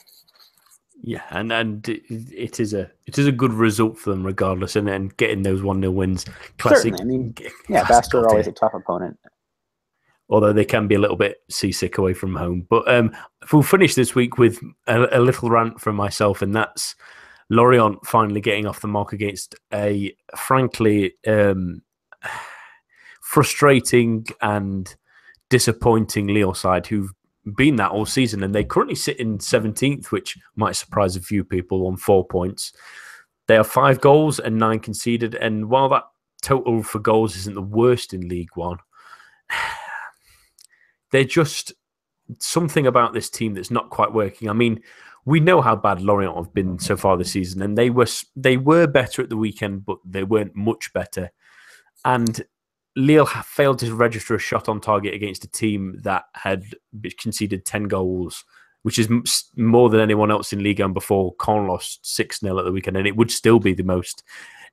Yeah, 1.03 1.23
and 1.31 1.51
and 1.51 1.89
it 1.89 2.61
is 2.61 2.75
a 2.75 2.91
it 3.07 3.19
is 3.19 3.27
a 3.27 3.33
good 3.33 3.53
result 3.53 3.99
for 3.99 4.11
them 4.11 4.25
regardless, 4.25 4.77
and 4.77 4.87
then 4.87 5.11
getting 5.17 5.43
those 5.43 5.63
one 5.63 5.81
0 5.81 5.93
wins. 5.93 6.27
Classic. 6.59 6.95
Certainly. 6.95 7.01
I 7.01 7.05
mean, 7.05 7.35
yeah, 7.69 7.85
Bastia 7.85 8.19
are 8.19 8.29
always 8.29 8.47
a 8.47 8.53
tough 8.53 8.75
opponent. 8.75 9.19
Although 10.29 10.53
they 10.53 10.65
can 10.65 10.87
be 10.87 10.95
a 10.95 10.99
little 10.99 11.17
bit 11.17 11.39
seasick 11.49 11.99
away 11.99 12.15
from 12.15 12.37
home, 12.37 12.67
but 12.69 12.89
um, 12.93 13.17
we'll 13.51 13.63
finish 13.63 13.95
this 13.95 14.15
week 14.15 14.39
with 14.39 14.61
a, 14.87 15.19
a 15.19 15.21
little 15.21 15.51
rant 15.51 15.81
from 15.81 15.97
myself, 15.97 16.43
and 16.43 16.55
that's 16.55 16.95
Lorient 17.49 18.07
finally 18.07 18.41
getting 18.41 18.67
off 18.67 18.81
the 18.81 18.89
mark 18.89 19.13
against 19.13 19.55
a 19.73 20.15
frankly 20.37 21.15
um, 21.27 21.83
frustrating 23.23 24.27
and 24.43 24.95
disappointing 25.49 26.29
Lyon 26.29 26.55
side 26.55 26.87
who've 26.87 27.13
been 27.57 27.77
that 27.77 27.91
all 27.91 28.07
season, 28.07 28.43
and 28.43 28.55
they 28.55 28.65
currently 28.65 28.95
sit 28.95 29.19
in 29.19 29.39
17th, 29.39 30.07
which 30.07 30.39
might 30.57 30.77
surprise 30.77 31.17
a 31.17 31.21
few 31.21 31.45
people 31.45 31.87
on 31.87 31.97
four 31.97 32.27
points. 32.27 32.73
They 33.47 33.55
have 33.55 33.67
five 33.67 34.01
goals 34.01 34.39
and 34.39 34.59
nine 34.59 34.81
conceded, 34.81 35.35
and 35.35 35.69
while 35.69 35.89
that 35.89 36.05
total 36.43 36.83
for 36.83 36.99
goals 36.99 37.37
isn't 37.37 37.55
the 37.55 37.63
worst 37.63 38.15
in 38.15 38.29
League 38.29 38.55
One, 38.55 38.79
they're 41.11 41.25
just 41.25 41.73
something 42.39 42.87
about 42.87 43.13
this 43.13 43.29
team 43.29 43.55
that's 43.55 43.71
not 43.71 43.91
quite 43.91 44.13
working. 44.13 44.49
I 44.49 44.53
mean, 44.53 44.83
we 45.25 45.41
know 45.41 45.61
how 45.61 45.77
bad 45.77 46.01
Lorient 46.01 46.37
have 46.37 46.55
been 46.55 46.79
so 46.79 46.97
far 46.97 47.17
this 47.17 47.33
season, 47.33 47.63
and 47.63 47.77
they 47.77 47.91
were 47.91 48.07
they 48.37 48.57
were 48.57 48.87
better 48.87 49.23
at 49.23 49.29
the 49.29 49.37
weekend, 49.37 49.85
but 49.85 49.99
they 50.05 50.25
weren't 50.25 50.57
much 50.57 50.93
better. 50.93 51.31
And 52.05 52.43
Lille 52.97 53.27
failed 53.27 53.79
to 53.81 53.95
register 53.95 54.35
a 54.35 54.39
shot 54.39 54.69
on 54.69 54.81
target 54.81 55.15
against 55.15 55.45
a 55.45 55.51
team 55.51 55.99
that 56.03 56.25
had 56.35 56.65
conceded 57.19 57.65
ten 57.65 57.85
goals, 57.85 58.45
which 58.83 58.99
is 58.99 59.09
more 59.57 59.89
than 59.89 60.01
anyone 60.01 60.31
else 60.31 60.53
in 60.53 60.63
Ligue 60.63 60.81
1 60.81 60.93
before. 60.93 61.35
Caen 61.37 61.69
lost 61.69 62.05
six 62.05 62.41
0 62.41 62.59
at 62.59 62.65
the 62.65 62.73
weekend, 62.73 62.97
and 62.97 63.07
it 63.07 63.17
would 63.17 63.31
still 63.31 63.61
be 63.61 63.75
the 63.75 63.85
most 63.85 64.25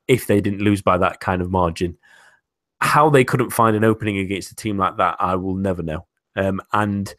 if 0.07 0.25
they 0.25 0.41
didn't 0.41 0.61
lose 0.61 0.81
by 0.81 0.97
that 0.97 1.19
kind 1.19 1.41
of 1.41 1.51
margin. 1.51 1.97
How 2.79 3.09
they 3.09 3.23
couldn't 3.23 3.51
find 3.51 3.75
an 3.75 3.83
opening 3.83 4.17
against 4.17 4.51
a 4.51 4.55
team 4.55 4.77
like 4.77 4.97
that, 4.97 5.17
I 5.19 5.35
will 5.35 5.55
never 5.55 5.83
know. 5.83 6.05
Um, 6.35 6.61
and 6.73 7.13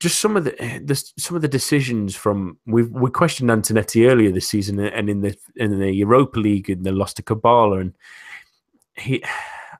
just 0.00 0.20
some 0.20 0.36
of 0.36 0.44
the, 0.44 0.50
the, 0.84 0.94
some 1.18 1.34
of 1.36 1.42
the 1.42 1.48
decisions 1.48 2.14
from 2.14 2.58
we 2.66 2.82
we 2.82 3.10
questioned 3.10 3.50
Antonetti 3.50 4.08
earlier 4.08 4.30
this 4.30 4.48
season 4.48 4.78
and 4.78 5.08
in 5.08 5.22
the 5.22 5.36
in 5.56 5.78
the 5.78 5.92
Europa 5.92 6.38
League 6.38 6.68
and 6.68 6.84
they 6.84 6.90
lost 6.90 7.16
to 7.16 7.22
Qabala 7.22 7.80
and 7.80 7.94
he 8.96 9.22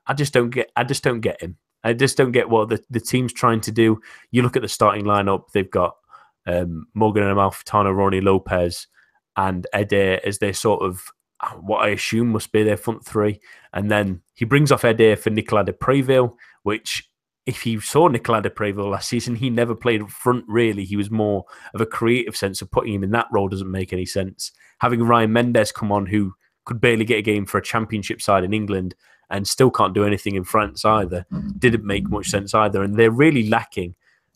I 0.05 0.13
just 0.13 0.33
don't 0.33 0.49
get 0.49 0.71
I 0.75 0.83
just 0.83 1.03
don't 1.03 1.21
get 1.21 1.41
him. 1.41 1.57
I 1.83 1.93
just 1.93 2.17
don't 2.17 2.31
get 2.31 2.49
what 2.49 2.69
the, 2.69 2.83
the 2.89 2.99
team's 2.99 3.33
trying 3.33 3.61
to 3.61 3.71
do. 3.71 4.01
You 4.31 4.41
look 4.41 4.55
at 4.55 4.61
the 4.61 4.67
starting 4.67 5.05
lineup, 5.05 5.51
they've 5.53 5.69
got 5.69 5.95
um, 6.45 6.87
Morgan 6.93 7.23
and 7.23 7.37
Amalfitano, 7.37 7.93
Rony 7.93 8.21
Lopes, 8.21 8.87
and 9.35 9.67
Eder 9.73 10.19
as 10.25 10.39
their 10.39 10.53
sort 10.53 10.81
of 10.81 11.03
what 11.59 11.83
I 11.83 11.89
assume 11.89 12.29
must 12.29 12.51
be 12.51 12.63
their 12.63 12.77
front 12.77 13.05
three. 13.05 13.39
And 13.73 13.91
then 13.91 14.21
he 14.33 14.45
brings 14.45 14.71
off 14.71 14.85
Eder 14.85 15.15
for 15.15 15.29
Nicolas 15.29 15.65
de 15.65 15.73
Préville, 15.73 16.35
which 16.63 17.07
if 17.45 17.65
you 17.65 17.79
saw 17.79 18.07
Nicolas 18.07 18.41
de 18.41 18.49
Préville 18.49 18.91
last 18.91 19.07
season, 19.07 19.35
he 19.35 19.49
never 19.49 19.75
played 19.75 20.01
up 20.01 20.09
front 20.09 20.43
really. 20.47 20.83
He 20.83 20.97
was 20.97 21.11
more 21.11 21.45
of 21.73 21.81
a 21.81 21.85
creative 21.85 22.35
sense 22.35 22.61
of 22.61 22.71
putting 22.71 22.93
him 22.93 23.03
in 23.03 23.11
that 23.11 23.27
role 23.31 23.47
doesn't 23.47 23.71
make 23.71 23.93
any 23.93 24.05
sense. 24.05 24.51
Having 24.79 25.03
Ryan 25.03 25.31
Mendes 25.31 25.71
come 25.71 25.91
on, 25.91 26.07
who 26.07 26.33
could 26.67 26.81
barely 26.81 27.05
get 27.05 27.19
a 27.19 27.23
game 27.23 27.45
for 27.45 27.57
a 27.57 27.63
championship 27.63 28.21
side 28.21 28.43
in 28.43 28.53
England 28.53 28.93
and 29.29 29.47
still 29.47 29.71
can't 29.71 29.93
do 29.93 30.03
anything 30.03 30.35
in 30.35 30.43
France 30.43 30.85
either, 30.85 31.25
didn't 31.57 31.85
make 31.85 32.09
much 32.09 32.27
sense 32.27 32.53
either. 32.53 32.83
And 32.83 32.95
they're 32.95 33.09
really 33.09 33.49
lacking 33.49 33.95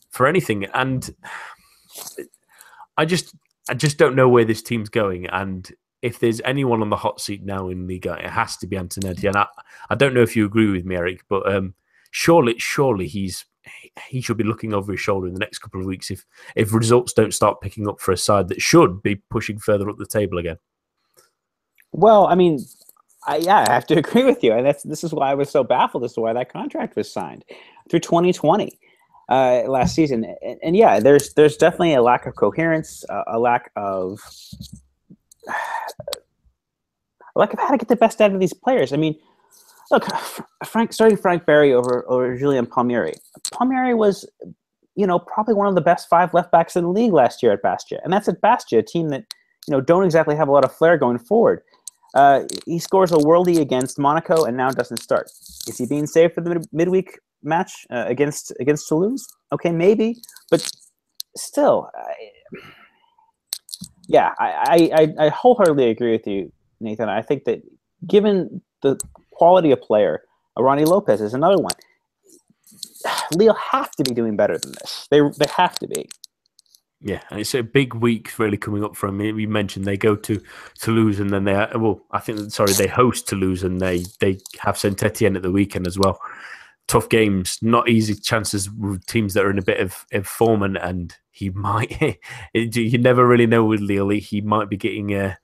for 0.09 0.25
anything. 0.25 0.65
And 0.73 1.13
I 2.97 3.05
just 3.05 3.35
I 3.69 3.73
just 3.73 3.97
don't 3.97 4.15
know 4.15 4.29
where 4.29 4.45
this 4.45 4.61
team's 4.61 4.89
going. 4.89 5.27
And 5.27 5.69
if 6.01 6.19
there's 6.19 6.41
anyone 6.45 6.81
on 6.81 6.89
the 6.89 6.95
hot 6.95 7.21
seat 7.21 7.43
now 7.43 7.69
in 7.69 7.87
Liga, 7.87 8.13
it 8.13 8.29
has 8.29 8.57
to 8.57 8.67
be 8.67 8.77
Antonetti. 8.77 9.27
And 9.27 9.37
I, 9.37 9.47
I 9.89 9.95
don't 9.95 10.13
know 10.13 10.23
if 10.23 10.35
you 10.35 10.45
agree 10.45 10.71
with 10.71 10.85
me, 10.85 10.95
Eric, 10.95 11.23
but 11.29 11.53
um, 11.53 11.75
surely, 12.11 12.57
surely 12.57 13.07
he's 13.07 13.45
he 14.07 14.21
should 14.21 14.37
be 14.37 14.43
looking 14.43 14.73
over 14.73 14.91
his 14.91 15.01
shoulder 15.01 15.27
in 15.27 15.33
the 15.33 15.39
next 15.39 15.59
couple 15.59 15.79
of 15.79 15.85
weeks 15.85 16.09
if 16.09 16.25
if 16.55 16.73
results 16.73 17.13
don't 17.13 17.33
start 17.33 17.61
picking 17.61 17.87
up 17.87 17.99
for 17.99 18.11
a 18.11 18.17
side 18.17 18.47
that 18.47 18.61
should 18.61 19.03
be 19.03 19.15
pushing 19.29 19.59
further 19.59 19.89
up 19.89 19.97
the 19.97 20.05
table 20.05 20.37
again. 20.37 20.57
Well, 21.91 22.27
I 22.27 22.35
mean, 22.35 22.59
I, 23.27 23.37
yeah, 23.37 23.65
I 23.67 23.71
have 23.71 23.85
to 23.87 23.97
agree 23.97 24.23
with 24.23 24.43
you, 24.43 24.53
and 24.53 24.65
that's 24.65 24.83
this 24.83 25.03
is 25.03 25.13
why 25.13 25.31
I 25.31 25.33
was 25.35 25.49
so 25.49 25.63
baffled 25.63 26.03
as 26.03 26.13
to 26.13 26.21
why 26.21 26.33
that 26.33 26.51
contract 26.51 26.95
was 26.95 27.11
signed 27.11 27.45
through 27.89 27.99
2020 27.99 28.79
uh, 29.29 29.63
last 29.67 29.95
season. 29.95 30.25
And, 30.41 30.59
and, 30.63 30.75
yeah, 30.75 30.99
there's 30.99 31.33
there's 31.33 31.57
definitely 31.57 31.93
a 31.93 32.01
lack 32.01 32.25
of 32.25 32.35
coherence, 32.35 33.03
uh, 33.09 33.23
a 33.27 33.39
lack 33.39 33.71
of 33.75 34.19
a 35.47 35.53
lack 37.35 37.53
of 37.53 37.59
how 37.59 37.69
to 37.69 37.77
get 37.77 37.87
the 37.87 37.95
best 37.95 38.21
out 38.21 38.33
of 38.33 38.39
these 38.39 38.53
players. 38.53 38.93
I 38.93 38.97
mean, 38.97 39.15
look, 39.89 40.05
Frank, 40.65 40.93
starting 40.93 41.17
Franck 41.17 41.45
Béria 41.45 41.73
over 41.73 42.05
over 42.09 42.37
Julian 42.37 42.65
Palmieri. 42.65 43.13
Palmieri 43.53 43.93
was, 43.93 44.27
you 44.95 45.07
know, 45.07 45.19
probably 45.19 45.53
one 45.53 45.67
of 45.67 45.75
the 45.75 45.81
best 45.81 46.09
five 46.09 46.33
left 46.33 46.51
backs 46.51 46.75
in 46.75 46.83
the 46.83 46.89
league 46.89 47.13
last 47.13 47.41
year 47.43 47.51
at 47.51 47.61
Bastia, 47.61 47.99
and 48.03 48.11
that's 48.11 48.27
at 48.27 48.41
Bastia, 48.41 48.79
a 48.79 48.83
team 48.83 49.09
that 49.09 49.25
you 49.67 49.71
know 49.71 49.81
don't 49.81 50.03
exactly 50.03 50.35
have 50.35 50.47
a 50.47 50.51
lot 50.51 50.65
of 50.65 50.75
flair 50.75 50.97
going 50.97 51.19
forward. 51.19 51.61
Uh, 52.15 52.43
he 52.65 52.79
scores 52.79 53.11
a 53.11 53.17
worldie 53.17 53.59
against 53.61 53.99
Monaco 53.99 54.45
and 54.45 54.57
now 54.57 54.69
doesn't 54.71 55.01
start. 55.01 55.27
Is 55.67 55.77
he 55.77 55.85
being 55.85 56.07
saved 56.07 56.35
for 56.35 56.41
the 56.41 56.49
mid- 56.51 56.67
midweek 56.73 57.19
match 57.43 57.85
uh, 57.91 58.05
against 58.07 58.53
against 58.59 58.87
Toulouse? 58.87 59.27
Okay, 59.53 59.71
maybe, 59.71 60.17
but 60.51 60.69
still, 61.37 61.89
I, 61.95 62.13
yeah, 64.07 64.31
I, 64.39 64.91
I 65.19 65.25
I 65.25 65.29
wholeheartedly 65.29 65.89
agree 65.89 66.11
with 66.13 66.27
you, 66.27 66.51
Nathan. 66.81 67.09
I 67.09 67.21
think 67.21 67.45
that 67.45 67.61
given 68.07 68.61
the 68.83 68.99
quality 69.31 69.71
of 69.71 69.81
player. 69.81 70.23
Rony 70.59 70.85
Lopes 70.85 71.21
is 71.21 71.33
another 71.33 71.57
one. 71.57 71.73
Lille 73.35 73.55
have 73.71 73.91
to 73.93 74.03
be 74.03 74.13
doing 74.13 74.35
better 74.37 74.57
than 74.57 74.73
this. 74.73 75.07
They 75.11 75.21
they 75.21 75.47
have 75.57 75.75
to 75.79 75.87
be. 75.87 76.09
Yeah, 77.03 77.21
and 77.31 77.39
it's 77.39 77.55
a 77.55 77.63
big 77.63 77.95
week 77.95 78.37
really 78.37 78.57
coming 78.57 78.83
up 78.83 78.95
for 78.95 79.07
them. 79.07 79.17
We 79.17 79.47
mentioned 79.47 79.85
they 79.85 79.97
go 79.97 80.15
to 80.15 80.41
Toulouse 80.79 81.19
and 81.19 81.31
then 81.31 81.45
they 81.45 81.53
well, 81.75 82.05
I 82.11 82.19
think 82.19 82.51
sorry 82.51 82.73
they 82.73 82.87
host 82.87 83.27
Toulouse 83.27 83.63
and 83.63 83.81
they 83.81 84.05
they 84.19 84.39
have 84.59 84.77
Saint 84.77 85.01
Etienne 85.01 85.35
at 85.35 85.41
the 85.41 85.51
weekend 85.51 85.87
as 85.87 85.97
well. 85.97 86.19
Tough 86.87 87.09
games, 87.09 87.57
not 87.61 87.89
easy 87.89 88.13
chances 88.13 88.69
with 88.69 89.05
teams 89.07 89.33
that 89.33 89.45
are 89.45 89.49
in 89.49 89.57
a 89.57 89.63
bit 89.63 89.79
of, 89.79 90.05
of 90.11 90.27
form 90.27 90.61
and, 90.61 90.77
and 90.77 91.15
he 91.31 91.49
might 91.49 92.19
you 92.53 92.97
never 92.99 93.25
really 93.25 93.47
know 93.47 93.65
with 93.65 93.79
Lille. 93.79 94.09
He 94.09 94.41
might 94.41 94.69
be 94.69 94.77
getting 94.77 95.15
a. 95.15 95.39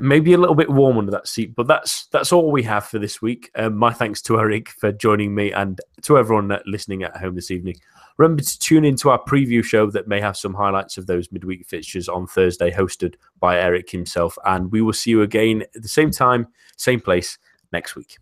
Maybe 0.00 0.32
a 0.32 0.38
little 0.38 0.54
bit 0.54 0.70
warm 0.70 0.98
under 0.98 1.10
that 1.12 1.28
seat. 1.28 1.54
But 1.54 1.66
that's 1.66 2.06
that's 2.06 2.32
all 2.32 2.50
we 2.50 2.62
have 2.64 2.86
for 2.86 2.98
this 2.98 3.22
week. 3.22 3.50
Um, 3.54 3.76
my 3.76 3.92
thanks 3.92 4.20
to 4.22 4.38
Eric 4.38 4.70
for 4.70 4.92
joining 4.92 5.34
me 5.34 5.52
and 5.52 5.80
to 6.02 6.18
everyone 6.18 6.56
listening 6.66 7.02
at 7.02 7.16
home 7.16 7.34
this 7.34 7.50
evening. 7.50 7.76
Remember 8.18 8.42
to 8.42 8.58
tune 8.58 8.84
into 8.84 9.08
our 9.08 9.22
preview 9.22 9.64
show 9.64 9.90
that 9.90 10.06
may 10.06 10.20
have 10.20 10.36
some 10.36 10.52
highlights 10.52 10.98
of 10.98 11.06
those 11.06 11.32
midweek 11.32 11.66
fixtures 11.66 12.08
on 12.08 12.26
Thursday, 12.26 12.70
hosted 12.70 13.14
by 13.38 13.58
Eric 13.58 13.88
himself. 13.90 14.36
And 14.44 14.70
we 14.70 14.82
will 14.82 14.92
see 14.92 15.10
you 15.10 15.22
again 15.22 15.62
at 15.74 15.82
the 15.82 15.88
same 15.88 16.10
time, 16.10 16.48
same 16.76 17.00
place 17.00 17.38
next 17.72 17.96
week. 17.96 18.18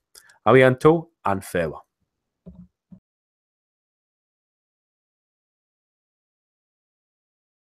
Abianto 0.46 1.08
and 1.24 1.44
farewell. 1.44 1.87